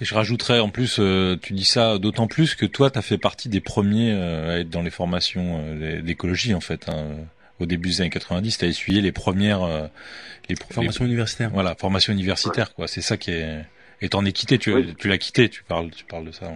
Et 0.00 0.04
je 0.04 0.14
rajouterais 0.14 0.60
en 0.60 0.68
plus, 0.68 1.00
tu 1.42 1.52
dis 1.54 1.64
ça 1.64 1.98
d'autant 1.98 2.26
plus 2.26 2.54
que 2.54 2.66
toi, 2.66 2.90
tu 2.90 2.98
as 2.98 3.02
fait 3.02 3.18
partie 3.18 3.48
des 3.48 3.60
premiers 3.60 4.12
à 4.12 4.58
être 4.60 4.70
dans 4.70 4.82
les 4.82 4.90
formations 4.90 5.62
d'écologie 6.02 6.54
en 6.54 6.60
fait. 6.60 6.88
Hein 6.88 7.26
au 7.60 7.66
début 7.66 7.88
des 7.88 8.00
années 8.00 8.10
90, 8.10 8.58
tu 8.58 8.64
as 8.64 8.68
essuyé 8.68 9.00
les 9.00 9.12
premières 9.12 9.62
euh, 9.62 9.86
les 10.48 10.56
formations 10.56 11.04
universitaires. 11.04 11.50
Voilà, 11.52 11.74
formation 11.74 12.12
universitaire 12.12 12.74
quoi. 12.74 12.86
C'est 12.86 13.00
ça 13.00 13.16
qui 13.16 13.30
est 13.30 13.64
et 14.00 14.08
t'en 14.08 14.24
es 14.24 14.32
quitté, 14.32 14.58
tu, 14.58 14.94
tu 14.96 15.08
l'as 15.08 15.18
quitté, 15.18 15.48
tu 15.48 15.62
parles 15.64 15.90
tu 15.90 16.04
parles 16.04 16.24
de 16.24 16.32
ça. 16.32 16.46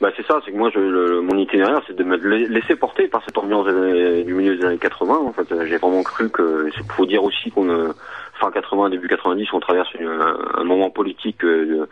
Bah 0.00 0.10
c'est 0.16 0.26
ça, 0.26 0.40
c'est 0.44 0.50
que 0.50 0.56
moi 0.56 0.70
je, 0.74 0.80
le, 0.80 1.20
mon 1.20 1.38
itinéraire 1.38 1.80
c'est 1.86 1.94
de 1.94 2.02
me 2.02 2.16
laisser 2.16 2.74
porter 2.74 3.06
par 3.06 3.22
cette 3.24 3.38
ambiance 3.38 3.66
du 3.66 4.34
milieu 4.34 4.56
des 4.56 4.64
années 4.64 4.78
80 4.78 5.14
en 5.14 5.32
fait. 5.32 5.46
J'ai 5.66 5.78
vraiment 5.78 6.02
cru 6.02 6.28
que 6.30 6.68
il 6.76 6.92
faut 6.92 7.06
dire 7.06 7.22
aussi 7.22 7.50
qu'on 7.50 7.68
euh, 7.68 7.92
fin 8.40 8.50
80 8.50 8.90
début 8.90 9.06
90 9.06 9.46
on 9.52 9.60
traverse 9.60 9.88
un, 10.00 10.64
moment 10.64 10.90
politique 10.90 11.44
euh, 11.44 11.86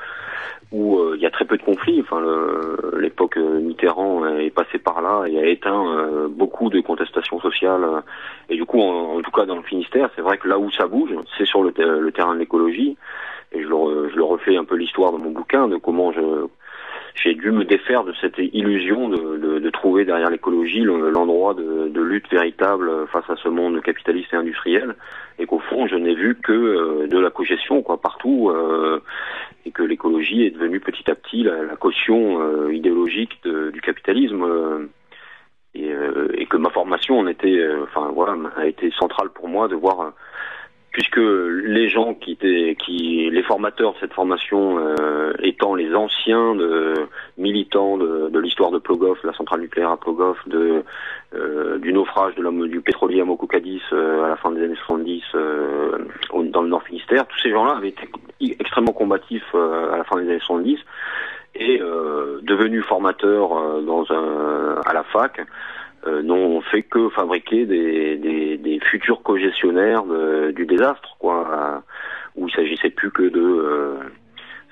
où 0.73 0.99
euh, 0.99 1.15
il 1.17 1.23
y 1.23 1.27
a 1.27 1.31
très 1.31 1.45
peu 1.45 1.57
de 1.57 1.63
conflits. 1.63 2.01
Enfin, 2.01 2.21
l'époque 2.99 3.37
Mitterrand 3.37 4.27
est 4.37 4.51
passée 4.51 4.79
par 4.79 5.01
là 5.01 5.25
et 5.29 5.39
a 5.39 5.47
éteint 5.47 6.29
beaucoup 6.29 6.71
de 6.71 6.81
contestations 6.81 7.41
sociales. 7.41 8.03
et 8.51 8.57
du 8.57 8.65
coup, 8.65 8.81
en, 8.81 9.23
tout 9.23 9.31
cas 9.31 9.47
dans 9.47 9.57
le 9.57 9.63
Finistère, 9.63 10.11
c'est 10.17 10.23
vrai 10.23 10.39
que 10.39 10.49
là 10.49 10.59
où 10.59 10.71
ça 10.73 10.87
bouge, 10.87 11.11
c'est 11.39 11.47
sur 11.47 11.63
le, 11.63 11.73
terrain 12.11 12.35
de 12.35 12.41
l'écologie. 12.41 12.97
Et 13.55 13.63
je 13.63 13.69
le, 13.69 14.09
je 14.11 14.17
le 14.17 14.25
refais 14.25 14.57
un 14.57 14.65
peu 14.65 14.77
l'histoire 14.77 15.13
dans 15.13 15.19
mon 15.19 15.31
bouquin 15.31 15.69
de 15.69 15.77
comment 15.77 16.13
je 16.13 16.47
j'ai 17.15 17.35
dû 17.35 17.51
me 17.51 17.65
défaire 17.65 18.05
de 18.05 18.13
cette 18.21 18.39
illusion 18.39 19.09
de, 19.09 19.37
de, 19.37 19.59
de 19.59 19.71
trouver 19.71 20.05
derrière 20.05 20.31
l'écologie 20.31 20.83
l'endroit 20.83 21.55
de, 21.55 21.89
de, 21.89 22.01
lutte 22.01 22.31
véritable 22.31 23.07
face 23.09 23.29
à 23.29 23.37
ce 23.37 23.49
monde 23.49 23.81
capitaliste 23.83 24.33
et 24.33 24.37
industriel, 24.37 24.97
et 25.39 25.47
qu'au 25.47 25.59
fond 25.59 25.87
je 25.87 25.97
n'ai 25.97 26.15
vu 26.15 26.37
que 26.37 26.53
euh, 26.53 27.07
de 27.07 27.19
la 27.19 27.31
cogestion 27.31 27.83
quoi 27.83 28.01
partout, 28.01 28.51
euh, 28.51 29.01
et 29.67 29.71
que 29.71 29.83
l'écologie 29.83 30.45
est 30.45 30.51
devenue 30.51 30.81
petit 30.81 31.11
à 31.11 31.15
petit 31.15 31.43
la, 31.43 31.63
la 31.63 31.77
caution 31.77 32.41
euh, 32.41 32.73
idéologique 32.73 33.39
du 33.45 33.81
capitalisme. 33.81 34.89
Et, 35.75 35.91
et, 36.35 36.45
que 36.45 36.59
ma 36.59 36.69
formation 36.69 37.19
en 37.19 37.27
était, 37.27 37.67
enfin 37.85 38.11
voilà, 38.15 38.37
a 38.57 38.67
été 38.67 38.91
centrale 38.91 39.31
pour 39.31 39.49
moi 39.49 39.69
de 39.69 39.75
voir 39.75 40.13
puisque 40.93 41.17
les 41.17 41.89
gens 41.89 42.15
qui 42.15 42.33
étaient, 42.33 42.77
qui, 42.79 43.31
les 43.31 43.43
formateurs 43.43 43.95
de 43.95 43.99
cette 44.01 44.13
formation 44.13 44.79
euh, 44.79 45.33
étant 45.43 45.75
les 45.75 45.95
anciens 45.95 46.55
de, 46.55 46.95
militants 47.39 47.97
de, 47.97 48.29
de 48.29 48.39
l'histoire 48.39 48.71
de 48.71 48.79
Plogoff, 48.79 49.23
la 49.25 49.33
centrale 49.33 49.61
nucléaire 49.61 49.91
à 49.91 49.97
Plogoff, 49.97 50.37
de, 50.47 50.85
euh, 51.35 51.79
du 51.79 51.95
naufrage 51.95 52.35
de 52.35 52.43
la, 52.43 52.51
du 52.69 52.83
pétrolier 52.83 53.23
à 53.23 53.25
Mokokadis 53.25 53.81
euh, 53.95 54.25
à 54.25 54.29
la 54.29 54.37
fin 54.37 54.51
des 54.51 54.63
années 54.63 54.77
70 54.87 55.23
euh, 55.35 55.99
dans 56.51 56.61
le 56.61 56.69
Nord 56.69 56.83
Finistère, 56.83 57.27
tous 57.27 57.39
ces 57.39 57.51
gens-là 57.51 57.77
avaient 57.79 57.89
été 57.89 58.07
extrêmement 58.61 58.93
combatifs 58.93 59.55
à 59.55 59.97
la 59.97 60.05
fin 60.05 60.17
des 60.17 60.29
années 60.29 60.41
70 60.41 60.79
et 61.55 61.79
devenus 61.79 62.83
formateurs 62.85 63.83
dans 63.83 64.11
un, 64.11 64.81
à 64.85 64.95
la 64.95 65.05
fac 65.05 65.41
euh, 66.07 66.23
n'ont 66.23 66.61
fait 66.63 66.83
que 66.83 67.09
fabriquer 67.11 67.67
des, 67.67 68.17
des, 68.17 68.57
des 68.57 68.81
futurs 68.81 69.23
co-gestionnaires 69.23 70.05
du 70.53 70.67
désastre, 70.67 71.17
quoi, 71.19 71.83
où 72.37 72.49
il 72.49 72.55
s'agissait 72.55 72.91
plus 72.91 73.11
que 73.11 73.23
de 73.23 73.41
euh, 73.41 73.97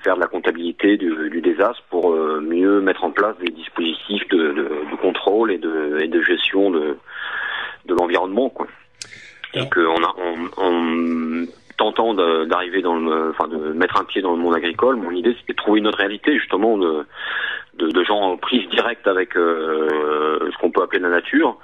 faire 0.03 0.15
de 0.15 0.21
la 0.21 0.27
comptabilité 0.27 0.97
du, 0.97 1.29
du 1.29 1.41
désastre 1.41 1.83
pour 1.89 2.13
euh, 2.13 2.41
mieux 2.41 2.81
mettre 2.81 3.03
en 3.03 3.11
place 3.11 3.37
des 3.39 3.51
dispositifs 3.51 4.27
de, 4.29 4.37
de, 4.37 4.91
de 4.91 4.95
contrôle 5.01 5.51
et 5.51 5.57
de, 5.57 5.99
et 6.01 6.07
de 6.07 6.21
gestion 6.21 6.71
de, 6.71 6.97
de 7.85 7.93
l'environnement, 7.93 8.49
quoi. 8.49 8.67
Et 9.53 9.69
qu'on 9.69 10.01
a, 10.03 10.15
on, 10.17 10.63
on, 10.63 11.45
tentant 11.81 12.13
d'arriver 12.45 12.83
dans 12.83 12.95
le, 12.95 13.31
enfin 13.31 13.47
de 13.47 13.73
mettre 13.73 13.99
un 13.99 14.03
pied 14.03 14.21
dans 14.21 14.33
le 14.33 14.37
monde 14.37 14.55
agricole, 14.55 14.97
mon 14.97 15.09
idée 15.09 15.35
c'était 15.39 15.53
de 15.53 15.57
trouver 15.57 15.79
une 15.79 15.87
autre 15.87 15.97
réalité 15.97 16.37
justement 16.37 16.77
de, 16.77 17.07
de, 17.79 18.03
gens 18.03 18.19
en 18.19 18.37
prise 18.37 18.69
directe 18.69 19.07
avec 19.07 19.35
euh, 19.35 20.51
ce 20.51 20.57
qu'on 20.59 20.69
peut 20.69 20.83
appeler 20.83 20.99
la 20.99 21.09
nature. 21.09 21.57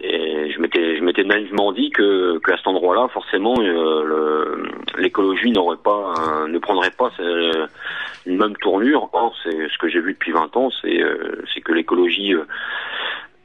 Et 0.00 0.50
je 0.50 0.58
m'étais, 0.58 0.96
je 0.96 1.02
m'étais 1.04 1.22
naïvement 1.22 1.70
dit 1.70 1.90
que, 1.90 2.38
que 2.38 2.50
à 2.50 2.56
cet 2.56 2.66
endroit-là, 2.66 3.08
forcément, 3.12 3.54
euh, 3.60 4.64
l'écologie 4.98 5.52
n'aurait 5.52 5.76
pas, 5.76 6.46
ne 6.48 6.58
prendrait 6.58 6.90
pas 6.90 7.10
une 8.26 8.38
même 8.38 8.56
tournure. 8.56 9.10
Or, 9.12 9.34
c'est 9.42 9.68
ce 9.68 9.78
que 9.78 9.88
j'ai 9.88 10.00
vu 10.00 10.14
depuis 10.14 10.32
20 10.32 10.56
ans, 10.56 10.70
c'est, 10.80 11.00
euh, 11.02 11.42
c'est 11.52 11.60
que 11.60 11.72
l'écologie 11.72 12.34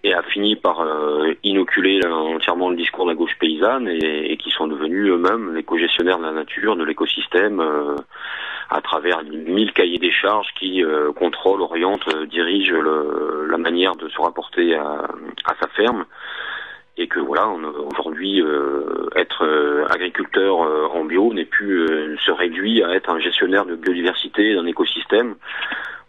et 0.03 0.13
a 0.13 0.21
fini 0.23 0.55
par 0.55 0.81
euh, 0.81 1.33
inoculer 1.43 1.99
entièrement 2.05 2.69
le 2.69 2.75
discours 2.75 3.05
de 3.05 3.12
la 3.12 3.15
gauche 3.15 3.38
paysanne 3.39 3.88
et, 3.88 4.31
et 4.31 4.38
qui 4.38 4.51
sont 4.51 4.67
devenus 4.67 5.10
eux-mêmes 5.10 5.55
les 5.55 5.63
co-gestionnaires 5.63 6.19
de 6.19 6.23
la 6.23 6.31
nature, 6.31 6.75
de 6.75 6.83
l'écosystème, 6.83 7.60
euh, 7.60 7.95
à 8.69 8.81
travers 8.81 9.23
mille 9.23 9.73
cahiers 9.73 9.97
des 9.97 10.12
charges 10.12 10.49
qui 10.60 10.83
euh, 10.83 11.12
contrôlent, 11.13 11.62
orientent, 11.62 12.10
dirigent 12.27 12.79
le, 12.79 13.47
la 13.49 13.57
manière 13.57 13.95
de 13.95 14.07
se 14.10 14.21
rapporter 14.21 14.75
à, 14.75 15.07
à 15.45 15.55
sa 15.60 15.67
ferme. 15.69 16.05
Et 16.99 17.07
que 17.07 17.19
voilà, 17.19 17.47
aujourd'hui, 17.91 18.41
être 19.15 19.88
agriculteur 19.91 20.57
en 20.95 21.05
bio 21.05 21.31
n'est 21.31 21.45
plus 21.45 22.17
se 22.25 22.31
réduit 22.31 22.81
à 22.81 22.89
être 22.95 23.12
un 23.12 23.19
gestionnaire 23.19 23.67
de 23.67 23.75
biodiversité 23.75 24.55
d'un 24.55 24.65
écosystème 24.65 25.36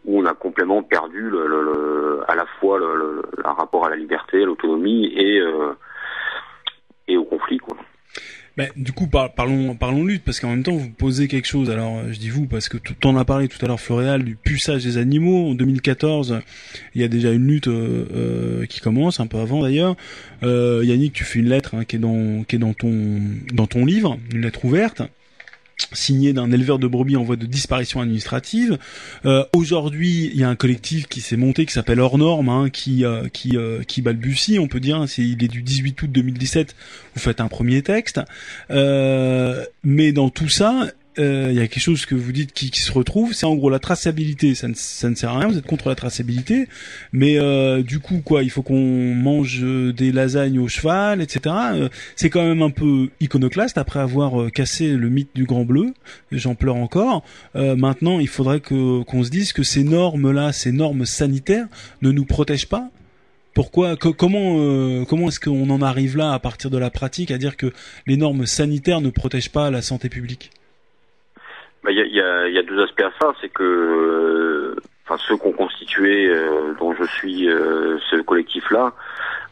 où 0.04 0.20
on 0.20 0.26
a 0.26 0.34
complètement 0.34 0.82
perdu 0.82 1.28
le, 1.28 1.46
le, 1.46 2.20
à 2.28 2.34
la 2.34 2.46
fois 2.58 2.78
le, 2.78 3.22
rapport 3.44 3.86
à 3.86 3.90
la 3.90 3.96
liberté, 3.96 4.42
à 4.42 4.46
l'autonomie 4.46 5.06
et 5.14 5.40
euh, 5.40 5.72
et 7.06 7.16
au 7.16 7.24
conflit 7.24 7.58
quoi. 7.58 7.76
Ben, 8.58 8.70
du 8.74 8.90
coup, 8.90 9.06
parlons, 9.06 9.76
parlons 9.76 10.04
lutte, 10.04 10.24
parce 10.24 10.40
qu'en 10.40 10.48
même 10.48 10.64
temps, 10.64 10.72
vous 10.72 10.90
posez 10.90 11.28
quelque 11.28 11.46
chose. 11.46 11.70
Alors, 11.70 12.02
je 12.10 12.18
dis 12.18 12.28
vous, 12.28 12.48
parce 12.48 12.68
que 12.68 12.76
tu 12.76 12.92
en 13.06 13.16
as 13.16 13.24
parlé 13.24 13.46
tout 13.46 13.64
à 13.64 13.68
l'heure, 13.68 13.78
Floréal, 13.78 14.24
du 14.24 14.34
puçage 14.34 14.82
des 14.82 14.98
animaux. 14.98 15.50
En 15.50 15.54
2014, 15.54 16.40
il 16.96 17.00
y 17.00 17.04
a 17.04 17.08
déjà 17.08 17.30
une 17.30 17.46
lutte 17.46 17.68
euh, 17.68 18.06
euh, 18.12 18.66
qui 18.66 18.80
commence, 18.80 19.20
un 19.20 19.28
peu 19.28 19.38
avant 19.38 19.62
d'ailleurs. 19.62 19.94
Euh, 20.42 20.82
Yannick, 20.84 21.12
tu 21.12 21.22
fais 21.22 21.38
une 21.38 21.48
lettre 21.48 21.76
hein, 21.76 21.84
qui 21.84 21.94
est 21.94 22.00
dans, 22.00 22.42
qui 22.42 22.56
est 22.56 22.58
dans 22.58 22.74
ton, 22.74 23.20
dans 23.52 23.68
ton 23.68 23.84
livre, 23.84 24.18
une 24.34 24.40
lettre 24.40 24.64
ouverte 24.64 25.02
signé 25.92 26.32
d'un 26.32 26.50
éleveur 26.50 26.78
de 26.78 26.86
brebis 26.86 27.16
en 27.16 27.24
voie 27.24 27.36
de 27.36 27.46
disparition 27.46 28.00
administrative. 28.00 28.78
Euh, 29.24 29.44
Aujourd'hui, 29.54 30.30
il 30.32 30.40
y 30.40 30.44
a 30.44 30.48
un 30.48 30.56
collectif 30.56 31.06
qui 31.06 31.20
s'est 31.20 31.36
monté 31.36 31.66
qui 31.66 31.72
s'appelle 31.72 32.00
Hors 32.00 32.18
Norme, 32.18 32.48
hein, 32.48 32.70
qui 32.70 33.04
euh, 33.04 33.28
qui 33.32 33.56
euh, 33.56 33.82
qui 33.82 34.02
balbutie, 34.02 34.58
on 34.58 34.68
peut 34.68 34.80
dire. 34.80 35.04
Il 35.16 35.42
est 35.42 35.48
du 35.48 35.62
18 35.62 36.02
août 36.02 36.10
2017. 36.10 36.74
Vous 37.14 37.20
faites 37.20 37.40
un 37.40 37.48
premier 37.48 37.82
texte, 37.82 38.20
euh, 38.70 39.64
mais 39.82 40.12
dans 40.12 40.30
tout 40.30 40.48
ça, 40.48 40.88
euh, 41.18 41.48
il 41.50 41.56
y 41.56 41.60
a 41.60 41.66
quelque 41.66 41.82
chose 41.82 42.06
que 42.06 42.14
vous 42.14 42.32
dites 42.32 42.52
qui, 42.52 42.70
qui 42.70 42.80
se 42.80 42.92
retrouve, 42.92 43.32
c'est 43.32 43.46
en 43.46 43.54
gros 43.56 43.70
la 43.70 43.78
traçabilité. 43.78 44.54
Ça 44.54 44.68
ne, 44.68 44.74
ça 44.74 45.10
ne 45.10 45.14
sert 45.14 45.30
à 45.30 45.38
rien. 45.38 45.48
Vous 45.48 45.58
êtes 45.58 45.66
contre 45.66 45.88
la 45.88 45.94
traçabilité, 45.94 46.68
mais 47.12 47.38
euh, 47.38 47.82
du 47.82 47.98
coup 47.98 48.20
quoi, 48.24 48.42
il 48.42 48.50
faut 48.50 48.62
qu'on 48.62 49.14
mange 49.14 49.62
des 49.62 50.12
lasagnes 50.12 50.58
au 50.58 50.68
cheval, 50.68 51.20
etc. 51.20 51.54
Euh, 51.74 51.88
c'est 52.16 52.30
quand 52.30 52.44
même 52.44 52.62
un 52.62 52.70
peu 52.70 53.08
iconoclaste 53.20 53.78
après 53.78 54.00
avoir 54.00 54.40
euh, 54.42 54.50
cassé 54.50 54.88
le 54.92 55.08
mythe 55.08 55.30
du 55.34 55.44
Grand 55.44 55.64
Bleu. 55.64 55.94
J'en 56.32 56.54
pleure 56.54 56.76
encore. 56.76 57.24
Euh, 57.56 57.76
maintenant, 57.76 58.18
il 58.18 58.28
faudrait 58.28 58.60
que 58.60 59.02
qu'on 59.02 59.24
se 59.24 59.30
dise 59.30 59.52
que 59.52 59.62
ces 59.62 59.84
normes 59.84 60.30
là, 60.30 60.52
ces 60.52 60.72
normes 60.72 61.04
sanitaires, 61.06 61.66
ne 62.02 62.10
nous 62.12 62.24
protègent 62.24 62.68
pas 62.68 62.90
pourquoi 63.54 63.96
co- 63.96 64.12
comment 64.12 64.56
euh, 64.58 65.04
comment 65.04 65.28
est-ce 65.28 65.40
qu'on 65.40 65.68
en 65.70 65.82
arrive 65.82 66.16
là 66.16 66.32
à 66.32 66.38
partir 66.38 66.70
de 66.70 66.78
la 66.78 66.90
pratique 66.90 67.30
à 67.32 67.38
dire 67.38 67.56
que 67.56 67.72
les 68.06 68.16
normes 68.16 68.46
sanitaires 68.46 69.00
ne 69.00 69.10
protègent 69.10 69.50
pas 69.50 69.70
la 69.70 69.82
santé 69.82 70.08
publique? 70.08 70.50
Il 71.90 71.96
y, 71.96 72.00
a, 72.00 72.06
y 72.06 72.20
a- 72.20 72.48
y 72.48 72.58
a 72.58 72.62
deux 72.62 72.82
aspects 72.82 73.02
à 73.02 73.10
ça, 73.20 73.32
c'est 73.40 73.48
que 73.48 73.62
euh, 73.62 74.76
enfin 75.06 75.16
ceux 75.26 75.36
qui 75.36 75.46
ont 75.46 75.52
constitué, 75.52 76.28
euh, 76.28 76.74
dont 76.78 76.92
je 76.94 77.04
suis 77.04 77.48
euh, 77.48 77.98
ce 78.10 78.16
collectif-là, 78.22 78.92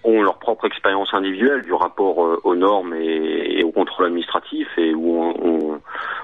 ont 0.05 0.22
leur 0.22 0.39
propre 0.39 0.66
expérience 0.66 1.12
individuelle 1.14 1.62
du 1.62 1.72
rapport 1.72 2.24
euh, 2.24 2.41
aux 2.45 2.55
normes 2.55 2.95
et, 2.95 3.59
et 3.61 3.64
au 3.64 3.72
contrôle 3.72 4.07
administratif, 4.07 4.68
et 4.76 4.95
où 4.95 5.20
on, 5.22 5.34
on- 5.43 5.80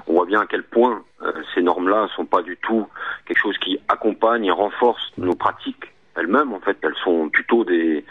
on 0.09 0.13
voit 0.15 0.27
bien 0.27 0.41
à 0.41 0.47
quel 0.47 0.63
point 0.65 1.03
euh, 1.23 1.33
ces 1.55 1.63
normes-là 1.63 2.09
sont 2.17 2.25
pas 2.27 2.43
du 2.43 2.57
tout 2.57 2.87
quelque 3.27 3.39
chose 3.39 3.57
qui 3.59 3.79
accompagne 3.89 4.45
et 4.47 4.51
renforce 4.51 5.13
nos 5.19 5.35
pratiques 5.35 5.93
elles-mêmes. 6.17 6.53
En 6.53 6.61
fait, 6.61 6.77
elles 6.83 6.97
sont 7.05 7.29
plutôt 7.31 7.65
des 7.65 8.05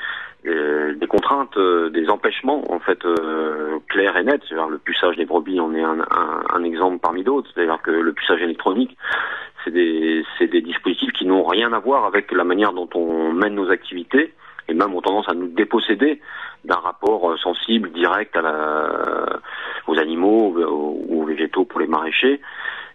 des, 0.43 0.95
des 0.95 1.07
contraintes, 1.07 1.55
euh, 1.57 1.89
des 1.89 2.09
empêchements 2.09 2.71
en 2.71 2.79
fait 2.79 3.03
euh, 3.05 3.79
clairs 3.89 4.17
et 4.17 4.23
nets. 4.23 4.41
C'est-à-dire 4.47 4.69
le 4.69 4.77
puçage 4.77 5.15
des 5.17 5.25
brebis 5.25 5.59
en 5.59 5.73
est 5.73 5.83
un, 5.83 5.99
un, 5.99 6.43
un 6.53 6.63
exemple 6.63 6.99
parmi 6.99 7.23
d'autres. 7.23 7.49
C'est-à-dire 7.53 7.81
que 7.81 7.91
le 7.91 8.13
puçage 8.13 8.41
électronique, 8.41 8.97
c'est 9.63 9.71
des, 9.71 10.23
des 10.39 10.61
dispositifs 10.61 11.11
qui 11.13 11.25
n'ont 11.25 11.43
rien 11.43 11.71
à 11.73 11.79
voir 11.79 12.05
avec 12.05 12.31
la 12.31 12.43
manière 12.43 12.73
dont 12.73 12.89
on 12.95 13.31
mène 13.33 13.55
nos 13.55 13.69
activités 13.69 14.33
et 14.67 14.73
même 14.73 14.93
ont 14.95 15.01
tendance 15.01 15.29
à 15.29 15.33
nous 15.33 15.47
déposséder 15.47 16.21
d'un 16.65 16.75
rapport 16.75 17.31
euh, 17.31 17.37
sensible, 17.37 17.91
direct 17.91 18.35
à 18.35 18.41
la, 18.41 19.39
aux 19.87 19.97
animaux 19.99 20.53
aux, 20.57 21.05
aux 21.09 21.23
végétaux 21.25 21.65
pour 21.65 21.79
les 21.79 21.87
maraîchers. 21.87 22.39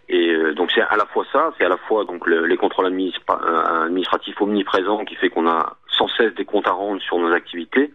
Et 0.09 0.29
euh, 0.29 0.53
donc 0.53 0.71
c'est 0.73 0.81
à 0.81 0.95
la 0.95 1.05
fois 1.05 1.25
ça, 1.33 1.51
c'est 1.57 1.65
à 1.65 1.69
la 1.69 1.77
fois 1.77 2.05
donc 2.05 2.25
le- 2.27 2.45
les 2.45 2.55
contrôles 2.57 2.85
euh, 2.85 3.83
administratifs 3.85 4.39
omniprésents 4.41 5.03
qui 5.05 5.15
fait 5.15 5.29
qu'on 5.29 5.47
a 5.47 5.75
sans 5.97 6.07
cesse 6.07 6.33
des 6.35 6.45
comptes 6.45 6.67
à 6.67 6.71
rendre 6.71 7.01
sur 7.01 7.17
nos 7.19 7.31
activités 7.33 7.93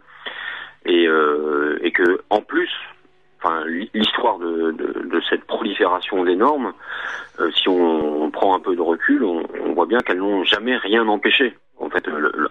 et, 0.84 1.06
euh, 1.06 1.78
et 1.82 1.90
que 1.92 2.20
en 2.28 2.42
plus, 2.42 2.70
enfin 3.40 3.64
l'hi- 3.66 3.90
l'histoire 3.94 4.38
de, 4.38 4.72
de, 4.72 5.08
de 5.08 5.20
cette 5.30 5.44
prolifération 5.44 6.22
des 6.24 6.36
normes, 6.36 6.72
euh, 7.40 7.50
si 7.52 7.68
on, 7.68 8.22
on 8.24 8.30
prend 8.30 8.54
un 8.54 8.60
peu 8.60 8.76
de 8.76 8.82
recul, 8.82 9.24
on, 9.24 9.42
on 9.64 9.72
voit 9.72 9.86
bien 9.86 10.00
qu'elles 10.00 10.18
n'ont 10.18 10.44
jamais 10.44 10.76
rien 10.76 11.06
empêché. 11.08 11.56
En 11.83 11.91
fait, 11.91 12.05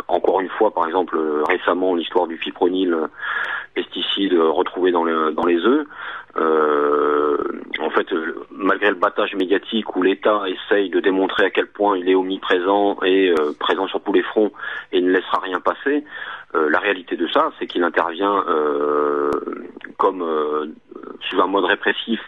encore 0.09 0.41
une 0.41 0.49
fois, 0.49 0.71
par 0.71 0.85
exemple, 0.85 1.15
euh, 1.17 1.43
récemment, 1.45 1.95
l'histoire 1.95 2.27
du 2.27 2.37
fipronil, 2.37 2.93
euh, 2.93 3.07
pesticide 3.73 4.33
euh, 4.33 4.49
retrouvé 4.49 4.91
dans, 4.91 5.05
le, 5.05 5.31
dans 5.31 5.45
les 5.45 5.57
œufs. 5.65 5.87
euh, 6.35 7.37
en 7.79 7.89
fait, 7.89 8.07
malgré 8.51 8.89
le 8.89 8.95
battage 8.95 9.33
médiatique 9.35 9.95
où 9.95 10.03
l'État 10.03 10.43
essaye 10.47 10.89
de 10.89 10.99
démontrer 10.99 11.45
à 11.45 11.49
quel 11.49 11.67
point 11.67 11.97
il 11.97 12.09
est 12.09 12.15
omniprésent 12.15 12.97
et 13.03 13.33
présent 13.59 13.87
sur 13.87 14.01
tous 14.01 14.13
les 14.13 14.21
fronts 14.21 14.51
et 14.91 15.01
ne 15.01 15.09
laissera 15.09 15.39
rien 15.39 15.59
passer, 15.59 16.03
la 16.53 16.79
réalité 16.79 17.15
de 17.17 17.27
ça, 17.27 17.51
c'est 17.57 17.65
qu'il 17.65 17.83
intervient 17.83 18.45
comme 19.97 20.23
sous 21.27 21.41
un 21.41 21.47
mode 21.47 21.65
répressif 21.65 22.19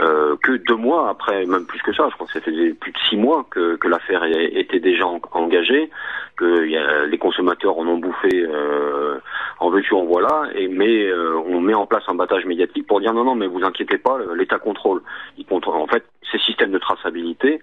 euh, 0.00 0.36
que 0.42 0.52
deux 0.52 0.76
mois 0.76 1.08
après, 1.10 1.44
même 1.46 1.66
plus 1.66 1.80
que 1.82 1.92
ça, 1.92 2.06
je 2.08 2.14
crois 2.14 2.26
que 2.26 2.32
ça 2.32 2.40
faisait 2.40 2.72
plus 2.74 2.92
de 2.92 2.98
six 3.08 3.16
mois 3.16 3.44
que, 3.50 3.76
que 3.76 3.88
l'affaire 3.88 4.22
était 4.24 4.80
déjà 4.80 5.06
en- 5.06 5.20
engagée, 5.32 5.90
que 6.36 6.66
y 6.66 6.76
a- 6.76 7.06
les 7.06 7.18
consommateurs 7.18 7.76
en 7.78 7.86
ont 7.86 7.98
bouffé 7.98 8.28
euh, 8.32 9.18
en 9.60 9.70
veux-tu, 9.70 9.94
en 9.94 10.04
voilà, 10.04 10.44
et 10.54 10.68
mais 10.68 11.04
euh, 11.06 11.36
on 11.46 11.60
met 11.60 11.74
en 11.74 11.86
place 11.86 12.04
un 12.06 12.14
battage 12.14 12.44
médiatique 12.46 12.86
pour 12.86 13.00
dire 13.00 13.12
non, 13.12 13.24
non, 13.24 13.34
mais 13.34 13.48
vous 13.48 13.64
inquiétez 13.64 13.98
pas, 13.98 14.18
l'État 14.36 14.58
contrôle. 14.58 15.02
Il 15.36 15.44
contrôle. 15.46 15.76
En 15.76 15.86
fait, 15.88 16.04
ces 16.30 16.38
systèmes 16.38 16.70
de 16.70 16.78
traçabilité, 16.78 17.60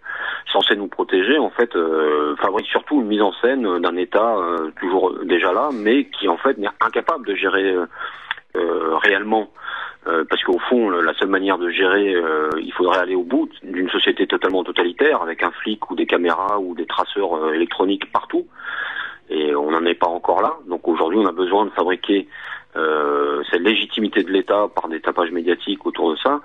censés 0.51 0.75
nous 0.75 0.87
protéger, 0.87 1.37
en 1.37 1.51
fait, 1.51 1.73
euh, 1.75 2.35
fabriquent 2.37 2.67
surtout 2.67 2.99
une 3.01 3.07
mise 3.07 3.21
en 3.21 3.31
scène 3.33 3.79
d'un 3.79 3.95
État 3.95 4.35
euh, 4.37 4.71
toujours 4.79 5.13
déjà 5.23 5.53
là, 5.53 5.69
mais 5.73 6.05
qui 6.05 6.27
en 6.27 6.37
fait 6.37 6.57
n'est 6.57 6.67
incapable 6.81 7.25
de 7.27 7.35
gérer 7.35 7.71
euh, 7.71 7.85
réellement 9.01 9.49
euh, 10.07 10.23
parce 10.29 10.43
qu'au 10.43 10.59
fond, 10.59 10.89
la 10.89 11.13
seule 11.15 11.29
manière 11.29 11.57
de 11.57 11.69
gérer, 11.69 12.13
euh, 12.13 12.49
il 12.61 12.71
faudrait 12.73 12.99
aller 12.99 13.15
au 13.15 13.23
bout 13.23 13.49
d'une 13.63 13.89
société 13.89 14.27
totalement 14.27 14.63
totalitaire, 14.63 15.21
avec 15.23 15.41
un 15.41 15.51
flic 15.51 15.89
ou 15.89 15.95
des 15.95 16.05
caméras 16.05 16.59
ou 16.59 16.75
des 16.75 16.85
traceurs 16.85 17.35
euh, 17.35 17.53
électroniques 17.53 18.11
partout. 18.11 18.45
Et 19.29 19.55
on 19.55 19.71
n'en 19.71 19.83
est 19.85 19.95
pas 19.95 20.07
encore 20.07 20.41
là. 20.43 20.53
Donc 20.67 20.87
aujourd'hui, 20.87 21.17
on 21.17 21.25
a 21.25 21.31
besoin 21.31 21.65
de 21.65 21.71
fabriquer 21.71 22.27
euh, 22.75 23.41
cette 23.49 23.61
légitimité 23.61 24.21
de 24.21 24.31
l'État 24.31 24.67
par 24.75 24.89
des 24.89 25.01
tapages 25.01 25.31
médiatiques 25.31 25.83
autour 25.87 26.11
de 26.11 26.17
ça. 26.17 26.41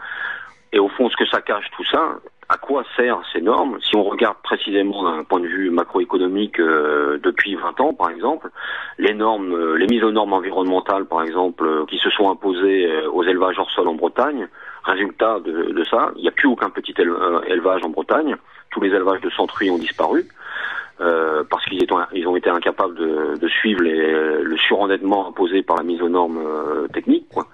Et 0.73 0.79
au 0.79 0.89
fond, 0.89 1.11
ce 1.11 1.17
que 1.17 1.27
ça 1.27 1.43
cache 1.43 1.67
tout 1.77 1.85
ça, 1.85 2.19
à 2.53 2.57
quoi 2.59 2.83
servent 2.97 3.23
ces 3.33 3.41
normes 3.41 3.79
Si 3.81 3.95
on 3.95 4.03
regarde 4.03 4.37
précisément 4.43 5.05
d'un 5.05 5.23
point 5.25 5.39
de 5.41 5.47
vue 5.47 5.71
macroéconomique 5.71 6.59
euh, 6.59 7.19
depuis 7.23 7.55
20 7.55 7.81
ans, 7.81 7.95
par 7.95 8.11
exemple, 8.11 8.51
les 8.99 9.15
normes, 9.15 9.53
euh, 9.55 9.77
les 9.79 9.87
mises 9.87 10.03
aux 10.03 10.11
normes 10.11 10.33
environnementales, 10.33 11.05
par 11.07 11.23
exemple, 11.23 11.65
euh, 11.65 11.85
qui 11.87 11.99
se 11.99 12.11
sont 12.11 12.29
imposées 12.29 12.87
euh, 12.91 13.09
aux 13.11 13.23
élevages 13.23 13.59
hors 13.59 13.71
sol 13.71 13.87
en 13.87 13.95
Bretagne. 13.95 14.49
Résultat 14.83 15.39
de, 15.41 15.71
de 15.73 15.85
ça, 15.85 16.11
il 16.17 16.23
n'y 16.23 16.29
a 16.29 16.33
plus 16.33 16.49
aucun 16.49 16.71
petit 16.71 16.93
éle- 16.95 17.45
élevage 17.47 17.85
en 17.85 17.91
Bretagne. 17.91 18.37
Tous 18.71 18.81
les 18.81 18.89
élevages 18.89 19.21
de 19.21 19.31
centruits 19.31 19.71
ont 19.71 19.79
disparu. 19.79 20.25
euh, 21.03 21.45
parce 21.49 21.65
qu'ils 21.65 21.87
ils 22.13 22.27
ont 22.29 22.37
été 22.37 22.51
incapables 22.51 22.95
de, 22.95 23.39
de 23.41 23.49
suivre 23.49 23.83
les- 23.83 24.43
le 24.43 24.57
surendettement 24.59 25.29
imposé 25.29 25.63
par 25.63 25.77
la 25.79 25.83
mise 25.83 26.03
aux 26.03 26.11
normes 26.11 26.43
euh, 26.45 26.89
techniques. 26.89 27.27
Quoi. 27.33 27.47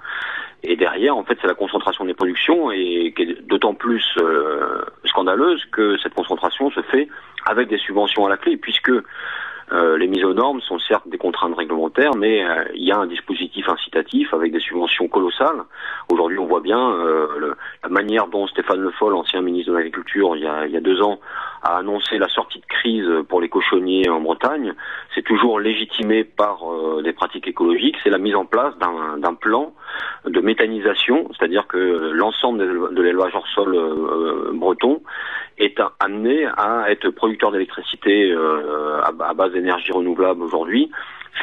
Et 0.68 0.76
derrière, 0.76 1.16
en 1.16 1.22
fait, 1.22 1.38
c'est 1.40 1.46
la 1.46 1.54
concentration 1.54 2.04
des 2.04 2.14
productions 2.14 2.72
et 2.72 3.12
qui 3.16 3.22
est 3.22 3.42
d'autant 3.46 3.74
plus 3.74 4.04
euh, 4.18 4.82
scandaleuse 5.04 5.64
que 5.70 5.96
cette 5.98 6.14
concentration 6.14 6.70
se 6.72 6.82
fait 6.82 7.08
avec 7.44 7.68
des 7.68 7.78
subventions 7.78 8.26
à 8.26 8.28
la 8.28 8.36
clé, 8.36 8.56
puisque 8.56 8.90
euh, 9.72 9.96
les 9.98 10.06
mises 10.06 10.24
aux 10.24 10.34
normes 10.34 10.60
sont 10.60 10.78
certes 10.78 11.08
des 11.08 11.18
contraintes 11.18 11.56
réglementaires, 11.56 12.14
mais 12.16 12.44
euh, 12.44 12.64
il 12.74 12.84
y 12.84 12.92
a 12.92 12.98
un 12.98 13.06
dispositif 13.06 13.68
incitatif 13.68 14.32
avec 14.32 14.52
des 14.52 14.60
subventions 14.60 15.08
colossales. 15.08 15.62
Aujourd'hui, 16.08 16.38
on 16.38 16.46
voit 16.46 16.60
bien 16.60 16.78
euh, 16.78 17.54
la 17.82 17.88
manière 17.88 18.28
dont 18.28 18.46
Stéphane 18.46 18.80
Le 18.80 18.90
Foll, 18.90 19.14
ancien 19.14 19.42
ministre 19.42 19.72
de 19.72 19.76
l'Agriculture, 19.76 20.36
il 20.36 20.42
y, 20.42 20.46
a, 20.46 20.66
il 20.66 20.72
y 20.72 20.76
a 20.76 20.80
deux 20.80 21.02
ans, 21.02 21.18
a 21.62 21.78
annoncé 21.78 22.18
la 22.18 22.28
sortie 22.28 22.60
de 22.60 22.66
crise 22.66 23.08
pour 23.28 23.40
les 23.40 23.48
cochonniers 23.48 24.08
en 24.08 24.20
Bretagne. 24.20 24.72
C'est 25.14 25.22
toujours 25.22 25.58
légitimé 25.58 26.22
par 26.22 26.58
euh, 26.70 27.02
des 27.02 27.12
pratiques 27.12 27.48
écologiques. 27.48 27.96
C'est 28.04 28.10
la 28.10 28.18
mise 28.18 28.36
en 28.36 28.44
place 28.44 28.76
d'un 28.78 29.34
plan 29.34 29.72
de 30.26 30.40
méthanisation, 30.40 31.28
c'est-à-dire 31.36 31.66
que 31.66 32.10
l'ensemble 32.12 32.94
de 32.94 33.02
l'élevage 33.02 33.34
hors 33.34 33.46
sol 33.48 33.74
euh, 33.74 34.50
breton 34.52 35.02
est 35.58 35.80
amené 36.00 36.46
à 36.56 36.90
être 36.90 37.10
producteur 37.10 37.52
d'électricité 37.52 38.30
euh, 38.32 39.00
à, 39.02 39.12
base 39.34 39.52
d'énergie 39.52 39.92
renouvelable 39.92 40.42
aujourd'hui, 40.42 40.90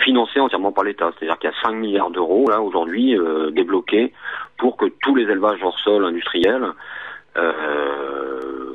financé 0.03 0.39
entièrement 0.39 0.71
par 0.71 0.83
l'État. 0.83 1.11
C'est-à-dire 1.17 1.39
qu'il 1.39 1.49
y 1.49 1.53
a 1.53 1.61
5 1.61 1.73
milliards 1.73 2.11
d'euros 2.11 2.49
là 2.49 2.61
aujourd'hui 2.61 3.17
euh, 3.17 3.51
débloqués 3.51 4.11
pour 4.57 4.77
que 4.77 4.85
tous 5.01 5.15
les 5.15 5.23
élevages 5.23 5.59
hors 5.63 5.79
sol 5.79 6.05
industriels 6.05 6.67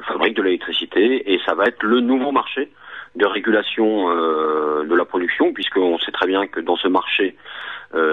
fabriquent 0.08 0.36
de 0.36 0.42
l'électricité 0.42 1.32
et 1.32 1.38
ça 1.46 1.54
va 1.54 1.66
être 1.66 1.84
le 1.84 2.00
nouveau 2.00 2.32
marché 2.32 2.72
de 3.14 3.24
régulation 3.24 4.10
de 4.82 4.94
la 4.96 5.04
production 5.04 5.52
puisqu'on 5.52 5.96
sait 5.98 6.10
très 6.10 6.26
bien 6.26 6.48
que 6.48 6.58
dans 6.58 6.74
ce 6.74 6.88
marché 6.88 7.36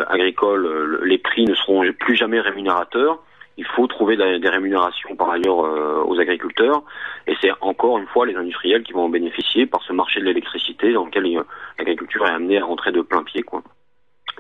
agricole, 0.09 0.65
euh, 0.65 0.99
les 1.05 1.17
prix 1.17 1.45
ne 1.45 1.53
seront 1.55 1.84
plus 1.99 2.15
jamais 2.15 2.39
rémunérateurs. 2.39 3.19
Il 3.57 3.65
faut 3.65 3.88
trouver 3.88 4.17
des 4.17 4.49
rémunérations 4.49 5.15
par 5.15 5.30
ailleurs 5.30 5.63
euh, 5.65 6.03
aux 6.05 6.19
agriculteurs 6.19 6.84
et 7.26 7.36
c'est 7.41 7.51
encore 7.61 7.97
une 7.97 8.07
fois 8.07 8.26
les 8.26 8.36
industriels 8.36 8.84
qui 8.84 8.91
vont 8.91 9.05
en 9.05 9.09
bénéficier 9.09 9.65
par 9.65 9.82
ce 9.84 9.93
marché 9.93 10.19
de 10.19 10.26
l'électricité 10.26 10.91
dans 10.91 11.05
lequel 11.05 11.26
euh, 11.38 11.43
l'agriculture 11.80 12.28
est 12.28 12.32
amenée 12.32 12.59
à 12.59 12.65
rentrer 12.65 12.91
de 12.91 12.99
plein 13.01 13.23
pied 13.23 13.43
quoi. 13.43 13.61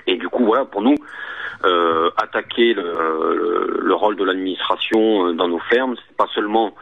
Et 0.05 0.17
du 0.17 0.27
coup 0.27 0.43
voilà 0.45 0.65
pour 0.65 0.81
nous 0.81 0.95
euh, 1.63 2.09
attaquer 2.17 2.73
le, 2.73 2.83
le- 2.83 3.79
le 3.81 3.93
rôle 3.93 4.17
de 4.17 4.25
l'administration 4.25 5.27
euh, 5.27 5.33
dans 5.33 5.47
nos 5.47 5.59
fermes, 5.59 5.95
c'est 5.95 6.17
pas 6.17 6.27
seulement 6.35 6.75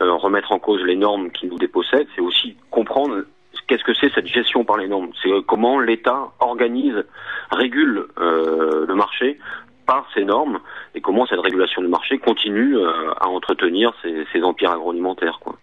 euh, 0.00 0.12
remettre 0.12 0.52
en 0.52 0.60
cause 0.60 0.80
les 0.82 0.94
normes 0.96 1.32
qui 1.32 1.46
nous 1.48 1.58
dépossèdent, 1.58 2.06
c'est 2.14 2.22
aussi 2.22 2.56
comprendre 2.70 3.24
qu'est-ce 3.66 3.84
que 3.84 3.94
c'est 3.94 4.12
cette 4.14 4.26
gestion 4.26 4.64
par 4.64 4.76
les 4.76 4.88
normes? 4.88 5.10
C'est 5.22 5.30
euh, 5.30 5.42
comment 5.42 5.80
l'État 5.80 6.32
organise, 6.40 7.04
régule 7.50 8.06
euh, 8.18 8.86
le 8.86 8.94
marché 8.94 9.38
par 9.86 10.06
ces 10.14 10.24
normes 10.24 10.60
et 10.94 11.00
comment 11.00 11.26
cette 11.26 11.40
régulation 11.40 11.82
du 11.82 11.88
marché 11.88 12.18
continue 12.18 12.76
euh, 12.76 13.12
à 13.20 13.28
entretenir 13.28 13.92
ces, 14.02 14.26
ces 14.32 14.42
empires 14.42 14.70
agroalimentaires. 14.72 15.38
Quoi. 15.40 15.56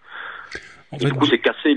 En 0.92 0.98
Et 0.98 1.00
fait, 1.00 1.06
du 1.06 1.14
coup, 1.14 1.26
c'est 1.26 1.40
casser, 1.40 1.76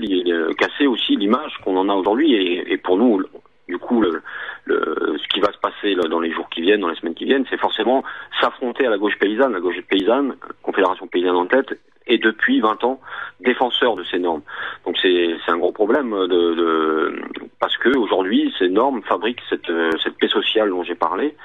casser 0.57 0.87
aussi 0.87 1.15
l'image 1.15 1.57
qu'on 1.63 1.77
en 1.77 1.87
a 1.89 1.93
aujourd'hui. 1.93 2.33
Et, 2.33 2.73
et 2.73 2.77
pour 2.77 2.97
nous, 2.97 3.21
du 3.67 3.77
coup, 3.77 4.01
le, 4.01 4.21
le- 4.65 5.17
ce 5.21 5.27
qui 5.29 5.39
va 5.39 5.51
se 5.53 5.57
passer 5.59 5.95
là, 5.95 6.03
dans 6.09 6.19
les 6.19 6.31
jours 6.33 6.49
qui 6.49 6.61
viennent, 6.61 6.81
dans 6.81 6.89
les 6.89 6.95
semaines 6.95 7.15
qui 7.15 7.25
viennent, 7.25 7.45
c'est 7.49 7.59
forcément 7.59 8.03
s'affronter 8.41 8.85
à 8.85 8.89
la 8.89 8.97
gauche 8.97 9.17
paysanne. 9.19 9.53
La 9.53 9.59
gauche 9.61 9.79
paysanne, 9.87 10.35
Confédération 10.63 11.07
paysanne 11.07 11.35
en 11.35 11.45
tête, 11.45 11.79
est 12.07 12.17
depuis 12.17 12.59
20 12.61 12.83
ans 12.83 12.99
défenseur 13.39 13.95
de 13.95 14.03
ces 14.03 14.19
normes. 14.19 14.41
Donc 14.85 14.97
c'est 15.01 15.35
un 15.47 15.57
gros 15.57 15.71
problème 15.71 16.11
de, 16.11 16.27
de 16.55 17.21
parce 17.59 17.77
que 17.77 17.95
aujourd'hui 17.97 18.53
ces 18.59 18.69
normes 18.69 19.01
fabriquent 19.03 19.41
cette, 19.49 19.71
cette 20.01 20.17
paix 20.17 20.27
sociale 20.27 20.69
dont 20.69 20.83
j'ai 20.83 20.95
parlé 20.95 21.35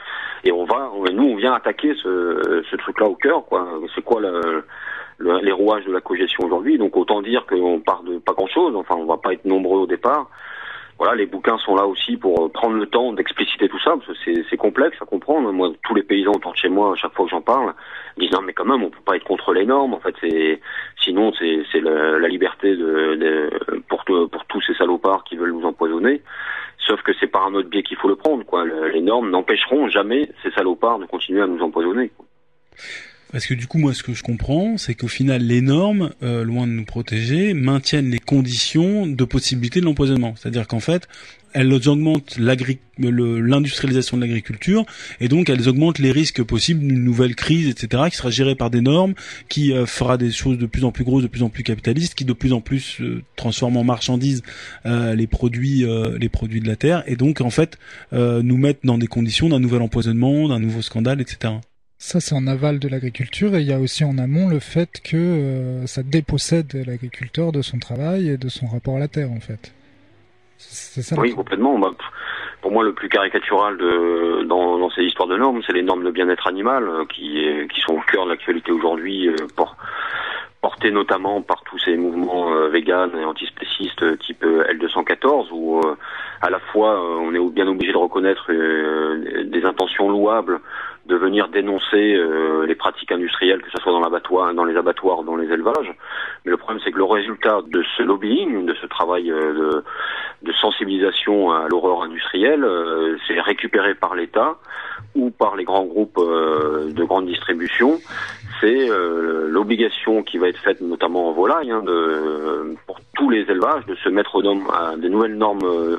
et 0.45 0.53
on 0.53 0.65
va 0.65 0.91
nous 1.13 1.25
on 1.25 1.37
vient 1.37 1.55
attaquer 1.55 1.95
ce, 2.03 2.63
ce 2.71 2.77
truc 2.77 3.01
là 3.01 3.07
au 3.07 3.15
cœur 3.15 3.45
quoi. 3.47 3.69
C'est 3.95 4.05
quoi 4.05 4.21
le, 4.21 4.65
le, 5.19 5.41
les 5.41 5.53
rouages 5.53 5.85
de 5.85 5.93
la 5.93 6.01
cogestion 6.01 6.45
aujourd'hui? 6.45 6.79
Donc 6.79 6.97
autant 6.97 7.23
dire 7.23 7.47
qu'on 7.47 7.81
part 7.81 8.03
de 8.03 8.19
pas 8.19 8.33
grand 8.33 8.49
chose. 8.49 8.75
Enfin 8.77 8.95
on 8.97 9.07
va 9.07 9.17
pas 9.17 9.33
être 9.33 9.45
nombreux 9.45 9.81
au 9.81 9.87
départ 9.87 10.29
voilà, 10.99 11.15
les 11.15 11.27
bouquins 11.27 11.59
sont 11.59 11.77
là 11.77 11.87
aussi 11.87 12.17
pour 12.17 12.45
euh, 12.45 12.49
prendre 12.49 12.77
le 12.77 12.87
temps 12.87 13.13
d'expliciter 13.13 13.69
tout 13.69 13.79
ça, 13.79 13.93
parce 13.93 14.07
que 14.19 14.43
c'est 14.51 14.57
complexe 14.57 14.97
à 15.01 15.05
comprendre. 15.05 15.53
Moi, 15.53 15.71
tous 15.85 15.95
les 15.95 16.03
paysans 16.03 16.33
autour 16.33 16.53
de 16.53 16.57
chez 16.57 16.69
moi, 16.69 16.93
à 16.93 16.97
chaque 16.97 17.15
fois 17.15 17.25
que 17.25 17.31
j'en 17.31 17.41
parle, 17.41 17.73
disent 18.17 18.33
non, 18.33 18.43
mais 18.43 18.53
quand 18.53 18.65
même, 18.65 18.83
on 18.83 18.91
peut 18.91 18.99
pas 19.05 19.15
être 19.15 19.25
contre 19.25 19.53
les 19.53 19.65
normes. 19.65 19.95
En 19.95 20.01
fait, 20.01 20.15
c'est 20.21 20.61
sinon 21.01 21.33
c'est 21.39 21.81
la, 21.81 22.19
la 22.19 22.29
liberté 22.29 22.75
de, 22.75 23.15
de, 23.15 23.51
pour 23.89 24.05
pour 24.05 24.45
tous 24.47 24.61
ces 24.63 24.75
salopards 24.75 25.23
qui 25.23 25.37
veulent 25.37 25.53
nous 25.53 25.65
empoisonner. 25.65 26.21
Sauf 26.79 27.01
que 27.03 27.13
c'est 27.21 27.27
par 27.29 27.47
un 27.47 27.55
autre 27.55 27.69
biais 27.69 27.83
qu'il 27.83 27.97
faut 27.97 28.09
le 28.09 28.17
prendre. 28.17 28.45
Quoi. 28.45 28.65
les 28.93 29.01
normes 29.01 29.31
n'empêcheront 29.31 29.89
jamais 29.89 30.29
ces 30.43 30.51
salopards 30.51 30.99
de 30.99 31.07
continuer 31.07 31.43
à 31.43 31.47
nous 31.47 31.63
empoisonner. 31.63 32.11
Parce 33.33 33.47
que 33.47 33.55
du 33.55 33.67
coup, 33.67 33.79
moi, 33.79 33.93
ce 33.93 34.03
que 34.03 34.15
je 34.15 34.23
comprends, 34.23 34.79
c'est 34.79 34.95
qu'au 34.95 35.09
final, 35.09 35.43
les 35.43 35.61
normes, 35.61 36.11
euh, 36.23 36.45
loin 36.45 36.67
de 36.67 36.73
nous 36.73 36.85
protéger, 36.85 37.53
maintiennent 37.53 38.11
les 38.11 38.19
conditions 38.19 39.07
de 39.07 39.25
possibilité 39.25 39.81
de 39.81 39.85
l'empoisonnement. 39.85 40.35
C'est-à-dire 40.37 40.67
qu'en 40.67 40.81
fait, 40.81 41.07
elles 41.53 41.89
augmentent 41.89 42.37
l'industrialisation 42.39 44.17
de 44.17 44.23
l'agriculture 44.23 44.85
et 45.21 45.29
donc 45.29 45.49
elles 45.49 45.69
augmentent 45.69 45.99
les 45.99 46.13
risques 46.13 46.43
possibles 46.43 46.81
d'une 46.81 47.03
nouvelle 47.03 47.35
crise, 47.35 47.69
etc., 47.69 48.05
qui 48.11 48.17
sera 48.17 48.31
gérée 48.31 48.55
par 48.55 48.71
des 48.71 48.81
normes, 48.81 49.15
qui 49.49 49.73
euh, 49.73 49.87
fera 49.87 50.19
des 50.19 50.31
choses 50.31 50.59
de 50.59 50.67
plus 50.67 50.85
en 50.85 50.93
plus 50.93 51.05
grosses, 51.05 51.23
de 51.23 51.29
plus 51.29 51.43
en 51.43 51.49
plus 51.49 51.63
capitalistes, 51.63 52.15
qui 52.15 52.25
de 52.25 52.33
plus 52.33 52.53
en 52.53 52.61
plus 52.61 53.01
euh, 53.01 53.23
en 53.63 53.85
marchandises 53.85 54.43
euh, 54.87 55.15
les 55.15 55.27
produits, 55.27 55.85
les 56.19 56.29
produits 56.29 56.61
de 56.61 56.69
la 56.69 56.77
terre, 56.77 57.03
et 57.07 57.17
donc 57.17 57.41
en 57.41 57.51
fait 57.51 57.79
nous 58.13 58.57
mettent 58.57 58.85
dans 58.85 58.99
des 58.99 59.07
conditions 59.07 59.49
d'un 59.49 59.61
nouvel 59.61 59.83
empoisonnement, 59.83 60.49
d'un 60.49 60.61
nouveau 60.61 60.83
scandale, 60.83 61.21
etc. 61.21 61.55
Ça, 61.99 62.21
c'est 62.21 62.35
en 62.35 62.47
aval 62.47 62.79
de 62.79 62.89
l'agriculture 62.89 63.57
et 63.57 63.61
il 63.61 63.69
y 63.69 63.73
a 63.73 63.81
aussi 63.81 64.05
en 64.05 64.19
amont 64.19 64.49
le 64.49 64.61
fait 64.61 65.01
que 65.03 65.17
euh, 65.17 65.87
ça 65.87 66.03
dépossède 66.03 66.73
l'agriculteur 66.87 67.51
de 67.51 67.61
son 67.61 67.79
travail 67.79 68.29
et 68.29 68.37
de 68.37 68.49
son 68.49 68.67
rapport 68.67 68.97
à 68.97 69.01
la 69.01 69.09
terre, 69.09 69.33
en 69.33 69.41
fait. 69.41 69.75
C'est 70.59 71.03
ça 71.03 71.17
Oui, 71.19 71.35
complètement. 71.35 71.79
Bah, 71.79 71.91
pour 72.61 72.73
moi, 72.73 72.83
le 72.83 72.93
plus 72.93 73.09
caricatural 73.09 73.77
de, 73.77 74.43
dans, 74.45 74.79
dans 74.79 74.91
ces 74.91 75.03
histoires 75.03 75.29
de 75.29 75.37
normes, 75.37 75.63
c'est 75.67 75.73
les 75.73 75.83
normes 75.83 76.05
de 76.05 76.11
bien-être 76.11 76.47
animal 76.49 76.89
euh, 76.89 77.05
qui, 77.05 77.47
qui 77.73 77.81
sont 77.81 77.95
au 77.95 78.01
cœur 78.01 78.25
de 78.25 78.31
l'actualité 78.31 78.73
aujourd'hui, 78.73 79.29
euh, 79.29 79.35
pour, 79.57 79.77
portées 80.61 80.91
notamment 80.91 81.41
par 81.41 81.63
tous 81.63 81.79
ces 81.79 81.97
mouvements 81.97 82.53
euh, 82.53 82.69
véganes 82.69 83.17
et 83.17 83.25
antispécistes 83.25 84.19
type 84.19 84.45
L214, 84.45 85.49
où 85.53 85.81
à 86.41 86.51
la 86.51 86.59
fois 86.59 87.01
on 87.01 87.33
est 87.33 87.53
bien 87.53 87.69
obligé 87.69 87.93
de 87.93 87.97
reconnaître 87.97 88.51
des 88.53 89.65
intentions 89.65 90.11
louables 90.11 90.61
de 91.09 91.17
venir 91.17 91.49
dénoncer 91.49 92.15
euh, 92.15 92.67
les 92.67 92.75
pratiques 92.75 93.11
industrielles, 93.11 93.63
que 93.63 93.71
ce 93.71 93.79
soit 93.79 93.93
dans 93.93 94.01
l'abattoir, 94.01 94.53
dans 94.53 94.65
les 94.65 94.77
abattoirs, 94.77 95.23
dans 95.23 95.37
les 95.37 95.51
élevages. 95.51 95.91
Mais 96.45 96.51
le 96.51 96.59
problème, 96.59 96.81
c'est 96.85 96.93
que 96.93 96.99
le 96.99 97.05
résultat 97.05 97.61
de 97.67 97.83
ce 97.97 98.03
lobbying, 98.03 98.67
de 98.67 98.75
ce 98.75 98.87
travail 98.87 99.31
euh, 99.31 99.55
de, 99.55 99.85
de, 100.43 100.53
sensibilisation 100.53 101.51
à 101.51 101.67
l'horreur 101.69 102.03
industrielle, 102.03 102.63
euh, 102.63 103.17
c'est 103.27 103.41
récupéré 103.41 103.95
par 103.95 104.15
l'État 104.15 104.57
ou 105.15 105.31
par 105.31 105.57
les 105.57 105.65
grands 105.65 105.87
groupes 105.87 106.21
de 106.21 107.05
grande 107.05 107.27
distribution. 107.27 107.99
C'est 108.61 108.89
l'obligation 109.49 110.23
qui 110.23 110.37
va 110.39 110.49
être 110.49 110.59
faite, 110.59 110.81
notamment 110.81 111.29
en 111.29 111.33
volaille, 111.33 111.71
hein, 111.71 111.83
de, 111.85 112.75
pour 112.87 112.99
tous 113.15 113.31
les 113.31 113.43
élevages, 113.43 113.87
de 113.87 113.95
se 113.95 114.09
mettre 114.09 114.35
aux 114.35 114.43
normes, 114.43 114.69
à 114.71 114.97
des 114.97 115.09
nouvelles 115.09 115.37
normes 115.37 115.99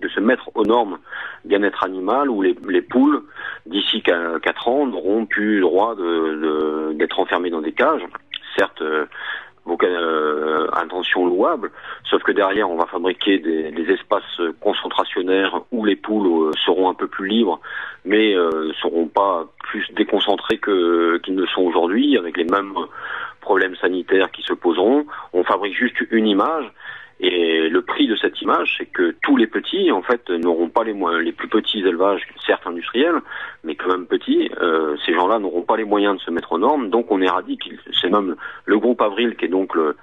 de 0.00 0.08
se 0.08 0.20
mettre 0.20 0.50
aux 0.54 0.64
normes 0.64 0.98
bien-être 1.44 1.84
animal 1.84 2.30
où 2.30 2.42
les, 2.42 2.56
les 2.68 2.82
poules, 2.82 3.22
d'ici 3.66 4.02
4 4.02 4.68
ans, 4.68 4.86
n'auront 4.86 5.26
plus 5.26 5.56
le 5.56 5.60
droit 5.62 5.94
d'être 6.94 7.20
enfermées 7.20 7.50
dans 7.50 7.60
des 7.60 7.72
cages. 7.72 8.04
Certes, 8.56 8.82
euh, 8.82 9.06
euh, 9.82 10.66
intention 10.74 11.26
louable, 11.26 11.70
sauf 12.04 12.22
que 12.22 12.32
derrière 12.32 12.70
on 12.70 12.76
va 12.76 12.86
fabriquer 12.86 13.38
des, 13.38 13.90
espaces 13.90 14.40
concentrationnaires 14.60 15.62
où 15.72 15.84
les 15.84 15.96
poules 15.96 16.48
euh, 16.48 16.52
seront 16.64 16.90
un 16.90 16.94
peu 16.94 17.06
plus 17.06 17.28
libres, 17.28 17.60
mais 18.04 18.34
ne 18.34 18.72
seront 18.74 19.06
pas 19.06 19.46
plus 19.62 19.86
déconcentrés 19.94 20.58
que 20.58 21.18
qu'ils 21.18 21.34
ne 21.34 21.46
sont 21.46 21.62
aujourd'hui, 21.62 22.18
avec 22.18 22.36
les 22.36 22.44
mêmes 22.44 22.74
problèmes 23.40 23.76
sanitaires 23.76 24.30
qui 24.30 24.42
se 24.42 24.52
poseront. 24.52 25.06
On 25.32 25.44
fabrique 25.44 25.76
juste 25.76 25.96
une 26.10 26.26
image 26.26 26.70
et 27.20 27.68
le 27.68 27.82
prix 27.82 28.08
de 28.08 28.16
cette 28.16 28.40
image, 28.42 28.76
c'est 28.78 28.86
que 28.86 29.14
tous 29.22 29.36
les 29.36 29.46
petits, 29.46 29.90
en 29.92 30.02
fait, 30.02 30.28
n'auront 30.30 30.68
pas 30.68 30.84
les 30.84 30.92
moyens, 30.92 31.24
les 31.24 31.32
plus 31.32 31.48
petits 31.48 31.78
élevages, 31.78 32.26
certes 32.44 32.66
industriels, 32.66 33.20
mais 33.62 33.76
quand 33.76 33.88
même 33.88 34.06
petits, 34.06 34.50
euh, 34.60 34.96
ces 35.06 35.14
gens-là 35.14 35.38
n'auront 35.38 35.62
pas 35.62 35.76
les 35.76 35.84
moyens 35.84 36.16
de 36.16 36.20
se 36.20 36.30
mettre 36.30 36.52
aux 36.52 36.58
normes, 36.58 36.90
donc 36.90 37.10
on 37.10 37.22
éradique. 37.22 37.70
C'est 38.00 38.10
même 38.10 38.36
le 38.64 38.78
groupe 38.78 39.00
Avril 39.00 39.36
qui 39.36 39.44
est 39.44 39.48
donc 39.48 39.74
le, 39.74 39.96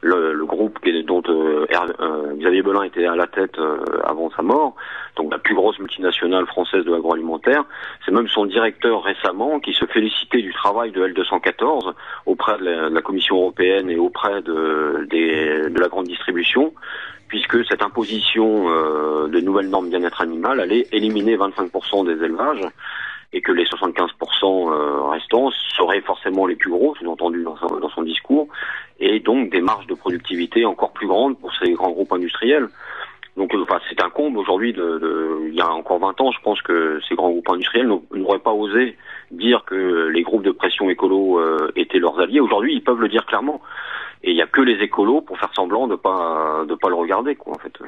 le, 0.00 0.32
le 0.32 0.46
groupe 0.46 0.78
dont 1.04 1.22
euh, 1.28 1.66
euh, 2.00 2.34
Xavier 2.36 2.62
Belin 2.62 2.82
était 2.84 3.06
à 3.06 3.16
la 3.16 3.26
tête 3.26 3.58
euh, 3.58 3.78
avant 4.04 4.30
sa 4.30 4.42
mort, 4.42 4.74
donc 5.16 5.32
la 5.32 5.38
plus 5.38 5.54
grosse 5.54 5.78
multinationale 5.78 6.46
française 6.46 6.84
de 6.84 6.92
l'agroalimentaire, 6.92 7.64
c'est 8.04 8.12
même 8.12 8.28
son 8.28 8.46
directeur 8.46 9.02
récemment 9.02 9.58
qui 9.60 9.72
se 9.72 9.84
félicitait 9.86 10.42
du 10.42 10.52
travail 10.52 10.92
de 10.92 11.06
L214 11.06 11.94
auprès 12.26 12.58
de 12.58 12.64
la, 12.64 13.02
Commission 13.02 13.36
européenne 13.36 13.90
et 13.90 13.96
auprès 13.96 14.42
de, 14.42 15.06
de 15.10 15.80
la 15.80 15.88
grande 15.88 16.06
distribution, 16.06 16.74
puisque 17.28 17.64
cette 17.66 17.82
imposition 17.82 18.66
de 19.28 19.40
nouvelles 19.40 19.70
normes 19.70 19.88
bien-être 19.88 20.20
animal 20.20 20.60
allait 20.60 20.86
éliminer 20.92 21.36
25% 21.36 22.04
des 22.06 22.22
élevages 22.24 22.66
et 23.32 23.40
que 23.40 23.52
les 23.52 23.64
75% 23.64 25.10
restants 25.10 25.50
seraient 25.76 26.00
forcément 26.00 26.46
les 26.46 26.56
plus 26.56 26.70
gros, 26.70 26.94
sous-entendu 26.96 27.42
dans 27.44 27.90
son 27.94 28.02
discours, 28.02 28.48
et 29.00 29.20
donc 29.20 29.50
des 29.50 29.60
marges 29.60 29.86
de 29.86 29.94
productivité 29.94 30.64
encore 30.64 30.92
plus 30.92 31.06
grandes 31.06 31.38
pour 31.38 31.52
ces 31.56 31.72
grands 31.72 31.90
groupes 31.90 32.12
industriels. 32.12 32.68
Donc 33.36 33.54
euh, 33.54 33.62
enfin, 33.62 33.80
c'est 33.88 34.02
un 34.02 34.10
comble 34.10 34.38
aujourd'hui. 34.38 34.72
De, 34.72 35.48
il 35.48 35.54
y 35.54 35.60
a 35.60 35.70
encore 35.70 36.00
20 36.00 36.20
ans, 36.20 36.32
je 36.32 36.40
pense 36.40 36.60
que 36.62 37.00
ces 37.08 37.14
grands 37.14 37.30
groupes 37.30 37.48
industriels 37.50 37.88
n'auraient 38.12 38.40
pas 38.40 38.52
osé 38.52 38.96
dire 39.30 39.64
que 39.64 40.08
les 40.08 40.22
groupes 40.22 40.42
de 40.42 40.50
pression 40.50 40.90
écolo 40.90 41.38
euh, 41.38 41.70
étaient 41.76 41.98
leurs 41.98 42.18
alliés. 42.18 42.40
Aujourd'hui, 42.40 42.74
ils 42.74 42.82
peuvent 42.82 43.00
le 43.00 43.08
dire 43.08 43.26
clairement. 43.26 43.60
Et 44.24 44.30
il 44.30 44.34
n'y 44.34 44.42
a 44.42 44.46
que 44.46 44.60
les 44.60 44.82
écolos 44.82 45.20
pour 45.20 45.38
faire 45.38 45.52
semblant 45.54 45.86
de 45.86 45.94
pas 45.94 46.64
de 46.66 46.74
pas 46.74 46.88
le 46.88 46.96
regarder, 46.96 47.36
quoi, 47.36 47.54
en 47.54 47.58
fait. 47.58 47.78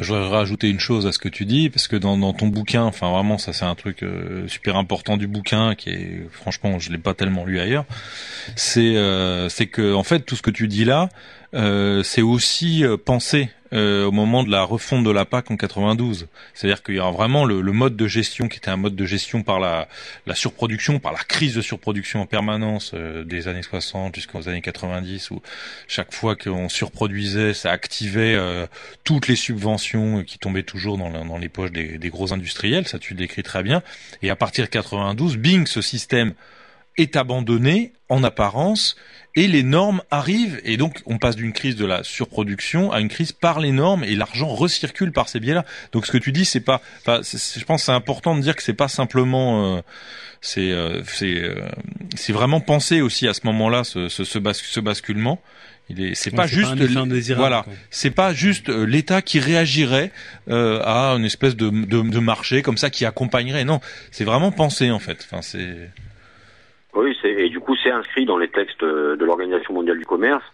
Je 0.00 0.14
voudrais 0.14 0.28
rajouter 0.28 0.70
une 0.70 0.80
chose 0.80 1.06
à 1.06 1.12
ce 1.12 1.18
que 1.18 1.28
tu 1.28 1.44
dis, 1.44 1.68
parce 1.68 1.86
que 1.86 1.96
dans, 1.96 2.32
ton 2.32 2.46
bouquin, 2.46 2.82
enfin 2.84 3.10
vraiment, 3.10 3.36
ça 3.36 3.52
c'est 3.52 3.66
un 3.66 3.74
truc 3.74 4.02
euh, 4.02 4.48
super 4.48 4.76
important 4.76 5.18
du 5.18 5.26
bouquin, 5.26 5.74
qui 5.74 5.90
est 5.90 6.26
franchement, 6.30 6.78
je 6.78 6.90
l'ai 6.90 6.98
pas 6.98 7.12
tellement 7.12 7.44
lu 7.44 7.60
ailleurs. 7.60 7.84
C'est 8.56 8.96
euh, 8.96 9.48
que 9.70 9.92
en 9.92 10.02
fait 10.02 10.20
tout 10.20 10.36
ce 10.36 10.42
que 10.42 10.50
tu 10.50 10.68
dis 10.68 10.86
là, 10.86 11.10
euh, 11.54 12.02
c'est 12.02 12.22
aussi 12.22 12.82
pensé 13.04 13.50
euh, 13.72 14.06
au 14.06 14.12
moment 14.12 14.42
de 14.42 14.50
la 14.50 14.62
refonte 14.62 15.04
de 15.04 15.10
la 15.10 15.24
PAC 15.24 15.50
en 15.50 15.56
92. 15.56 16.26
C'est-à-dire 16.54 16.82
qu'il 16.82 16.96
y 16.96 17.00
a 17.00 17.10
vraiment 17.10 17.44
le, 17.44 17.62
mode 17.72 17.96
de 17.96 18.06
gestion 18.06 18.48
qui 18.48 18.58
était 18.58 18.70
un 18.70 18.76
mode 18.76 18.96
de 18.96 19.06
gestion 19.06 19.42
par 19.42 19.60
la, 19.60 19.88
la 20.26 20.34
surproduction, 20.34 20.98
par 20.98 21.12
la 21.12 21.20
crise 21.20 21.54
de 21.54 21.60
surproduction 21.60 22.20
en 22.20 22.26
permanence 22.26 22.92
euh, 22.94 23.24
des 23.24 23.48
années 23.48 23.62
60 23.62 24.14
jusqu'aux 24.14 24.48
années 24.48 24.60
90, 24.60 25.30
où 25.30 25.42
chaque 25.86 26.12
fois 26.12 26.36
qu'on 26.36 26.68
surproduisait, 26.68 27.54
ça 27.54 27.70
activait 27.70 28.34
euh, 28.34 28.66
toutes 29.04 29.28
les 29.28 29.36
subventions 29.36 30.24
qui 30.24 30.38
tombaient 30.38 30.62
toujours 30.62 30.98
dans, 30.98 31.10
dans 31.10 31.38
les 31.38 31.48
poches 31.48 31.72
des, 31.72 31.98
des 31.98 32.08
gros 32.10 32.32
industriels. 32.32 32.88
Ça, 32.88 32.98
tu 32.98 33.14
le 33.14 33.18
décris 33.18 33.42
très 33.42 33.62
bien. 33.62 33.82
Et 34.22 34.30
à 34.30 34.36
partir 34.36 34.64
de 34.64 34.70
92, 34.70 35.36
bing, 35.36 35.66
ce 35.66 35.80
système 35.80 36.34
est 36.96 37.16
abandonné 37.16 37.92
en 38.08 38.24
apparence 38.24 38.96
et 39.36 39.46
les 39.46 39.62
normes 39.62 40.02
arrivent 40.10 40.60
et 40.64 40.76
donc 40.76 41.00
on 41.06 41.18
passe 41.18 41.36
d'une 41.36 41.52
crise 41.52 41.76
de 41.76 41.86
la 41.86 42.02
surproduction 42.02 42.90
à 42.90 43.00
une 43.00 43.08
crise 43.08 43.32
par 43.32 43.60
les 43.60 43.70
normes 43.70 44.02
et 44.04 44.16
l'argent 44.16 44.48
recircule 44.48 45.12
par 45.12 45.28
ces 45.28 45.40
biais-là. 45.40 45.64
Donc 45.92 46.06
ce 46.06 46.12
que 46.12 46.18
tu 46.18 46.32
dis 46.32 46.44
c'est 46.44 46.60
pas, 46.60 46.82
je 47.06 47.64
pense 47.64 47.84
c'est 47.84 47.92
important 47.92 48.34
de 48.34 48.40
dire 48.40 48.56
que 48.56 48.62
c'est 48.62 48.74
pas 48.74 48.88
simplement 48.88 49.76
euh, 49.76 49.82
c'est 50.40 50.72
euh, 50.72 51.02
c'est 51.04 51.36
euh, 51.36 51.68
c'est 52.16 52.32
vraiment 52.32 52.60
penser 52.60 53.00
aussi 53.00 53.28
à 53.28 53.34
ce 53.34 53.42
moment-là 53.44 53.84
ce 53.84 54.08
ce, 54.08 54.24
ce, 54.24 54.38
basculement. 54.80 55.40
Il 55.92 56.04
est, 56.04 56.14
c'est 56.14 56.30
pas 56.30 56.46
juste, 56.46 56.76
voilà, 57.34 57.66
c'est 57.90 58.12
pas 58.12 58.32
juste 58.32 58.68
l'État 58.68 59.22
qui 59.22 59.40
réagirait 59.40 60.12
à 60.48 61.14
une 61.18 61.24
espèce 61.24 61.56
de, 61.56 61.68
de, 61.68 62.02
de 62.02 62.18
marché 62.20 62.62
comme 62.62 62.76
ça 62.76 62.90
qui 62.90 63.04
accompagnerait. 63.04 63.64
Non, 63.64 63.80
c'est 64.12 64.22
vraiment 64.22 64.52
penser 64.52 64.92
en 64.92 65.00
fait. 65.00 65.26
Enfin, 65.28 65.42
c'est 65.42 65.90
oui, 66.94 67.16
et 67.24 67.48
du 67.48 67.60
coup 67.60 67.76
c'est 67.76 67.90
inscrit 67.90 68.24
dans 68.24 68.36
les 68.36 68.48
textes 68.48 68.84
de 68.84 69.24
l'Organisation 69.24 69.74
mondiale 69.74 69.98
du 69.98 70.06
commerce. 70.06 70.44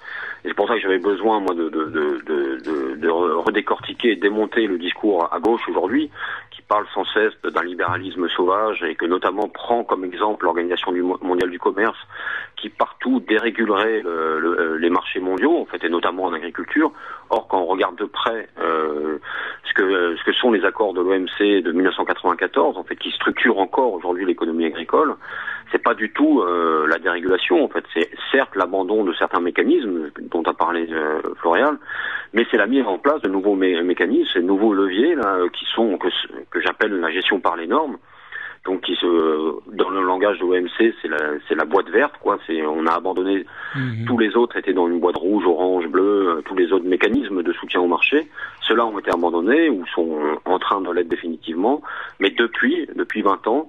Et 0.44 0.48
c'est 0.48 0.54
pour 0.54 0.68
ça 0.68 0.74
que 0.74 0.80
j'avais 0.80 0.98
besoin 0.98 1.40
moi 1.40 1.54
de, 1.54 1.68
de, 1.68 1.84
de, 1.86 2.94
de, 2.96 3.08
redécortiquer 3.08 4.16
démonter 4.16 4.66
le 4.66 4.78
discours 4.78 5.32
à 5.32 5.40
gauche 5.40 5.66
aujourd'hui, 5.68 6.10
qui 6.50 6.62
parle 6.62 6.86
sans 6.94 7.04
cesse 7.06 7.32
d'un 7.42 7.62
libéralisme 7.62 8.28
sauvage 8.28 8.82
et 8.82 8.94
que 8.94 9.06
notamment 9.06 9.48
prend 9.48 9.82
comme 9.82 10.04
exemple 10.04 10.44
l'Organisation 10.44 10.92
mondiale 11.22 11.50
du 11.50 11.58
commerce 11.58 11.98
qui 12.56 12.68
partout 12.70 13.20
dérégulerait 13.20 14.00
le, 14.02 14.76
les 14.78 14.90
marchés 14.90 15.20
mondiaux, 15.20 15.58
en 15.58 15.66
fait, 15.66 15.84
et 15.84 15.88
notamment 15.88 16.24
en 16.24 16.32
agriculture. 16.32 16.92
Or, 17.30 17.46
quand 17.48 17.60
on 17.60 17.66
regarde 17.66 17.96
de 17.96 18.04
près 18.04 18.48
euh, 18.58 19.18
ce, 19.68 19.74
que, 19.74 20.16
ce 20.16 20.24
que 20.24 20.32
sont 20.32 20.52
les 20.52 20.64
accords 20.64 20.94
de 20.94 21.00
l'OMC 21.00 21.62
de 21.62 21.72
1994, 21.72 22.78
en 22.78 22.84
fait, 22.84 22.96
qui 22.96 23.10
structurent 23.10 23.58
encore 23.58 23.92
aujourd'hui 23.92 24.24
l'économie 24.24 24.66
agricole, 24.66 25.16
c'est 25.72 25.82
pas 25.82 25.94
du 25.94 26.12
tout 26.12 26.40
euh, 26.40 26.86
la 26.88 26.98
dérégulation. 26.98 27.64
En 27.64 27.68
fait, 27.68 27.84
c'est 27.94 28.08
certes 28.30 28.54
l'abandon 28.56 29.04
de 29.04 29.12
certains 29.14 29.40
mécanismes 29.40 30.10
dont 30.30 30.42
a 30.42 30.54
parlé 30.54 30.86
euh, 30.90 31.20
Florian, 31.40 31.76
mais 32.32 32.46
c'est 32.50 32.56
la 32.56 32.66
mise 32.66 32.86
en 32.86 32.98
place 32.98 33.20
de 33.22 33.28
nouveaux 33.28 33.54
mécanismes, 33.54 34.28
ces 34.32 34.42
nouveaux 34.42 34.72
leviers 34.72 35.14
là, 35.14 35.38
qui 35.52 35.64
sont 35.66 35.98
que, 35.98 36.08
que 36.50 36.60
j'appelle 36.60 37.00
la 37.00 37.10
gestion 37.10 37.40
par 37.40 37.56
les 37.56 37.66
normes. 37.66 37.96
Donc, 38.64 38.80
qui 38.80 38.96
se, 38.96 39.06
dans 39.76 39.90
le 39.90 40.02
langage 40.02 40.40
de 40.40 40.44
l'OMC, 40.44 40.92
c'est 41.00 41.06
la, 41.06 41.18
la 41.48 41.64
boîte 41.64 41.88
verte, 41.88 42.14
quoi. 42.20 42.36
C'est, 42.48 42.66
on 42.66 42.84
a 42.86 42.94
abandonné 42.94 43.46
Mhm. 43.76 44.06
tous 44.06 44.18
les 44.18 44.36
autres 44.36 44.56
étaient 44.56 44.72
dans 44.72 44.88
une 44.88 44.98
boîte 45.00 45.16
rouge, 45.16 45.44
orange, 45.46 45.86
bleue, 45.86 46.38
euh, 46.38 46.42
tous 46.44 46.56
les 46.56 46.72
autres 46.72 46.84
mécanismes 46.86 47.42
de 47.42 47.52
soutien 47.52 47.80
au 47.80 47.86
marché. 47.86 48.26
Ceux-là 48.62 48.86
ont 48.86 48.98
été 48.98 49.10
abandonnés 49.12 49.68
ou 49.68 49.86
sont 49.94 50.18
en 50.44 50.58
train 50.58 50.80
de 50.80 50.90
l'être 50.90 51.08
définitivement. 51.08 51.80
Mais 52.18 52.30
depuis, 52.30 52.88
depuis 52.96 53.22
20 53.22 53.46
ans, 53.46 53.68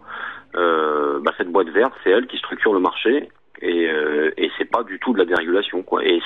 euh, 0.55 1.19
bah, 1.21 1.33
cette 1.37 1.49
boîte 1.49 1.69
verte, 1.69 1.93
c'est 2.03 2.11
elle 2.11 2.27
qui 2.27 2.37
structure 2.37 2.73
le 2.73 2.79
marché 2.79 3.29
et, 3.61 3.89
euh, 3.89 4.31
et 4.37 4.49
c'est 4.57 4.69
pas 4.69 4.83
du 4.83 4.99
tout 4.99 5.13
de 5.13 5.19
la 5.19 5.25
dérégulation, 5.25 5.83
quoi. 5.83 6.03
Et, 6.05 6.21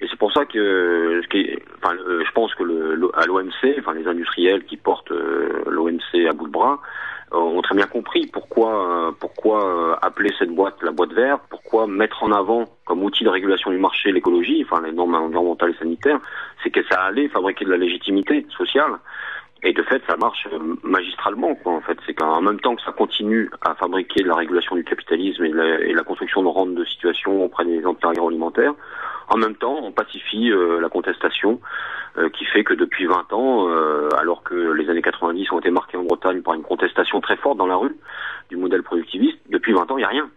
c'est 0.00 0.16
pour 0.16 0.32
ça 0.32 0.44
que, 0.44 1.20
enfin, 1.82 1.96
je 1.96 2.30
pense 2.30 2.54
que 2.54 2.62
le, 2.62 3.10
à 3.14 3.26
l'OMC, 3.26 3.80
enfin 3.80 3.94
les 3.94 4.06
industriels 4.06 4.64
qui 4.64 4.76
portent 4.76 5.10
euh, 5.10 5.64
l'OMC 5.66 6.28
à 6.28 6.32
bout 6.32 6.46
de 6.46 6.52
bras, 6.52 6.80
euh, 7.32 7.36
ont 7.36 7.60
très 7.62 7.74
bien 7.74 7.86
compris 7.86 8.26
pourquoi 8.26 9.08
euh, 9.08 9.12
pourquoi 9.18 9.98
appeler 10.00 10.30
cette 10.38 10.50
boîte 10.50 10.82
la 10.82 10.92
boîte 10.92 11.12
verte, 11.12 11.42
pourquoi 11.50 11.86
mettre 11.86 12.22
en 12.22 12.32
avant 12.32 12.64
comme 12.86 13.02
outil 13.02 13.24
de 13.24 13.28
régulation 13.28 13.70
du 13.70 13.76
marché 13.76 14.12
l'écologie, 14.12 14.64
enfin 14.64 14.80
les 14.82 14.92
normes 14.92 15.14
environnementales 15.14 15.72
et 15.72 15.78
sanitaires, 15.78 16.20
c'est 16.62 16.70
que 16.70 16.80
ça 16.88 17.02
allait 17.02 17.28
fabriquer 17.28 17.64
de 17.64 17.70
la 17.70 17.76
légitimité 17.76 18.46
sociale. 18.56 18.92
Et 19.62 19.72
de 19.72 19.82
fait, 19.82 20.02
ça 20.08 20.16
marche 20.16 20.46
euh, 20.52 20.76
magistralement, 20.82 21.54
quoi. 21.56 21.72
En 21.72 21.80
fait, 21.80 21.98
c'est 22.06 22.14
qu'en 22.14 22.40
même 22.40 22.60
temps 22.60 22.76
que 22.76 22.82
ça 22.82 22.92
continue 22.92 23.50
à 23.62 23.74
fabriquer 23.74 24.22
la 24.22 24.36
régulation 24.36 24.76
du 24.76 24.84
capitalisme 24.84 25.44
et 25.44 25.52
la, 25.52 25.80
et 25.80 25.92
la 25.92 26.02
construction 26.04 26.42
de 26.42 26.48
rentes 26.48 26.74
de 26.74 26.84
situation 26.84 27.44
auprès 27.44 27.64
des 27.64 27.84
empires 27.84 28.10
agroalimentaires, 28.10 28.74
en 29.30 29.36
même 29.36 29.56
temps, 29.56 29.78
on 29.82 29.92
pacifie 29.92 30.50
euh, 30.50 30.80
la 30.80 30.88
contestation, 30.88 31.60
euh, 32.16 32.30
qui 32.30 32.44
fait 32.46 32.64
que 32.64 32.72
depuis 32.72 33.06
20 33.06 33.32
ans, 33.32 33.68
euh, 33.68 34.08
alors 34.18 34.42
que 34.42 34.54
les 34.54 34.88
années 34.88 35.02
90 35.02 35.52
ont 35.52 35.60
été 35.60 35.70
marquées 35.70 35.98
en 35.98 36.04
Bretagne 36.04 36.40
par 36.40 36.54
une 36.54 36.62
contestation 36.62 37.20
très 37.20 37.36
forte 37.36 37.58
dans 37.58 37.66
la 37.66 37.76
rue 37.76 37.94
du 38.48 38.56
modèle 38.56 38.82
productiviste, 38.82 39.38
depuis 39.50 39.72
20 39.72 39.90
ans, 39.90 39.98
il 39.98 40.00
n'y 40.00 40.04
a 40.04 40.08
rien. 40.08 40.30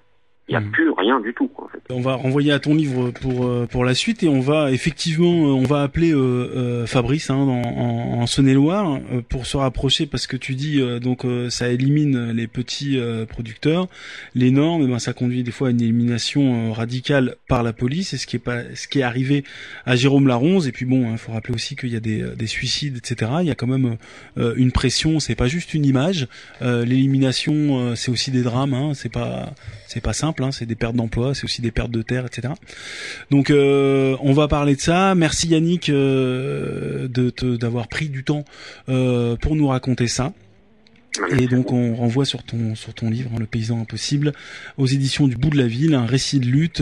Il 0.47 0.57
n'y 0.57 0.57
a 0.57 0.69
plus 0.69 0.89
rien 0.89 1.19
du 1.21 1.33
tout, 1.33 1.47
quoi, 1.47 1.65
en 1.65 1.67
fait. 1.69 1.79
On 1.91 2.01
va 2.01 2.15
renvoyer 2.15 2.51
à 2.51 2.59
ton 2.59 2.73
livre 2.75 3.11
pour 3.11 3.45
euh, 3.45 3.67
pour 3.67 3.85
la 3.85 3.93
suite 3.93 4.21
et 4.23 4.27
on 4.27 4.41
va 4.41 4.71
effectivement 4.71 5.47
euh, 5.47 5.51
on 5.53 5.63
va 5.63 5.81
appeler 5.83 6.11
euh, 6.11 6.17
euh, 6.19 6.85
Fabrice 6.85 7.29
hein, 7.29 7.45
dans, 7.45 7.61
en, 7.61 8.21
en 8.21 8.27
Saône-et-Loire 8.27 8.99
euh, 9.13 9.21
pour 9.27 9.45
se 9.45 9.55
rapprocher 9.55 10.07
parce 10.07 10.27
que 10.27 10.35
tu 10.37 10.55
dis 10.55 10.81
euh, 10.81 10.99
donc 10.99 11.25
euh, 11.25 11.49
ça 11.49 11.69
élimine 11.69 12.31
les 12.31 12.47
petits 12.47 12.97
euh, 12.97 13.25
producteurs, 13.25 13.87
les 14.35 14.51
normes, 14.51 14.87
ben 14.87 14.99
ça 14.99 15.13
conduit 15.13 15.43
des 15.43 15.51
fois 15.51 15.69
à 15.69 15.71
une 15.71 15.81
élimination 15.81 16.73
radicale 16.73 17.35
par 17.47 17.63
la 17.63 17.71
police. 17.71 18.13
Et 18.13 18.17
ce 18.17 18.25
qui 18.27 18.35
est 18.35 18.39
pas 18.39 18.61
ce 18.75 18.87
qui 18.87 18.99
est 18.99 19.03
arrivé 19.03 19.43
à 19.85 19.95
Jérôme 19.95 20.27
Laronze. 20.27 20.67
Et 20.67 20.71
puis 20.71 20.85
bon 20.85 21.11
il 21.11 21.17
faut 21.17 21.31
rappeler 21.31 21.53
aussi 21.53 21.75
qu'il 21.75 21.89
y 21.89 21.95
a 21.95 22.01
des, 22.01 22.35
des 22.35 22.47
suicides 22.47 22.97
etc. 22.97 23.31
Il 23.41 23.47
y 23.47 23.51
a 23.51 23.55
quand 23.55 23.67
même 23.67 23.97
euh, 24.37 24.53
une 24.57 24.71
pression, 24.71 25.19
c'est 25.19 25.35
pas 25.35 25.47
juste 25.47 25.73
une 25.73 25.85
image, 25.85 26.27
Euh, 26.61 26.83
l'élimination 26.85 27.53
euh, 27.53 27.95
c'est 27.95 28.11
aussi 28.11 28.31
des 28.31 28.43
drames, 28.43 28.73
hein, 28.73 28.91
c'est 28.93 29.11
pas 29.11 29.53
c'est 29.87 30.01
pas 30.01 30.13
simple, 30.13 30.30
hein, 30.39 30.51
c'est 30.51 30.65
des 30.65 30.75
pertes 30.75 30.95
d'emploi, 30.95 31.33
c'est 31.35 31.43
aussi 31.43 31.61
des 31.61 31.71
pertes 31.71 31.91
de 31.91 32.01
terre, 32.01 32.25
etc. 32.25 32.53
Donc 33.29 33.49
euh, 33.49 34.15
on 34.21 34.33
va 34.33 34.47
parler 34.47 34.75
de 34.75 34.81
ça. 34.81 35.15
Merci 35.15 35.49
Yannick 35.49 35.89
euh, 35.89 37.07
de 37.07 37.31
d'avoir 37.57 37.87
pris 37.87 38.09
du 38.09 38.23
temps 38.23 38.45
euh, 38.89 39.35
pour 39.35 39.55
nous 39.55 39.67
raconter 39.67 40.07
ça. 40.07 40.33
Et 41.29 41.47
donc 41.47 41.73
on 41.73 41.93
renvoie 41.95 42.25
sur 42.25 42.43
ton 42.43 42.73
sur 42.75 42.93
ton 42.93 43.09
livre, 43.09 43.31
hein, 43.33 43.39
Le 43.39 43.45
paysan 43.45 43.81
impossible, 43.81 44.31
aux 44.77 44.85
éditions 44.85 45.27
du 45.27 45.35
bout 45.35 45.49
de 45.49 45.57
la 45.57 45.67
ville, 45.67 45.93
un 45.93 46.05
récit 46.05 46.39
de 46.39 46.45
lutte 46.45 46.81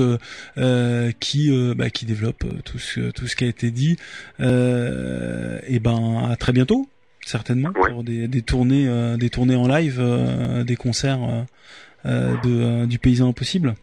euh, 0.58 1.12
qui 1.20 1.52
euh, 1.52 1.74
bah, 1.76 1.90
qui 1.90 2.06
développe 2.06 2.46
tout 2.64 2.78
ce 2.78 3.10
tout 3.12 3.28
ce 3.28 3.36
qui 3.36 3.44
a 3.44 3.48
été 3.48 3.72
dit. 3.72 3.98
Euh, 4.40 5.60
et 5.68 5.80
ben 5.80 6.28
à 6.30 6.36
très 6.36 6.54
bientôt, 6.54 6.88
certainement 7.26 7.72
pour 7.74 8.04
des, 8.04 8.28
des 8.28 8.42
tournées 8.44 8.88
des 9.18 9.30
tournées 9.32 9.56
en 9.56 9.68
live, 9.68 10.00
des 10.64 10.76
concerts 10.76 11.46
de 12.06 12.40
euh, 12.46 12.86
du 12.86 13.00
paysan 13.00 13.30
impossible. 13.30 13.76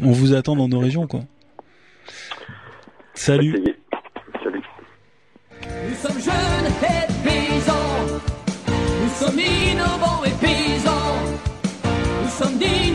On 0.00 0.12
vous 0.12 0.34
attend 0.34 0.56
dans 0.56 0.68
nos 0.68 0.78
régions 0.78 1.06
quoi. 1.06 1.20
Salut. 3.14 3.54
Nous 5.62 5.94
sommes 5.96 6.20
jeunes 6.20 6.66
et 6.66 7.28
paysans. 7.28 7.72
Nous 9.02 9.26
sommes 9.26 9.38
innovants 9.38 10.24
et 10.24 10.46
paysans. 10.46 11.16
Nous 12.22 12.30
sommes 12.30 12.58
dignes 12.58 12.85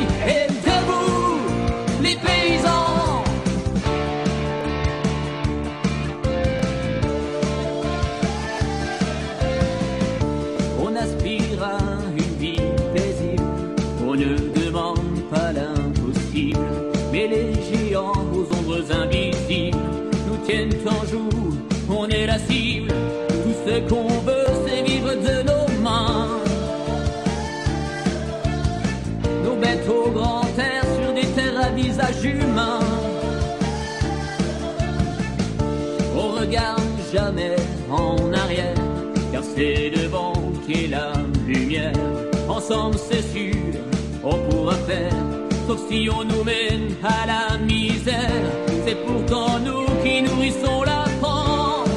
regarde 36.52 36.82
jamais 37.14 37.56
en 37.90 38.34
arrière, 38.34 38.76
car 39.32 39.42
c'est 39.56 39.90
devant 39.90 40.34
qu'est 40.68 40.88
la 40.88 41.14
lumière. 41.48 41.94
Ensemble, 42.50 42.98
c'est 42.98 43.22
sûr, 43.22 43.56
on 44.22 44.38
pourra 44.50 44.76
faire, 44.90 45.14
sauf 45.66 45.80
si 45.90 46.10
on 46.12 46.26
nous 46.26 46.44
mène 46.44 46.94
à 47.04 47.26
la 47.26 47.58
misère. 47.58 48.44
C'est 48.86 48.98
pourtant 49.06 49.60
nous 49.60 49.86
qui 50.04 50.24
nourrissons 50.24 50.84
la 50.84 51.06
France. 51.22 51.90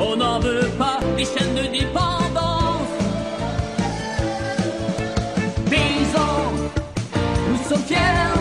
On 0.00 0.16
n'en 0.16 0.40
veut 0.40 0.68
pas 0.78 0.98
des 1.16 1.24
chaînes 1.24 1.54
de 1.54 1.78
dépendance. 1.78 2.92
Paysans, 5.70 6.52
nous 7.48 7.68
sommes 7.68 7.84
fiers 7.86 8.39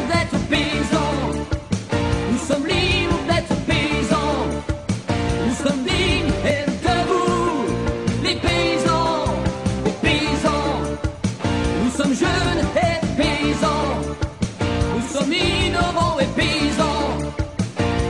innovants 15.80 16.20
et 16.20 16.26
paysans. 16.36 17.18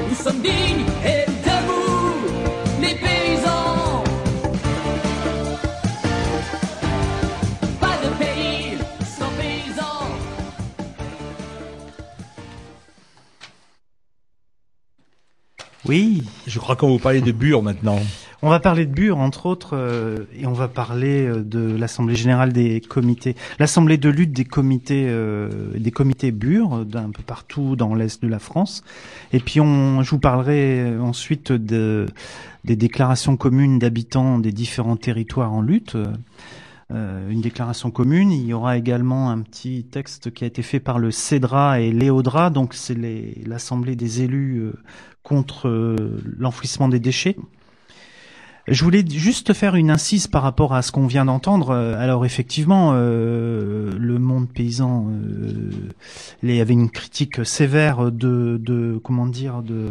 Nous 0.10 0.16
sommes 0.16 0.42
dignes 0.42 0.86
et 1.06 1.26
debout, 1.46 2.16
les 2.82 2.96
paysans. 2.96 4.04
Pas 7.80 7.98
de 8.04 8.10
pays 8.18 8.78
sans 9.04 9.30
paysans. 9.38 10.08
Oui. 15.86 16.24
Je 16.48 16.58
crois 16.60 16.76
qu'on 16.76 16.88
vous 16.90 17.00
parler 17.00 17.22
de 17.22 17.32
Bure 17.32 17.62
maintenant. 17.62 18.00
On 18.42 18.48
va 18.48 18.62
parler 18.62 18.86
de 18.86 18.94
Bure, 18.94 19.18
entre 19.18 19.48
autres, 19.48 19.72
euh, 19.74 20.20
et 20.34 20.46
on 20.46 20.54
va 20.54 20.70
parler 20.70 21.28
euh, 21.28 21.44
de 21.44 21.76
l'Assemblée 21.76 22.16
générale 22.16 22.54
des 22.54 22.80
comités, 22.80 23.36
l'Assemblée 23.60 23.98
de 23.98 24.08
lutte 24.08 24.32
des 24.32 24.46
comités, 24.46 25.08
euh, 25.10 25.50
des 25.78 25.92
comités 25.92 26.32
Bure, 26.32 26.86
d'un 26.86 27.10
peu 27.10 27.22
partout 27.22 27.76
dans 27.76 27.94
l'est 27.94 28.22
de 28.22 28.28
la 28.30 28.40
France. 28.40 28.82
Et 29.34 29.42
puis, 29.42 29.56
je 29.56 30.10
vous 30.10 30.20
parlerai 30.20 30.98
ensuite 31.00 31.52
de, 31.52 32.06
des 32.64 32.78
déclarations 32.78 33.36
communes 33.36 33.78
d'habitants 33.78 34.40
des 34.40 34.54
différents 34.54 34.98
territoires 34.98 35.52
en 35.52 35.62
lutte. 35.62 35.98
Une 36.92 37.42
déclaration 37.42 37.92
commune. 37.92 38.32
Il 38.32 38.48
y 38.48 38.54
aura 38.54 38.76
également 38.76 39.30
un 39.30 39.42
petit 39.42 39.84
texte 39.84 40.32
qui 40.34 40.44
a 40.44 40.48
été 40.48 40.64
fait 40.64 40.80
par 40.80 40.98
le 40.98 41.12
CEDRA 41.12 41.82
et 41.82 41.92
l'EODRA, 41.92 42.50
donc 42.50 42.74
c'est 42.74 42.98
l'Assemblée 43.46 43.96
des 43.96 44.24
élus 44.24 44.72
contre 45.22 45.96
l'enfouissement 46.40 46.88
des 46.88 47.00
déchets. 47.00 47.36
Je 48.70 48.84
voulais 48.84 49.04
juste 49.08 49.54
faire 49.54 49.76
une 49.76 49.90
incise 49.90 50.28
par 50.28 50.44
rapport 50.44 50.74
à 50.74 50.82
ce 50.82 50.92
qu'on 50.92 51.08
vient 51.08 51.26
d'entendre. 51.26 51.74
Alors 51.74 52.26
effectivement, 52.26 52.92
euh, 52.94 53.92
le 53.98 54.20
monde 54.20 54.48
paysan, 54.50 55.08
euh, 55.10 56.62
avait 56.62 56.74
une 56.74 56.90
critique 56.90 57.46
sévère 57.46 58.12
de, 58.12 59.00
comment 59.04 59.26
dire, 59.26 59.62
de 59.64 59.90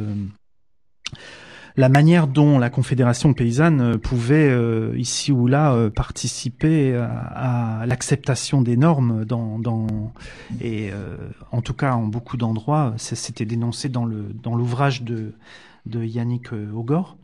la 1.79 1.89
manière 1.89 2.27
dont 2.27 2.59
la 2.59 2.71
Confédération 2.71 3.35
paysanne 3.35 3.99
pouvait 3.99 4.49
euh, 4.51 4.93
ici 4.99 5.31
ou 5.31 5.47
là 5.47 5.73
euh, 5.73 5.91
participer 5.91 6.93
à, 6.97 7.85
l'acceptation 7.87 8.63
des 8.63 8.77
normes 8.77 9.25
dans, 9.25 9.61
et 10.61 10.91
euh, 10.93 11.17
en 11.53 11.63
tout 11.63 11.75
cas 11.75 11.95
en 11.95 12.09
beaucoup 12.09 12.37
d'endroits, 12.37 12.95
c'était 12.97 13.45
dénoncé 13.45 13.89
dans 13.89 14.05
l'ouvrage 14.05 15.03
de 15.03 15.35
de 15.87 16.05
Yannick 16.05 16.53
Ogor. 16.53 17.17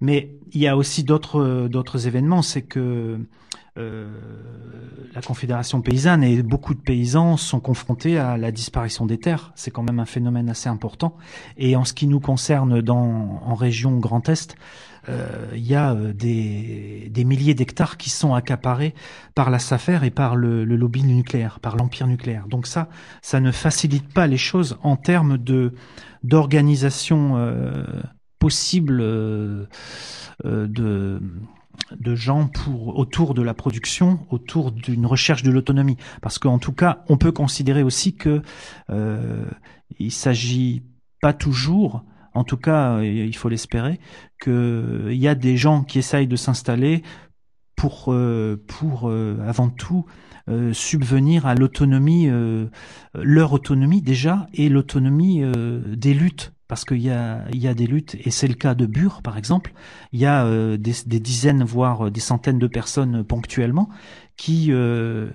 Mais 0.00 0.36
il 0.52 0.60
y 0.60 0.68
a 0.68 0.76
aussi 0.76 1.04
d'autres 1.04 1.68
d'autres 1.68 2.06
événements, 2.06 2.42
c'est 2.42 2.62
que 2.62 3.18
euh, 3.78 4.08
la 5.14 5.22
Confédération 5.22 5.80
paysanne 5.80 6.22
et 6.22 6.42
beaucoup 6.42 6.74
de 6.74 6.80
paysans 6.80 7.36
sont 7.36 7.60
confrontés 7.60 8.18
à 8.18 8.36
la 8.36 8.50
disparition 8.52 9.06
des 9.06 9.18
terres. 9.18 9.52
C'est 9.54 9.70
quand 9.70 9.82
même 9.82 10.00
un 10.00 10.06
phénomène 10.06 10.48
assez 10.48 10.68
important. 10.68 11.16
Et 11.56 11.76
en 11.76 11.84
ce 11.84 11.92
qui 11.92 12.06
nous 12.06 12.20
concerne 12.20 12.80
dans, 12.80 13.40
en 13.44 13.54
région 13.54 13.96
Grand 13.98 14.28
Est, 14.28 14.56
euh, 15.08 15.46
il 15.54 15.66
y 15.66 15.74
a 15.74 15.92
euh, 15.92 16.12
des, 16.12 17.08
des 17.10 17.24
milliers 17.24 17.54
d'hectares 17.54 17.96
qui 17.96 18.10
sont 18.10 18.34
accaparés 18.34 18.94
par 19.34 19.50
la 19.50 19.58
SAFER 19.58 20.00
et 20.04 20.10
par 20.10 20.36
le, 20.36 20.64
le 20.64 20.76
lobby 20.76 21.02
nucléaire, 21.02 21.58
par 21.60 21.76
l'empire 21.76 22.06
nucléaire. 22.06 22.46
Donc 22.48 22.66
ça, 22.66 22.88
ça 23.22 23.40
ne 23.40 23.50
facilite 23.50 24.12
pas 24.12 24.26
les 24.26 24.36
choses 24.38 24.78
en 24.82 24.96
termes 24.96 25.38
de 25.38 25.74
d'organisation 26.22 27.38
euh, 27.38 27.84
possible 28.40 28.98
euh, 29.00 29.66
de 30.44 31.22
de 31.98 32.14
gens 32.14 32.46
pour 32.46 32.98
autour 32.98 33.34
de 33.34 33.42
la 33.42 33.54
production, 33.54 34.20
autour 34.30 34.70
d'une 34.70 35.06
recherche 35.06 35.42
de 35.42 35.50
l'autonomie. 35.50 35.96
Parce 36.20 36.38
qu'en 36.38 36.58
tout 36.58 36.72
cas, 36.72 37.04
on 37.08 37.16
peut 37.16 37.32
considérer 37.32 37.82
aussi 37.82 38.14
que 38.14 38.42
euh, 38.90 39.44
il 39.98 40.12
s'agit 40.12 40.82
pas 41.20 41.32
toujours, 41.32 42.04
en 42.34 42.44
tout 42.44 42.56
cas, 42.56 43.00
il 43.02 43.34
faut 43.36 43.48
l'espérer, 43.48 43.98
qu'il 44.42 45.14
y 45.14 45.26
a 45.26 45.34
des 45.34 45.56
gens 45.56 45.82
qui 45.82 45.98
essayent 45.98 46.28
de 46.28 46.36
s'installer 46.36 47.02
pour, 47.80 48.12
euh, 48.12 48.62
pour 48.66 49.08
euh, 49.08 49.38
avant 49.46 49.70
tout 49.70 50.04
euh, 50.48 50.74
subvenir 50.74 51.46
à 51.46 51.54
l'autonomie, 51.54 52.28
leur 53.14 53.52
autonomie 53.52 54.02
déjà, 54.02 54.46
et 54.52 54.68
l'autonomie 54.68 55.42
des 55.96 56.14
luttes 56.14 56.52
parce 56.70 56.84
qu'il 56.84 57.02
y 57.02 57.10
a, 57.10 57.42
y 57.52 57.66
a 57.66 57.74
des 57.74 57.88
luttes, 57.88 58.16
et 58.20 58.30
c'est 58.30 58.46
le 58.46 58.54
cas 58.54 58.76
de 58.76 58.86
Bure, 58.86 59.22
par 59.22 59.36
exemple, 59.36 59.72
il 60.12 60.20
y 60.20 60.24
a 60.24 60.44
euh, 60.44 60.76
des, 60.76 61.18
dizaines, 61.18 61.64
voire 61.64 62.12
des 62.12 62.20
centaines 62.20 62.60
de 62.60 62.68
personnes 62.68 63.24
ponctuellement 63.24 63.88
qui, 64.36 64.68
euh, 64.70 65.30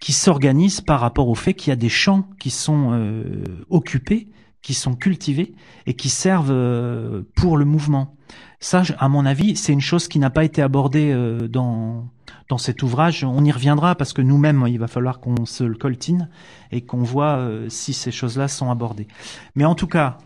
qui 0.00 0.14
s'organisent 0.14 0.80
par 0.80 1.00
rapport 1.00 1.28
au 1.28 1.34
fait 1.34 1.52
qu'il 1.52 1.68
y 1.68 1.74
a 1.74 1.76
des 1.76 1.90
champs 1.90 2.26
qui 2.40 2.48
sont 2.48 2.92
euh, 2.92 3.44
occupés, 3.68 4.28
qui 4.62 4.72
sont 4.72 4.94
cultivés 4.94 5.54
et 5.84 5.92
qui 5.92 6.08
servent 6.08 7.22
pour 7.36 7.58
le 7.58 7.66
mouvement. 7.66 8.16
Ça, 8.58 8.82
à 8.98 9.10
mon 9.10 9.26
avis, 9.26 9.56
c'est 9.56 9.74
une 9.74 9.82
chose 9.82 10.08
qui 10.08 10.18
n'a 10.20 10.30
pas 10.30 10.44
été 10.44 10.62
abordée 10.62 11.14
dans, 11.50 12.08
dans 12.48 12.58
cet 12.58 12.82
ouvrage. 12.82 13.24
On 13.24 13.44
y 13.44 13.52
reviendra 13.52 13.94
parce 13.94 14.14
que 14.14 14.22
nous-mêmes, 14.22 14.64
il 14.68 14.78
va 14.78 14.86
falloir 14.86 15.20
qu'on 15.20 15.44
se 15.44 15.64
le 15.64 15.74
coltine 15.74 16.30
et 16.70 16.80
qu'on 16.80 17.02
voit 17.02 17.46
si 17.68 17.92
ces 17.92 18.12
choses-là 18.12 18.46
sont 18.46 18.70
abordées. 18.70 19.08
Mais 19.56 19.64
en 19.64 19.74
tout 19.74 19.88
cas, 19.88 20.16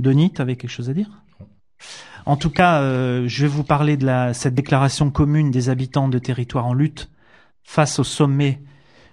Denis, 0.00 0.32
tu 0.32 0.40
avais 0.40 0.56
quelque 0.56 0.70
chose 0.70 0.90
à 0.90 0.94
dire? 0.94 1.22
En 2.26 2.36
tout 2.36 2.50
cas, 2.50 2.80
euh, 2.80 3.24
je 3.26 3.42
vais 3.42 3.48
vous 3.48 3.64
parler 3.64 3.96
de 3.96 4.08
cette 4.32 4.54
déclaration 4.54 5.10
commune 5.10 5.50
des 5.50 5.68
habitants 5.68 6.08
de 6.08 6.18
territoires 6.18 6.66
en 6.66 6.74
lutte 6.74 7.10
face 7.62 7.98
au 7.98 8.04
sommet 8.04 8.62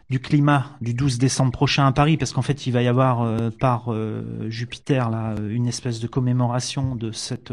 du 0.09 0.19
climat 0.19 0.77
du 0.79 0.93
12 0.93 1.17
décembre 1.17 1.51
prochain 1.51 1.85
à 1.85 1.91
Paris, 1.91 2.17
parce 2.17 2.31
qu'en 2.31 2.41
fait, 2.41 2.65
il 2.65 2.71
va 2.71 2.81
y 2.81 2.87
avoir 2.87 3.21
euh, 3.21 3.49
par 3.49 3.91
euh, 3.91 4.49
Jupiter 4.49 5.09
une 5.49 5.67
espèce 5.67 5.99
de 5.99 6.07
commémoration 6.07 6.95
de 6.95 7.11
cet 7.11 7.51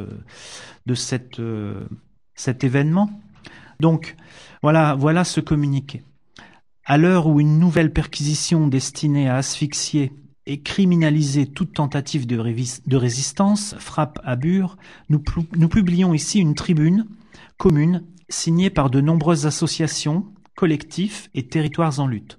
événement. 2.65 3.11
Donc 3.81 4.17
voilà, 4.63 4.95
voilà 4.95 5.25
ce 5.25 5.41
communiqué. 5.41 6.03
À 6.85 6.99
l'heure 6.99 7.27
où 7.27 7.41
une 7.41 7.59
nouvelle 7.59 7.93
perquisition 7.93 8.69
destinée 8.69 9.29
à 9.29 9.37
asphyxier 9.37 10.13
et 10.47 10.61
criminaliser 10.61 11.47
toute 11.47 11.73
tentative 11.73 12.27
de, 12.27 12.97
résistance, 12.97 13.75
frappe 13.79 14.21
à 14.25 14.37
Bure, 14.37 14.77
nous, 15.09 15.21
publions 15.69 16.15
ici 16.15 16.41
une 16.41 16.55
tribune 16.55 17.07
commune 17.57 18.05
signée 18.29 18.71
par 18.71 18.91
de 18.91 19.01
nombreuses 19.01 19.47
associations, 19.47 20.27
collectifs 20.55 21.31
et 21.35 21.47
territoires 21.47 22.01
en 22.01 22.07
lutte. 22.07 22.39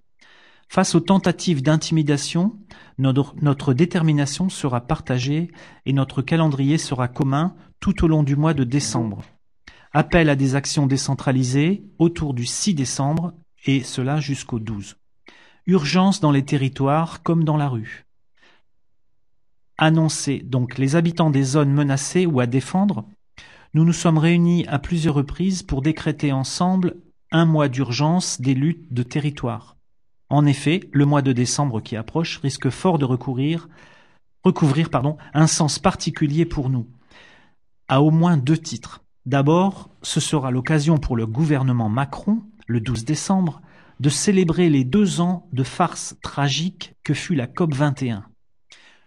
Face 0.68 0.96
aux 0.96 1.00
tentatives 1.00 1.62
d'intimidation, 1.62 2.58
notre, 2.98 3.36
notre, 3.42 3.74
détermination 3.74 4.50
sera 4.50 4.82
partagée 4.82 5.52
et 5.86 5.94
notre 5.94 6.22
calendrier 6.22 6.78
sera 6.78 7.08
commun 7.08 7.56
tout 7.80 8.04
au 8.04 8.08
long 8.08 8.24
du 8.24 8.36
mois 8.36 8.54
de 8.54 8.64
décembre. 8.64 9.22
Appel 9.94 10.30
à 10.30 10.36
des 10.36 10.56
actions 10.56 10.88
décentralisées 10.88 11.86
autour 12.00 12.34
du 12.34 12.46
6 12.46 12.74
décembre 12.74 13.34
et 13.66 13.84
cela 13.84 14.20
jusqu'au 14.20 14.60
12. 14.60 14.96
Urgence 15.68 16.20
dans 16.20 16.32
les 16.32 16.46
territoires 16.46 17.24
comme 17.24 17.44
dans 17.44 17.58
la 17.58 17.68
rue. 17.68 18.06
Annoncer 19.80 20.40
donc 20.40 20.78
les 20.78 20.96
habitants 20.96 21.32
des 21.32 21.44
zones 21.44 21.74
menacées 21.74 22.28
ou 22.28 22.40
à 22.40 22.46
défendre, 22.46 23.06
nous 23.74 23.84
nous 23.84 23.94
sommes 23.94 24.20
réunis 24.20 24.68
à 24.68 24.78
plusieurs 24.78 25.16
reprises 25.16 25.64
pour 25.64 25.82
décréter 25.82 26.32
ensemble 26.32 26.98
un 27.32 27.46
mois 27.46 27.68
d'urgence 27.68 28.40
des 28.40 28.54
luttes 28.54 28.94
de 28.94 29.02
territoire. 29.02 29.76
En 30.30 30.46
effet, 30.46 30.82
le 30.92 31.06
mois 31.06 31.24
de 31.24 31.34
décembre 31.34 31.82
qui 31.82 31.96
approche 31.96 32.38
risque 32.38 32.70
fort 32.70 33.00
de 33.00 33.06
recouvrir 33.06 33.68
un 35.34 35.48
sens 35.48 35.80
particulier 35.80 36.46
pour 36.46 36.70
nous, 36.70 36.88
à 37.88 38.04
au 38.04 38.12
moins 38.12 38.38
deux 38.38 38.58
titres. 38.58 39.04
D'abord, 39.26 39.90
ce 40.04 40.20
sera 40.20 40.52
l'occasion 40.52 41.00
pour 41.00 41.16
le 41.18 41.26
gouvernement 41.26 41.90
Macron, 41.90 42.44
le 42.68 42.80
12 42.80 43.04
décembre, 43.04 43.62
de 44.00 44.10
célébrer 44.10 44.70
les 44.70 44.84
deux 44.84 45.22
ans 45.22 45.48
de 45.54 45.64
farce 45.64 46.16
tragique 46.22 46.96
que 47.04 47.14
fut 47.14 47.36
la 47.36 47.48
COP 47.48 47.74
21. 47.74 48.26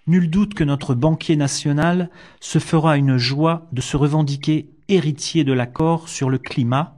Nul 0.06 0.30
doute 0.30 0.54
que 0.54 0.64
notre 0.64 0.94
banquier 0.94 1.36
national 1.36 2.10
se 2.40 2.58
fera 2.58 2.96
une 2.96 3.18
joie 3.18 3.68
de 3.72 3.82
se 3.82 3.96
revendiquer 3.96 4.70
héritier 4.88 5.44
de 5.44 5.52
l'accord 5.52 6.08
sur 6.08 6.30
le 6.30 6.38
climat 6.38 6.96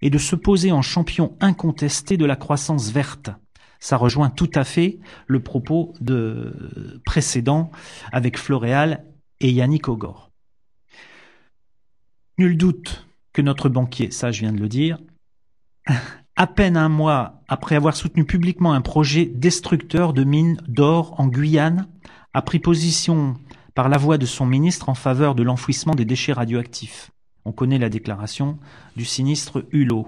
et 0.00 0.10
de 0.10 0.18
se 0.18 0.34
poser 0.34 0.72
en 0.72 0.82
champion 0.82 1.36
incontesté 1.40 2.16
de 2.16 2.24
la 2.24 2.34
croissance 2.34 2.90
verte. 2.90 3.30
Ça 3.78 3.96
rejoint 3.96 4.30
tout 4.30 4.50
à 4.54 4.64
fait 4.64 4.98
le 5.26 5.40
propos 5.40 5.94
de 6.00 7.00
précédent 7.04 7.70
avec 8.10 8.36
Floréal 8.38 9.04
et 9.40 9.52
Yannick 9.52 9.88
Ogor. 9.88 10.30
Nul 12.38 12.56
doute 12.56 13.06
que 13.32 13.42
notre 13.42 13.68
banquier, 13.68 14.10
ça 14.10 14.32
je 14.32 14.40
viens 14.40 14.52
de 14.52 14.60
le 14.60 14.68
dire, 14.68 14.98
à 16.36 16.46
peine 16.46 16.76
un 16.76 16.88
mois 16.88 17.42
après 17.48 17.76
avoir 17.76 17.94
soutenu 17.94 18.24
publiquement 18.24 18.72
un 18.72 18.80
projet 18.80 19.26
destructeur 19.26 20.12
de 20.12 20.24
mines 20.24 20.60
d'or 20.66 21.14
en 21.18 21.26
Guyane, 21.26 21.86
a 22.32 22.42
pris 22.42 22.58
position 22.58 23.34
par 23.74 23.88
la 23.88 23.98
voix 23.98 24.18
de 24.18 24.26
son 24.26 24.46
ministre 24.46 24.88
en 24.88 24.94
faveur 24.94 25.34
de 25.34 25.42
l'enfouissement 25.42 25.94
des 25.94 26.04
déchets 26.04 26.32
radioactifs. 26.32 27.10
On 27.44 27.52
connaît 27.52 27.78
la 27.78 27.88
déclaration 27.88 28.58
du 28.96 29.04
sinistre 29.04 29.66
Hulot. 29.72 30.06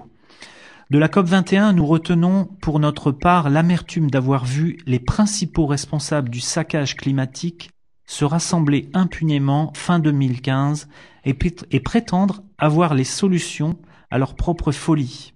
De 0.90 0.98
la 0.98 1.08
COP 1.08 1.26
21, 1.26 1.72
nous 1.72 1.86
retenons 1.86 2.46
pour 2.60 2.78
notre 2.78 3.10
part 3.10 3.50
l'amertume 3.50 4.10
d'avoir 4.10 4.44
vu 4.44 4.78
les 4.86 5.00
principaux 5.00 5.66
responsables 5.66 6.28
du 6.28 6.40
saccage 6.40 6.96
climatique 6.96 7.70
se 8.06 8.24
rassembler 8.24 8.90
impunément 8.92 9.72
fin 9.74 9.98
2015 9.98 10.88
et, 11.24 11.36
et 11.70 11.80
prétendre 11.80 12.42
avoir 12.58 12.94
les 12.94 13.04
solutions 13.04 13.76
à 14.10 14.18
leur 14.18 14.36
propre 14.36 14.72
folie 14.72 15.33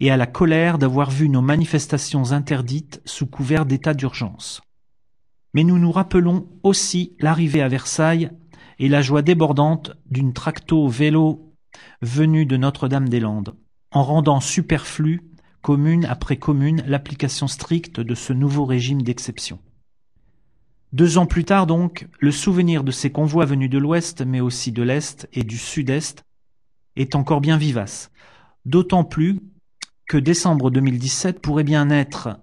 et 0.00 0.10
à 0.10 0.16
la 0.16 0.26
colère 0.26 0.78
d'avoir 0.78 1.10
vu 1.10 1.28
nos 1.28 1.40
manifestations 1.40 2.32
interdites 2.32 3.00
sous 3.04 3.26
couvert 3.26 3.66
d'état 3.66 3.94
d'urgence. 3.94 4.60
Mais 5.52 5.64
nous 5.64 5.78
nous 5.78 5.92
rappelons 5.92 6.48
aussi 6.62 7.16
l'arrivée 7.20 7.62
à 7.62 7.68
Versailles 7.68 8.30
et 8.78 8.88
la 8.88 9.02
joie 9.02 9.22
débordante 9.22 9.92
d'une 10.10 10.32
tracto 10.32 10.88
vélo 10.88 11.54
venue 12.02 12.44
de 12.46 12.56
Notre-Dame-des-Landes, 12.56 13.54
en 13.92 14.02
rendant 14.02 14.40
superflu, 14.40 15.22
commune 15.62 16.04
après 16.04 16.36
commune, 16.36 16.82
l'application 16.86 17.46
stricte 17.46 18.00
de 18.00 18.14
ce 18.14 18.32
nouveau 18.32 18.64
régime 18.64 19.02
d'exception. 19.02 19.60
Deux 20.92 21.18
ans 21.18 21.26
plus 21.26 21.44
tard 21.44 21.66
donc, 21.66 22.06
le 22.20 22.30
souvenir 22.30 22.84
de 22.84 22.92
ces 22.92 23.10
convois 23.10 23.46
venus 23.46 23.70
de 23.70 23.78
l'Ouest, 23.78 24.22
mais 24.22 24.40
aussi 24.40 24.70
de 24.70 24.82
l'Est 24.82 25.28
et 25.32 25.42
du 25.42 25.58
Sud-Est, 25.58 26.24
est 26.96 27.14
encore 27.14 27.40
bien 27.40 27.56
vivace, 27.56 28.10
d'autant 28.64 29.04
plus 29.04 29.40
que 30.06 30.18
décembre 30.18 30.70
2017 30.70 31.40
pourrait 31.40 31.64
bien 31.64 31.90
être 31.90 32.38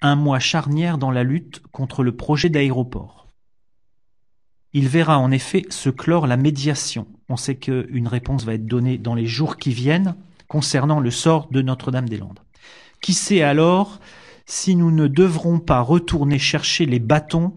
un 0.00 0.16
mois 0.16 0.40
charnière 0.40 0.98
dans 0.98 1.10
la 1.10 1.22
lutte 1.22 1.62
contre 1.72 2.02
le 2.02 2.16
projet 2.16 2.48
d'aéroport. 2.48 3.28
il 4.72 4.88
verra 4.88 5.18
en 5.18 5.30
effet 5.30 5.64
se 5.70 5.88
clore 5.88 6.26
la 6.26 6.36
médiation. 6.36 7.06
On 7.28 7.36
sait 7.36 7.54
qu'une 7.54 8.08
réponse 8.08 8.44
va 8.44 8.54
être 8.54 8.66
donnée 8.66 8.98
dans 8.98 9.14
les 9.14 9.26
jours 9.26 9.56
qui 9.56 9.70
viennent 9.72 10.16
concernant 10.48 10.98
le 10.98 11.10
sort 11.12 11.48
de 11.50 11.62
Notre-Dame-des-Landes. 11.62 12.40
Qui 13.00 13.14
sait 13.14 13.42
alors 13.42 14.00
si 14.46 14.74
nous 14.76 14.90
ne 14.90 15.06
devrons 15.06 15.60
pas 15.60 15.80
retourner 15.80 16.38
chercher 16.38 16.86
les 16.86 16.98
bâtons 16.98 17.54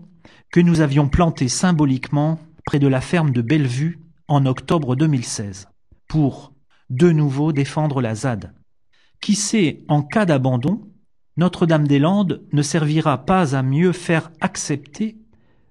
que 0.51 0.59
nous 0.59 0.79
avions 0.79 1.09
plantés 1.09 1.49
symboliquement 1.49 2.39
près 2.65 2.79
de 2.79 2.87
la 2.87 3.01
ferme 3.01 3.31
de 3.31 3.41
Bellevue 3.41 3.99
en 4.27 4.45
octobre 4.45 4.95
2016 4.95 5.67
pour 6.07 6.53
de 6.89 7.11
nouveau 7.11 7.51
défendre 7.51 8.01
la 8.01 8.15
ZAD? 8.15 8.53
Qui 9.21 9.35
sait, 9.35 9.83
en 9.87 10.01
cas 10.03 10.25
d'abandon, 10.25 10.81
Notre-Dame-des-Landes 11.37 12.43
ne 12.51 12.61
servira 12.61 13.25
pas 13.25 13.55
à 13.55 13.63
mieux 13.63 13.91
faire 13.91 14.31
accepter 14.41 15.17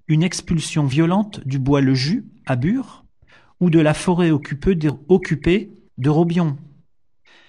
une 0.09 0.23
expulsion 0.23 0.85
violente 0.85 1.41
du 1.47 1.59
bois 1.59 1.81
le 1.81 1.95
jus 1.95 2.27
à 2.47 2.57
Bure 2.57 3.05
ou 3.61 3.71
de 3.71 3.81
la 3.81 3.95
forêt 3.95 4.31
occupée 4.31 4.75
de, 4.77 6.11
Robion. 6.11 6.57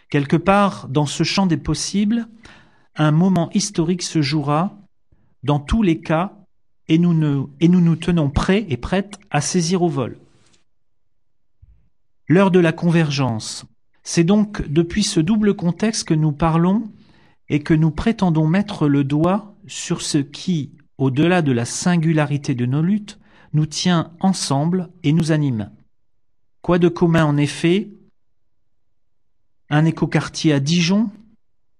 Quelque 0.09 0.37
part 0.37 0.87
dans 0.87 1.05
ce 1.05 1.23
champ 1.23 1.45
des 1.45 1.57
possibles, 1.57 2.27
un 2.95 3.11
moment 3.11 3.49
historique 3.53 4.03
se 4.03 4.21
jouera 4.21 4.77
dans 5.43 5.59
tous 5.59 5.83
les 5.83 5.99
cas 5.99 6.33
et 6.87 6.97
nous, 6.97 7.13
nous 7.13 7.49
nous 7.59 7.95
tenons 7.95 8.29
prêts 8.29 8.65
et 8.69 8.77
prêtes 8.77 9.19
à 9.29 9.41
saisir 9.41 9.81
au 9.81 9.89
vol. 9.89 10.17
L'heure 12.27 12.51
de 12.51 12.59
la 12.59 12.71
convergence. 12.71 13.65
C'est 14.09 14.23
donc 14.23 14.65
depuis 14.69 15.03
ce 15.03 15.19
double 15.19 15.53
contexte 15.53 16.05
que 16.05 16.13
nous 16.13 16.31
parlons 16.31 16.89
et 17.49 17.59
que 17.59 17.73
nous 17.73 17.91
prétendons 17.91 18.47
mettre 18.47 18.87
le 18.87 19.03
doigt 19.03 19.57
sur 19.67 20.01
ce 20.01 20.17
qui, 20.17 20.71
au-delà 20.97 21.41
de 21.41 21.51
la 21.51 21.65
singularité 21.65 22.55
de 22.55 22.65
nos 22.65 22.81
luttes, 22.81 23.19
nous 23.51 23.65
tient 23.65 24.13
ensemble 24.21 24.87
et 25.03 25.11
nous 25.11 25.33
anime. 25.33 25.71
Quoi 26.61 26.79
de 26.79 26.87
commun 26.87 27.25
en 27.25 27.35
effet? 27.35 27.89
Un 29.69 29.83
écoquartier 29.83 30.53
à 30.53 30.61
Dijon, 30.61 31.09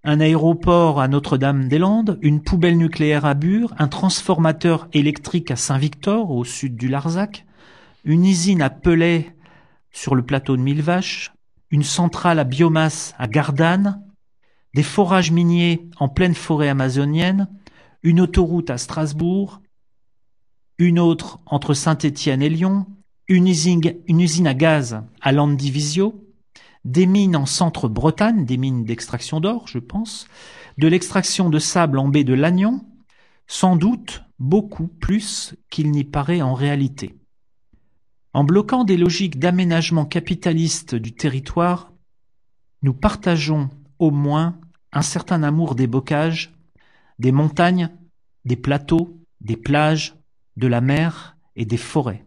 un 0.04 0.20
aéroport 0.20 1.00
à 1.00 1.08
Notre-Dame-des-Landes, 1.08 2.20
une 2.22 2.44
poubelle 2.44 2.78
nucléaire 2.78 3.24
à 3.24 3.36
Bure, 3.36 3.74
un 3.80 3.88
transformateur 3.88 4.90
électrique 4.92 5.50
à 5.50 5.56
Saint-Victor, 5.56 6.30
au 6.30 6.44
sud 6.44 6.76
du 6.76 6.90
Larzac, 6.90 7.46
une 8.04 8.26
usine 8.26 8.62
à 8.62 8.70
Pelay 8.70 9.34
sur 9.92 10.14
le 10.14 10.24
plateau 10.24 10.58
de 10.58 10.62
Millevaches, 10.62 11.32
une 11.72 11.84
centrale 11.84 12.40
à 12.40 12.44
biomasse 12.44 13.14
à 13.18 13.28
Gardanne, 13.28 14.02
des 14.74 14.84
forages 14.84 15.32
miniers 15.32 15.90
en 16.00 16.10
pleine 16.10 16.36
forêt 16.36 16.70
amazonienne, 16.70 17.48
une 18.04 18.22
autoroute 18.22 18.70
à 18.70 18.78
Strasbourg, 18.78 19.62
une 20.78 21.00
autre 21.00 21.40
entre 21.46 21.74
Saint-Étienne 21.74 22.42
et 22.42 22.50
Lyon, 22.50 22.86
une 23.28 23.48
usine, 23.48 23.82
une 24.08 24.22
usine 24.22 24.48
à 24.48 24.54
gaz 24.54 25.02
à 25.22 25.32
Landivisio, 25.32 26.24
des 26.86 27.06
mines 27.06 27.36
en 27.36 27.46
centre-Bretagne, 27.46 28.46
des 28.46 28.58
mines 28.58 28.86
d'extraction 28.86 29.40
d'or, 29.40 29.68
je 29.68 29.80
pense, 29.80 30.28
de 30.78 30.88
l'extraction 30.88 31.50
de 31.50 31.60
sable 31.60 32.00
en 32.00 32.08
baie 32.08 32.24
de 32.24 32.34
Lannion, 32.34 32.86
sans 33.48 33.76
doute 33.76 34.24
beaucoup 34.40 34.88
plus 34.88 35.56
qu'il 35.70 35.92
n'y 35.92 36.04
paraît 36.04 36.42
en 36.42 36.54
réalité. 36.54 37.16
En 38.38 38.44
bloquant 38.44 38.84
des 38.84 38.98
logiques 38.98 39.40
d'aménagement 39.40 40.06
capitaliste 40.06 40.94
du 40.94 41.12
territoire, 41.12 41.92
nous 42.84 42.94
partageons 42.94 43.72
au 43.98 44.12
moins 44.12 44.60
un 44.94 45.02
certain 45.02 45.42
amour 45.42 45.74
des 45.74 45.88
bocages, 45.88 46.54
des 47.18 47.32
montagnes, 47.32 47.90
des 48.46 48.56
plateaux, 48.56 49.18
des 49.42 49.58
plages, 49.58 50.14
de 50.56 50.68
la 50.68 50.82
mer 50.82 51.36
et 51.56 51.66
des 51.66 51.78
forêts. 51.78 52.26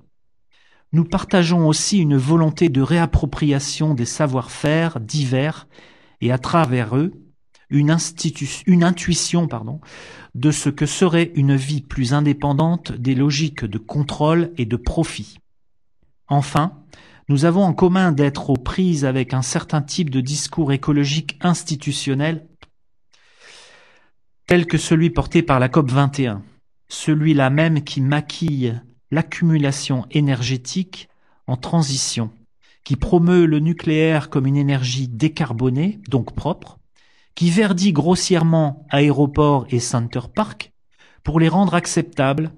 Nous 0.91 1.05
partageons 1.05 1.69
aussi 1.69 2.01
une 2.01 2.17
volonté 2.17 2.71
de 2.71 2.83
réappropriation 2.83 3.95
des 3.95 4.05
savoir-faire 4.05 4.99
divers 4.99 5.69
et 6.21 6.33
à 6.33 6.39
travers 6.39 6.97
eux 6.97 7.13
une, 7.69 7.93
intuition 7.93 9.49
de 10.35 10.51
ce 10.51 10.71
que 10.71 10.87
serait 10.87 11.31
une 11.37 11.55
vie 11.55 11.83
plus 11.83 12.15
indépendante 12.15 12.91
des 12.91 13.15
logiques 13.15 13.65
de 13.65 13.79
contrôle 13.79 14.51
et 14.59 14.67
de 14.67 14.75
profit. 14.75 15.39
Enfin, 16.31 16.79
nous 17.29 17.45
avons 17.45 17.65
en 17.65 17.75
commun 17.75 18.13
d'être 18.13 18.51
aux 18.51 18.57
prises 18.57 19.05
avec 19.05 19.35
un 19.35 19.43
certain 19.43 19.83
type 19.83 20.11
de 20.11 20.21
discours 20.21 20.73
écologique 20.73 21.37
institutionnel 21.43 22.47
tel 24.47 24.67
que 24.67 24.79
celui 24.79 25.11
porté 25.11 25.43
par 25.43 25.61
la 25.61 25.69
COP 25.69 25.91
21, 25.91 26.43
celui-là 26.89 27.51
même 27.51 27.85
qui 27.85 28.01
maquille 28.01 28.81
l'accumulation 29.13 30.07
énergétique 30.11 31.09
en 31.47 31.57
transition, 31.57 32.31
qui 32.85 32.97
promeut 32.97 33.47
le 33.47 33.61
nucléaire 33.61 34.29
comme 34.29 34.47
une 34.47 34.57
énergie 34.57 35.07
décarbonée, 35.07 36.01
donc 36.09 36.35
propre, 36.35 36.79
qui 37.37 37.51
verdit 37.51 37.93
grossièrement 37.93 38.87
aéroports 38.91 39.67
et 39.71 39.79
Center 39.79 40.23
Park 40.35 40.73
pour 41.23 41.39
les 41.39 41.49
rendre 41.49 41.75
acceptables, 41.75 42.53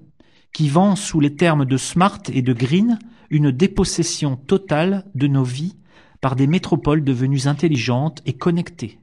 qui 0.51 0.69
vend 0.69 0.95
sous 0.95 1.19
les 1.19 1.35
termes 1.35 1.65
de 1.65 1.77
smart 1.77 2.21
et 2.31 2.41
de 2.41 2.53
green 2.53 2.97
une 3.33 3.49
dépossession 3.49 4.35
totale 4.35 5.09
de 5.15 5.25
nos 5.25 5.43
vies 5.43 5.75
par 6.21 6.35
des 6.35 6.45
métropoles 6.45 7.03
devenues 7.03 7.47
intelligentes 7.47 8.21
et 8.27 8.33
connectées. 8.33 8.99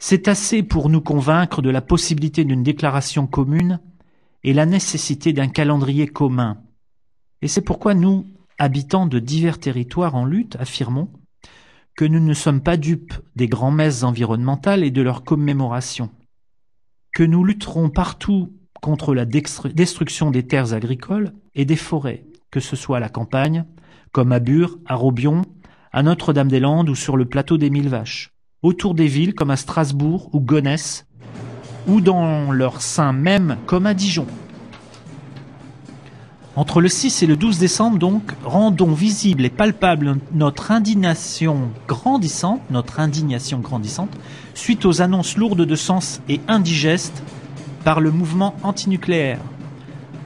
C'est 0.00 0.26
assez 0.26 0.64
pour 0.64 0.88
nous 0.88 1.00
convaincre 1.00 1.62
de 1.62 1.70
la 1.70 1.82
possibilité 1.82 2.44
d'une 2.44 2.64
déclaration 2.64 3.28
commune 3.28 3.78
et 4.42 4.52
la 4.52 4.66
nécessité 4.66 5.32
d'un 5.32 5.46
calendrier 5.46 6.08
commun. 6.08 6.58
Et 7.42 7.48
c'est 7.48 7.60
pourquoi 7.60 7.94
nous, 7.94 8.26
habitants 8.58 9.06
de 9.06 9.20
divers 9.20 9.60
territoires 9.60 10.16
en 10.16 10.24
lutte, 10.24 10.56
affirmons 10.56 11.08
que 11.94 12.04
nous 12.04 12.18
ne 12.18 12.34
sommes 12.34 12.60
pas 12.60 12.76
dupes 12.76 13.14
des 13.36 13.46
grands-messes 13.46 14.02
environnementales 14.02 14.82
et 14.82 14.90
de 14.90 15.02
leurs 15.02 15.22
commémorations, 15.22 16.10
que 17.14 17.22
nous 17.22 17.44
lutterons 17.44 17.88
partout 17.88 18.52
contre 18.80 19.14
la 19.14 19.26
destruction 19.26 20.32
des 20.32 20.44
terres 20.44 20.72
agricoles 20.72 21.34
et 21.54 21.64
des 21.64 21.76
forêts, 21.76 22.26
que 22.52 22.60
ce 22.60 22.76
soit 22.76 22.98
à 22.98 23.00
la 23.00 23.08
campagne, 23.08 23.64
comme 24.12 24.30
à 24.30 24.38
Bure, 24.38 24.78
à 24.86 24.94
Robion, 24.94 25.42
à 25.90 26.02
Notre-Dame-des-Landes 26.04 26.90
ou 26.90 26.94
sur 26.94 27.16
le 27.16 27.24
plateau 27.24 27.56
des 27.56 27.70
Mille 27.70 27.88
Vaches, 27.88 28.30
autour 28.62 28.94
des 28.94 29.06
villes 29.06 29.34
comme 29.34 29.50
à 29.50 29.56
Strasbourg 29.56 30.28
ou 30.32 30.40
Gonesse, 30.40 31.06
ou 31.88 32.00
dans 32.00 32.52
leur 32.52 32.82
sein 32.82 33.12
même 33.12 33.56
comme 33.66 33.86
à 33.86 33.94
Dijon. 33.94 34.26
Entre 36.54 36.82
le 36.82 36.88
6 36.90 37.22
et 37.22 37.26
le 37.26 37.38
12 37.38 37.58
décembre, 37.58 37.98
donc, 37.98 38.32
rendons 38.44 38.92
visible 38.92 39.46
et 39.46 39.50
palpable 39.50 40.18
notre 40.34 40.70
indignation 40.70 41.70
grandissante, 41.88 42.60
notre 42.70 43.00
indignation 43.00 43.60
grandissante, 43.60 44.14
suite 44.52 44.84
aux 44.84 45.00
annonces 45.00 45.38
lourdes 45.38 45.64
de 45.64 45.74
sens 45.74 46.20
et 46.28 46.42
indigestes 46.48 47.22
par 47.84 48.00
le 48.00 48.10
mouvement 48.10 48.54
antinucléaire. 48.62 49.40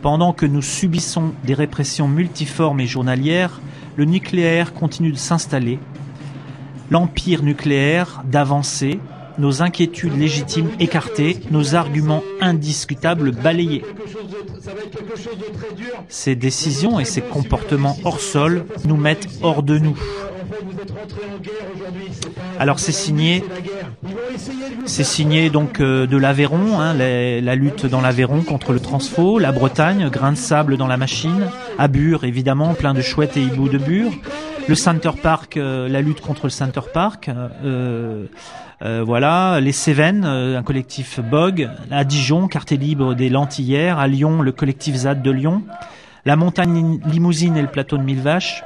Pendant 0.02 0.32
que 0.32 0.46
nous 0.46 0.62
subissons 0.62 1.32
des 1.44 1.54
répressions 1.54 2.08
multiformes 2.08 2.80
et 2.80 2.86
journalières, 2.86 3.60
le 3.96 4.04
nucléaire 4.04 4.72
continue 4.72 5.12
de 5.12 5.16
s'installer. 5.16 5.78
L'empire 6.90 7.42
nucléaire 7.42 8.22
d'avancer, 8.24 9.00
nos 9.38 9.62
inquiétudes 9.62 10.16
légitimes 10.16 10.70
écartées, 10.78 11.38
nos 11.50 11.74
arguments 11.74 12.22
indiscutables 12.40 13.32
balayés. 13.32 13.84
Ces 16.08 16.36
décisions 16.36 17.00
et 17.00 17.04
ces 17.04 17.20
comportements 17.20 17.96
hors 18.04 18.20
sol 18.20 18.64
nous 18.84 18.96
mettent 18.96 19.28
hors 19.42 19.62
de 19.62 19.78
nous. 19.78 19.98
Alors 22.58 22.78
c'est 22.78 22.92
signé, 22.92 23.44
c'est 24.84 25.04
signé 25.04 25.50
donc 25.50 25.80
euh, 25.80 26.06
de 26.06 26.16
l'Aveyron, 26.16 26.80
hein, 26.80 26.94
la, 26.94 27.54
lutte 27.54 27.86
dans 27.86 28.00
l'Aveyron 28.00 28.42
contre 28.42 28.72
le 28.72 28.80
transfo, 28.80 29.38
la 29.38 29.52
Bretagne, 29.52 30.08
grain 30.10 30.32
de 30.32 30.36
sable 30.36 30.76
dans 30.76 30.86
la 30.86 30.96
machine, 30.96 31.46
à 31.78 31.88
Bure 31.88 32.24
évidemment, 32.24 32.74
plein 32.74 32.94
de 32.94 33.02
chouettes 33.02 33.36
et 33.36 33.42
hiboux 33.42 33.68
de 33.68 33.78
Bure, 33.78 34.12
le 34.68 34.74
Center 34.74 35.10
Park, 35.22 35.56
euh, 35.56 35.88
la 35.88 36.00
lutte 36.00 36.20
contre 36.20 36.46
le 36.46 36.50
Center 36.50 36.80
Park, 36.92 37.30
euh, 37.64 38.26
euh, 38.82 39.02
voilà, 39.06 39.60
les 39.60 39.72
Cévennes, 39.72 40.24
un 40.24 40.62
collectif 40.62 41.20
Bog, 41.20 41.68
à 41.90 42.04
Dijon, 42.04 42.48
quartier 42.48 42.76
libre 42.76 43.14
des 43.14 43.28
Lentillères, 43.28 43.98
à 43.98 44.08
Lyon, 44.08 44.42
le 44.42 44.52
collectif 44.52 44.96
ZAD 44.96 45.22
de 45.22 45.30
Lyon, 45.30 45.62
la 46.24 46.36
montagne 46.36 47.00
limousine 47.06 47.56
et 47.56 47.62
le 47.62 47.68
plateau 47.68 47.96
de 47.96 48.02
Mille 48.02 48.20
Vaches, 48.20 48.64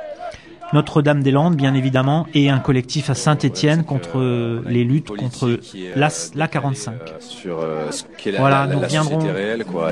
notre-Dame-des-Landes, 0.73 1.57
bien 1.57 1.75
évidemment, 1.75 2.27
et 2.35 2.51
un 2.51 2.59
collectif 2.59 3.11
à 3.11 3.15
Saint-Étienne 3.15 3.85
contre 3.85 4.19
euh, 4.19 4.63
les 4.67 4.85
luttes 4.85 5.09
contre 5.09 5.59
la, 5.97 6.09
la 6.35 6.49
45. 6.49 6.95
Sur 7.21 7.61
ce 7.91 8.03
qu'est 8.17 8.33
la, 8.33 8.39
voilà, 8.39 8.67
nous 8.67 8.81
reviendrons 8.81 9.27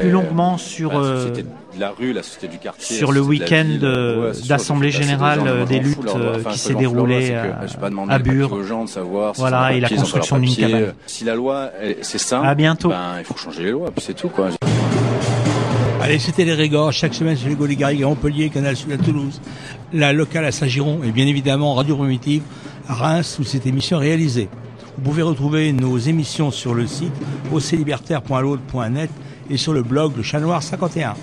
plus 0.00 0.10
longuement 0.10 0.58
sur 0.58 0.92
la 0.92 0.98
euh, 0.98 1.16
société 1.28 1.42
de 1.42 1.80
la 1.80 1.90
rue, 1.90 2.12
la 2.12 2.22
société 2.22 2.48
du 2.48 2.58
quartier, 2.58 2.96
sur 2.96 3.12
la 3.12 3.18
le 3.18 3.24
week-end 3.24 3.66
euh, 3.82 4.32
d'assemblée 4.48 4.90
générale 4.90 5.66
des 5.66 5.78
euh, 5.78 5.82
luttes 5.82 5.98
euh, 6.14 6.42
qui 6.50 6.58
s'est 6.58 6.74
déroulée 6.74 7.34
à, 7.34 8.18
Bure. 8.18 8.52
aux 8.52 8.62
gens 8.62 8.84
de 8.84 8.88
savoir 8.88 9.34
si 9.34 9.40
Voilà, 9.40 9.72
et 9.72 9.80
la 9.80 9.88
construction 9.88 10.38
d'une 10.38 10.54
cabane. 10.54 10.94
Si 11.06 11.24
la 11.24 11.34
loi, 11.34 11.70
c'est 12.02 12.18
ça, 12.18 12.40
À 12.42 12.54
bientôt. 12.54 12.88
ben, 12.88 13.16
il 13.18 13.24
faut 13.24 13.36
changer 13.36 13.64
les 13.64 13.70
lois, 13.70 13.90
puis 13.90 14.04
c'est 14.04 14.14
tout, 14.14 14.28
quoi. 14.28 14.48
Allez, 16.00 16.20
c'était 16.20 16.44
les 16.44 16.54
Régors, 16.54 16.92
chaque 16.92 17.12
semaine 17.12 17.36
sur 17.36 17.48
les 17.48 17.56
Gaules 17.56 17.74
Garrigues 17.74 18.04
à 18.04 18.06
Montpellier, 18.06 18.50
Canal 18.50 18.76
Sud 18.76 18.92
à 18.92 18.98
Toulouse, 18.98 19.40
la 19.92 20.12
locale 20.12 20.44
à 20.44 20.52
Saint-Giron 20.52 21.00
et 21.02 21.10
bien 21.10 21.26
évidemment 21.26 21.74
Radio 21.74 21.96
Primitive 21.96 22.42
à 22.88 22.94
Reims 22.94 23.38
où 23.40 23.44
cette 23.44 23.66
émission 23.66 24.00
est 24.00 24.06
réalisée. 24.06 24.48
Vous 24.96 25.02
pouvez 25.02 25.22
retrouver 25.22 25.72
nos 25.72 25.98
émissions 25.98 26.52
sur 26.52 26.72
le 26.72 26.86
site 26.86 27.12
oclibertaire.load.net 27.52 29.10
et 29.50 29.56
sur 29.56 29.72
le 29.72 29.82
blog 29.82 30.16
Le 30.16 30.22
Chat 30.22 30.38
Noir 30.38 30.62
51. 30.62 31.14